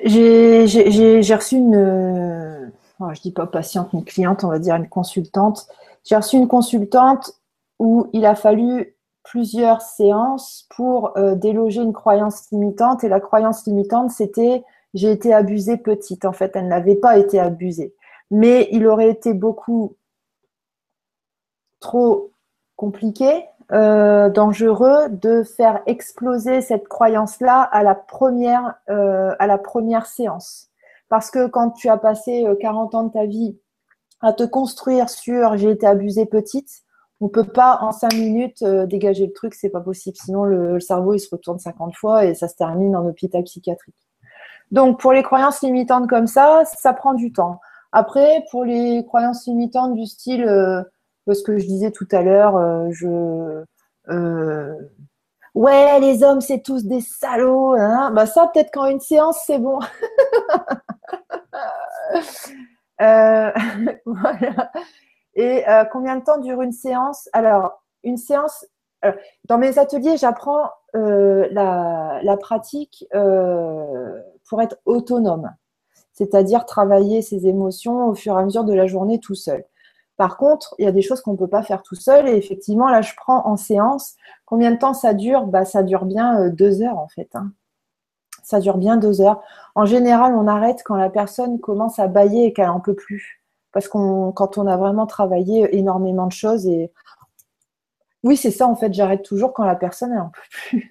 [0.04, 5.68] J'ai reçu une, je je dis pas patiente ni cliente, on va dire une consultante.
[6.04, 7.32] J'ai reçu une consultante
[7.78, 8.96] où il a fallu
[9.26, 13.04] plusieurs séances pour euh, déloger une croyance limitante.
[13.04, 16.24] Et la croyance limitante, c'était j'ai été abusée petite.
[16.24, 17.94] En fait, elle n'avait pas été abusée.
[18.30, 19.96] Mais il aurait été beaucoup
[21.80, 22.30] trop
[22.76, 30.68] compliqué, euh, dangereux de faire exploser cette croyance-là à, euh, à la première séance.
[31.08, 33.58] Parce que quand tu as passé 40 ans de ta vie
[34.20, 36.82] à te construire sur j'ai été abusée petite,
[37.20, 40.16] on peut pas en cinq minutes euh, dégager le truc, c'est pas possible.
[40.16, 43.96] Sinon, le, cerveau il se retourne 50 fois et ça se termine en hôpital psychiatrique.
[44.70, 47.60] Donc, pour les croyances limitantes comme ça, ça prend du temps.
[47.92, 50.82] Après, pour les croyances limitantes du style, euh,
[51.32, 53.64] ce que je disais tout à l'heure, euh, je
[55.54, 58.12] ouais, les hommes c'est tous des salauds, hein.
[58.12, 59.80] bah ça peut-être qu'en une séance c'est bon.
[64.06, 64.70] voilà.
[65.36, 67.28] Et euh, combien de temps dure une séance?
[67.32, 68.66] Alors, une séance,
[69.44, 75.52] dans mes ateliers, j'apprends euh, la, pratique euh, pour être autonome,
[76.12, 79.64] c'est-à-dire travailler ses émotions au fur et à mesure de la journée tout seul.
[80.16, 82.26] Par contre, il y a des choses qu'on ne peut pas faire tout seul.
[82.28, 84.14] Et effectivement, là, je prends en séance.
[84.46, 85.46] Combien de temps ça dure?
[85.46, 87.28] Bah, Ça dure bien deux heures, en fait.
[87.34, 87.52] Hein.
[88.42, 89.42] Ça dure bien deux heures.
[89.74, 93.35] En général, on arrête quand la personne commence à bailler et qu'elle n'en peut plus
[93.76, 96.90] parce qu'on quand on a vraiment travaillé énormément de choses et
[98.22, 100.90] oui, c'est ça en fait, j'arrête toujours quand la personne elle peut plus.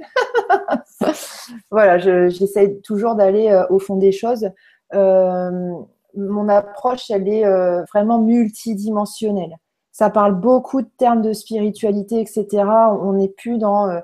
[1.71, 4.51] voilà, j'essaie toujours d'aller euh, au fond des choses.
[4.93, 5.71] Euh,
[6.15, 9.57] mon approche, elle est euh, vraiment multidimensionnelle.
[9.91, 12.65] Ça parle beaucoup de termes de spiritualité, etc.
[13.01, 13.99] On n'est plus dans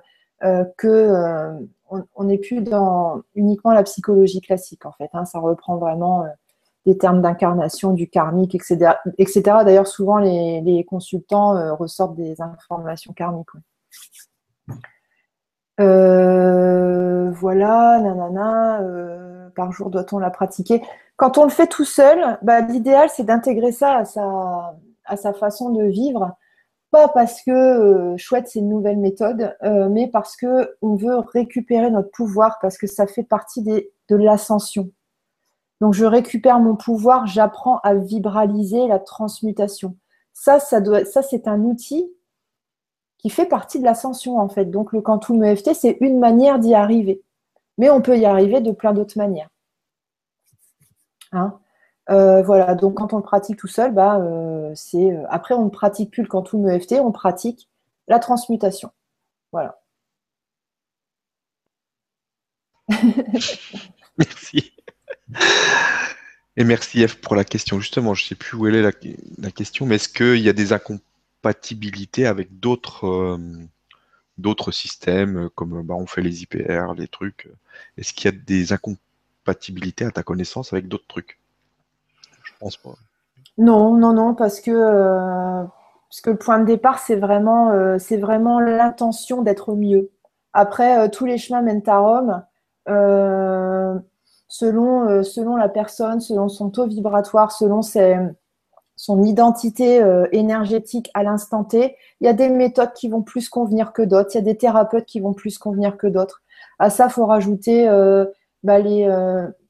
[0.78, 1.54] que
[1.92, 5.12] on n'est plus dans uniquement la psychologie classique en fait.
[5.14, 5.26] Hein.
[5.26, 6.26] ça reprend vraiment
[6.86, 8.94] des termes d'incarnation, du karmique, etc.
[9.18, 9.42] etc.
[9.64, 13.48] D'ailleurs, souvent, les, consultants euh, ressortent des informations karmiques.
[15.80, 20.82] Euh, voilà, nanana, euh, par jour doit-on la pratiquer?
[21.18, 24.04] Quand on le fait tout seul, bah, l'idéal, c'est d'intégrer ça
[25.06, 26.36] à sa, façon de vivre.
[26.90, 32.58] Pas parce que chouette, c'est une nouvelle méthode, mais parce qu'on veut récupérer notre pouvoir,
[32.62, 34.90] parce que ça fait partie de l'ascension.
[35.82, 39.98] Donc, je récupère mon pouvoir, j'apprends à vibraliser la transmutation.
[40.32, 42.10] Ça, ça, doit, ça c'est un outil
[43.18, 44.66] qui fait partie de l'ascension, en fait.
[44.66, 47.24] Donc, le Quantum EFT, c'est une manière d'y arriver.
[47.78, 49.50] Mais on peut y arriver de plein d'autres manières.
[51.34, 51.60] Hein?
[52.10, 55.70] Euh, voilà, donc quand on le pratique tout seul, bah, euh, euh, après on ne
[55.70, 57.70] pratique plus le quantum EFT, on pratique
[58.08, 58.92] la transmutation.
[59.52, 59.80] Voilà.
[64.18, 64.71] Merci.
[66.58, 67.80] Et merci Eve pour la question.
[67.80, 70.74] Justement, je ne sais plus où est la, question, mais est-ce qu'il y a des
[70.74, 77.50] incompatibilités avec d'autres euh, systèmes, comme bah, on fait les IPR, les trucs?
[77.98, 81.40] Est-ce qu'il y a des incompatibilités à ta connaissance avec d'autres trucs?
[82.44, 82.96] Je pense pas.
[83.58, 85.64] Non, non, non, parce que, euh,
[86.26, 90.12] le point de départ, c'est vraiment, euh, vraiment l'intention d'être mieux.
[90.52, 92.44] Après, tous les chemins mènent à Rome
[94.52, 101.24] selon, euh, selon la personne, selon son taux vibratoire, selon son identité euh, énergétique à
[101.24, 101.96] l'instant T.
[102.20, 104.32] Il y a des méthodes qui vont plus convenir que d'autres.
[104.34, 106.42] Il y a des thérapeutes qui vont plus convenir que d'autres.
[106.80, 108.26] À ça, il faut rajouter euh,
[108.64, 109.10] bah, les.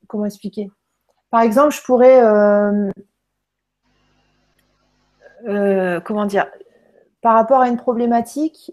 [0.08, 0.72] comment expliquer?
[1.30, 2.20] Par exemple, je pourrais.
[6.03, 6.48] comment dire?
[7.22, 8.72] Par rapport à une problématique,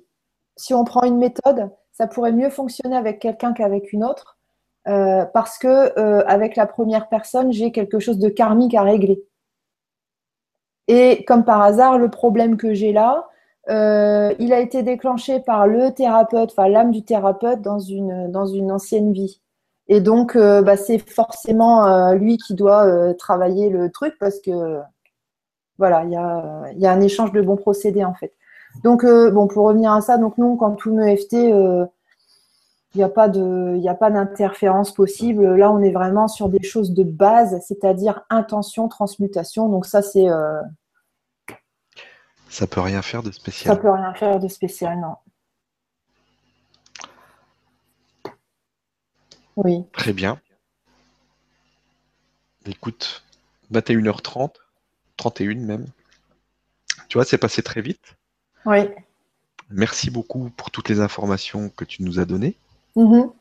[0.57, 4.38] si on prend une méthode, ça pourrait mieux fonctionner avec quelqu'un qu'avec une autre.
[4.89, 9.23] Euh, parce que euh, avec la première personne, j'ai quelque chose de karmique à régler.
[10.87, 13.27] Et comme par hasard, le problème que j'ai là,
[13.69, 18.47] euh, il a été déclenché par le thérapeute, enfin l'âme du thérapeute dans une, dans
[18.47, 19.43] une ancienne vie.
[19.89, 24.81] Et donc, bah, c'est forcément lui qui doit travailler le truc parce que
[25.79, 28.33] voilà, il y a, y a, un échange de bons procédés en fait.
[28.85, 31.53] Donc, bon, pour revenir à ça, donc nous, quand tout me FT,
[32.95, 35.57] il n'y a pas d'interférence possible.
[35.57, 39.69] Là, on est vraiment sur des choses de base, c'est-à-dire intention, transmutation.
[39.69, 40.27] Donc ça, c'est
[42.49, 43.75] ça peut rien faire de spécial.
[43.75, 45.17] Ça peut rien faire de spécial, non.
[49.57, 49.85] Oui.
[49.93, 50.41] Très bien.
[52.65, 53.23] Écoute,
[53.73, 54.53] 21h30,
[55.17, 55.87] 31 même.
[57.09, 58.17] Tu vois, c'est passé très vite.
[58.65, 58.89] Oui.
[59.69, 62.57] Merci beaucoup pour toutes les informations que tu nous as données.
[62.99, 63.33] Mm-hmm.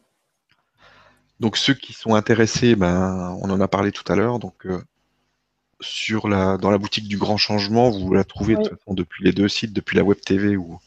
[1.40, 4.82] Donc ceux qui sont intéressés, ben, on en a parlé tout à l'heure, donc euh,
[5.82, 7.90] sur la, dans la boutique du Grand Changement.
[7.90, 8.56] Vous la trouvez
[8.88, 10.80] depuis les deux sites, depuis la web TV ou,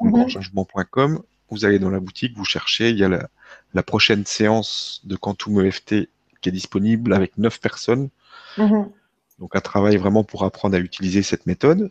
[0.00, 0.12] mhm.
[0.12, 1.22] grandchangement.com.
[1.50, 2.90] Vous allez dans la boutique, vous cherchez.
[2.90, 6.08] Il y a la, prochaine séance de Quantum EFT
[6.40, 8.10] qui est disponible avec neuf personnes.
[8.58, 8.90] Mhm.
[9.38, 11.90] Donc un travail vraiment pour apprendre à utiliser cette méthode.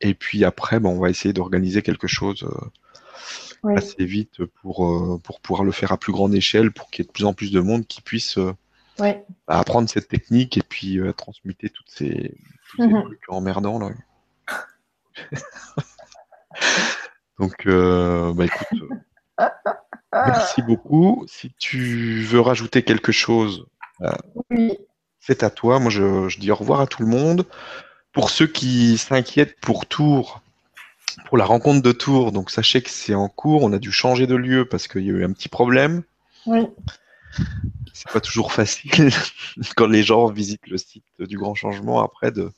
[0.00, 2.70] Et puis après, ben, on va essayer d'organiser quelque chose euh,
[3.64, 7.06] assez vite pour, euh, pour pouvoir le faire à plus grande échelle, pour qu'il y
[7.06, 8.52] ait de plus en plus de monde qui puisse euh,
[9.46, 12.34] apprendre cette technique et puis euh, transmuter toutes ces,
[12.70, 13.02] tous ces mhm.
[13.02, 13.78] trucs emmerdants.
[13.78, 13.90] Là.
[17.38, 18.82] Donc, euh, bah écoute,
[20.12, 21.24] merci beaucoup.
[21.28, 23.66] Si tu veux rajouter quelque chose,
[25.20, 25.78] c'est à toi.
[25.78, 27.46] Moi, je, je, dis au revoir à tout le monde.
[28.12, 30.42] Pour ceux qui s'inquiètent pour Tours,
[31.26, 33.62] pour la rencontre de Tours, donc sachez que c'est en cours.
[33.62, 36.02] On a dû changer de lieu parce qu'il y a eu un petit problème.
[36.46, 36.66] Oui
[37.92, 38.90] c'est pas toujours facile
[39.76, 42.50] quand les gens visitent le site du Grand Changement après de,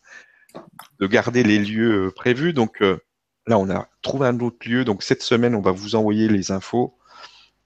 [1.01, 2.53] de garder les lieux euh, prévus.
[2.53, 2.99] Donc euh,
[3.47, 4.85] là, on a trouvé un autre lieu.
[4.85, 6.97] Donc cette semaine, on va vous envoyer les infos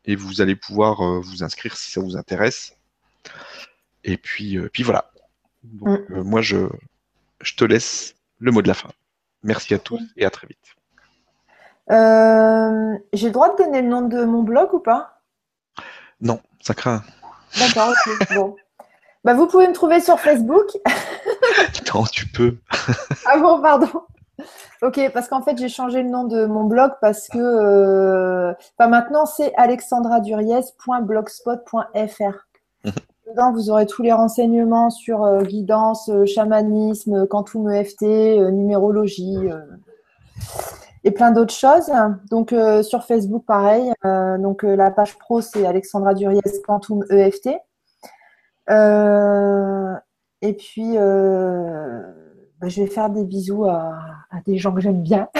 [0.05, 2.77] et vous allez pouvoir euh, vous inscrire si ça vous intéresse.
[4.05, 5.11] Et puis, puis voilà.
[5.65, 6.23] Donc, mm.
[6.23, 6.69] moi, je,
[7.41, 8.91] je te laisse le mot de la fin.
[9.47, 10.59] Merci à tous et à très vite.
[13.13, 15.21] J'ai le droit de donner le nom de mon blog ou pas?
[16.21, 17.05] Non, ça craint.
[17.59, 18.35] D'accord, ok.
[18.35, 18.57] Bon.
[19.25, 20.67] Bah, vous pouvez me trouver sur Facebook.
[21.95, 22.59] non, tu peux.
[23.27, 23.89] ah bon, pardon.
[24.83, 29.27] Ok, parce qu'en fait, j'ai changé le nom de mon blog parce que euh, maintenant,
[29.27, 32.46] c'est alexandraduriez.blogspot.fr.
[33.27, 38.03] Dedans, vous aurez tous les renseignements sur euh, guidance, euh, chamanisme, quantum EFT,
[38.53, 39.49] numérologie
[41.07, 41.91] et plein d'autres choses.
[42.31, 43.93] Donc euh, sur Facebook, pareil.
[44.05, 47.51] Euh, donc euh, la page pro, c'est Alexandra Duriez Quantum EFT.
[50.43, 53.99] et puis, bah, je vais faire des bisous à,
[54.45, 55.29] des gens que j'aime bien.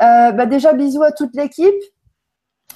[0.00, 1.74] Bah, déjà, bisous à toute l'équipe.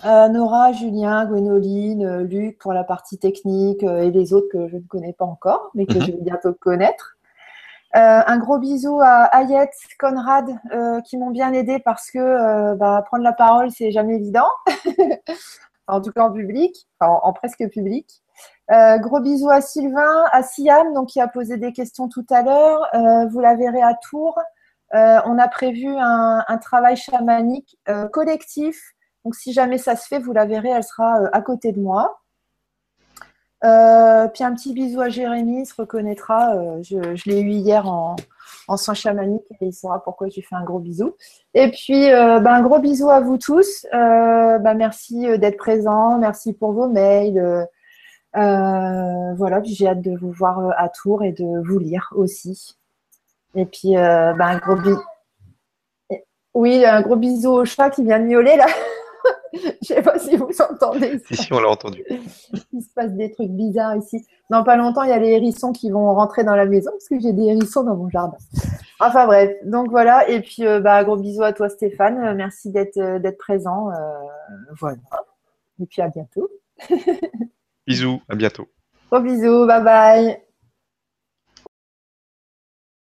[0.05, 5.12] Nora, Julien, Gwénoline, Luc pour la partie technique et les autres que je ne connais
[5.12, 6.01] pas encore, mais que mhm.
[6.02, 7.16] je vais bientôt connaître.
[7.94, 12.74] Euh, un gros bisou à Ayette, Conrad, euh, qui m'ont bien aidé parce que euh,
[12.74, 14.48] bah, prendre la parole, c'est jamais évident.
[15.86, 18.23] en tout cas en public, en, presque public.
[18.70, 22.89] gros bisou à Sylvain, à Siam, donc qui a posé des questions tout à l'heure.
[23.31, 24.40] vous la verrez à Tours.
[24.93, 27.77] on a prévu un, un travail chamanique
[28.10, 28.94] collectif.
[29.24, 32.23] Donc si jamais ça se fait, vous la verrez, elle sera à côté de moi.
[33.65, 36.57] Euh, puis un petit bisou à Jérémy, il se reconnaîtra.
[36.57, 38.16] Euh, je, l'ai eu hier en,
[38.66, 41.15] en soins chamaniques et il saura pourquoi je lui fais un gros bisou.
[41.55, 43.86] Et puis euh, ben, un gros bisou à vous tous.
[43.93, 47.69] Ben, merci d'être présents, merci pour vos mails.
[48.35, 52.77] voilà, j'ai hâte de vous voir à Tours et de vous lire aussi.
[53.55, 55.01] Et puis ben, un gros bisou.
[56.55, 58.66] Oui, un gros bisou au chat qui vient de miauler là.
[59.53, 61.20] Je ne sais pas si vous entendez.
[61.27, 62.05] Si, si, on l'a entendu.
[62.73, 64.24] Il se passe des trucs bizarres ici.
[64.51, 67.09] Dans pas longtemps, il y a les hérissons qui vont rentrer dans la maison parce
[67.09, 68.37] que j'ai des hérissons dans mon jardin.
[69.01, 70.29] Enfin bref, donc voilà.
[70.29, 72.19] Et puis, euh, bah, gros bisous à toi, Stéphane.
[72.19, 73.91] Euh, merci d'être euh, présent.
[74.79, 74.99] voilà.
[75.81, 76.49] Et puis à bientôt.
[77.87, 78.69] bisous, à bientôt.
[79.11, 80.43] Gros bisous, bye bye.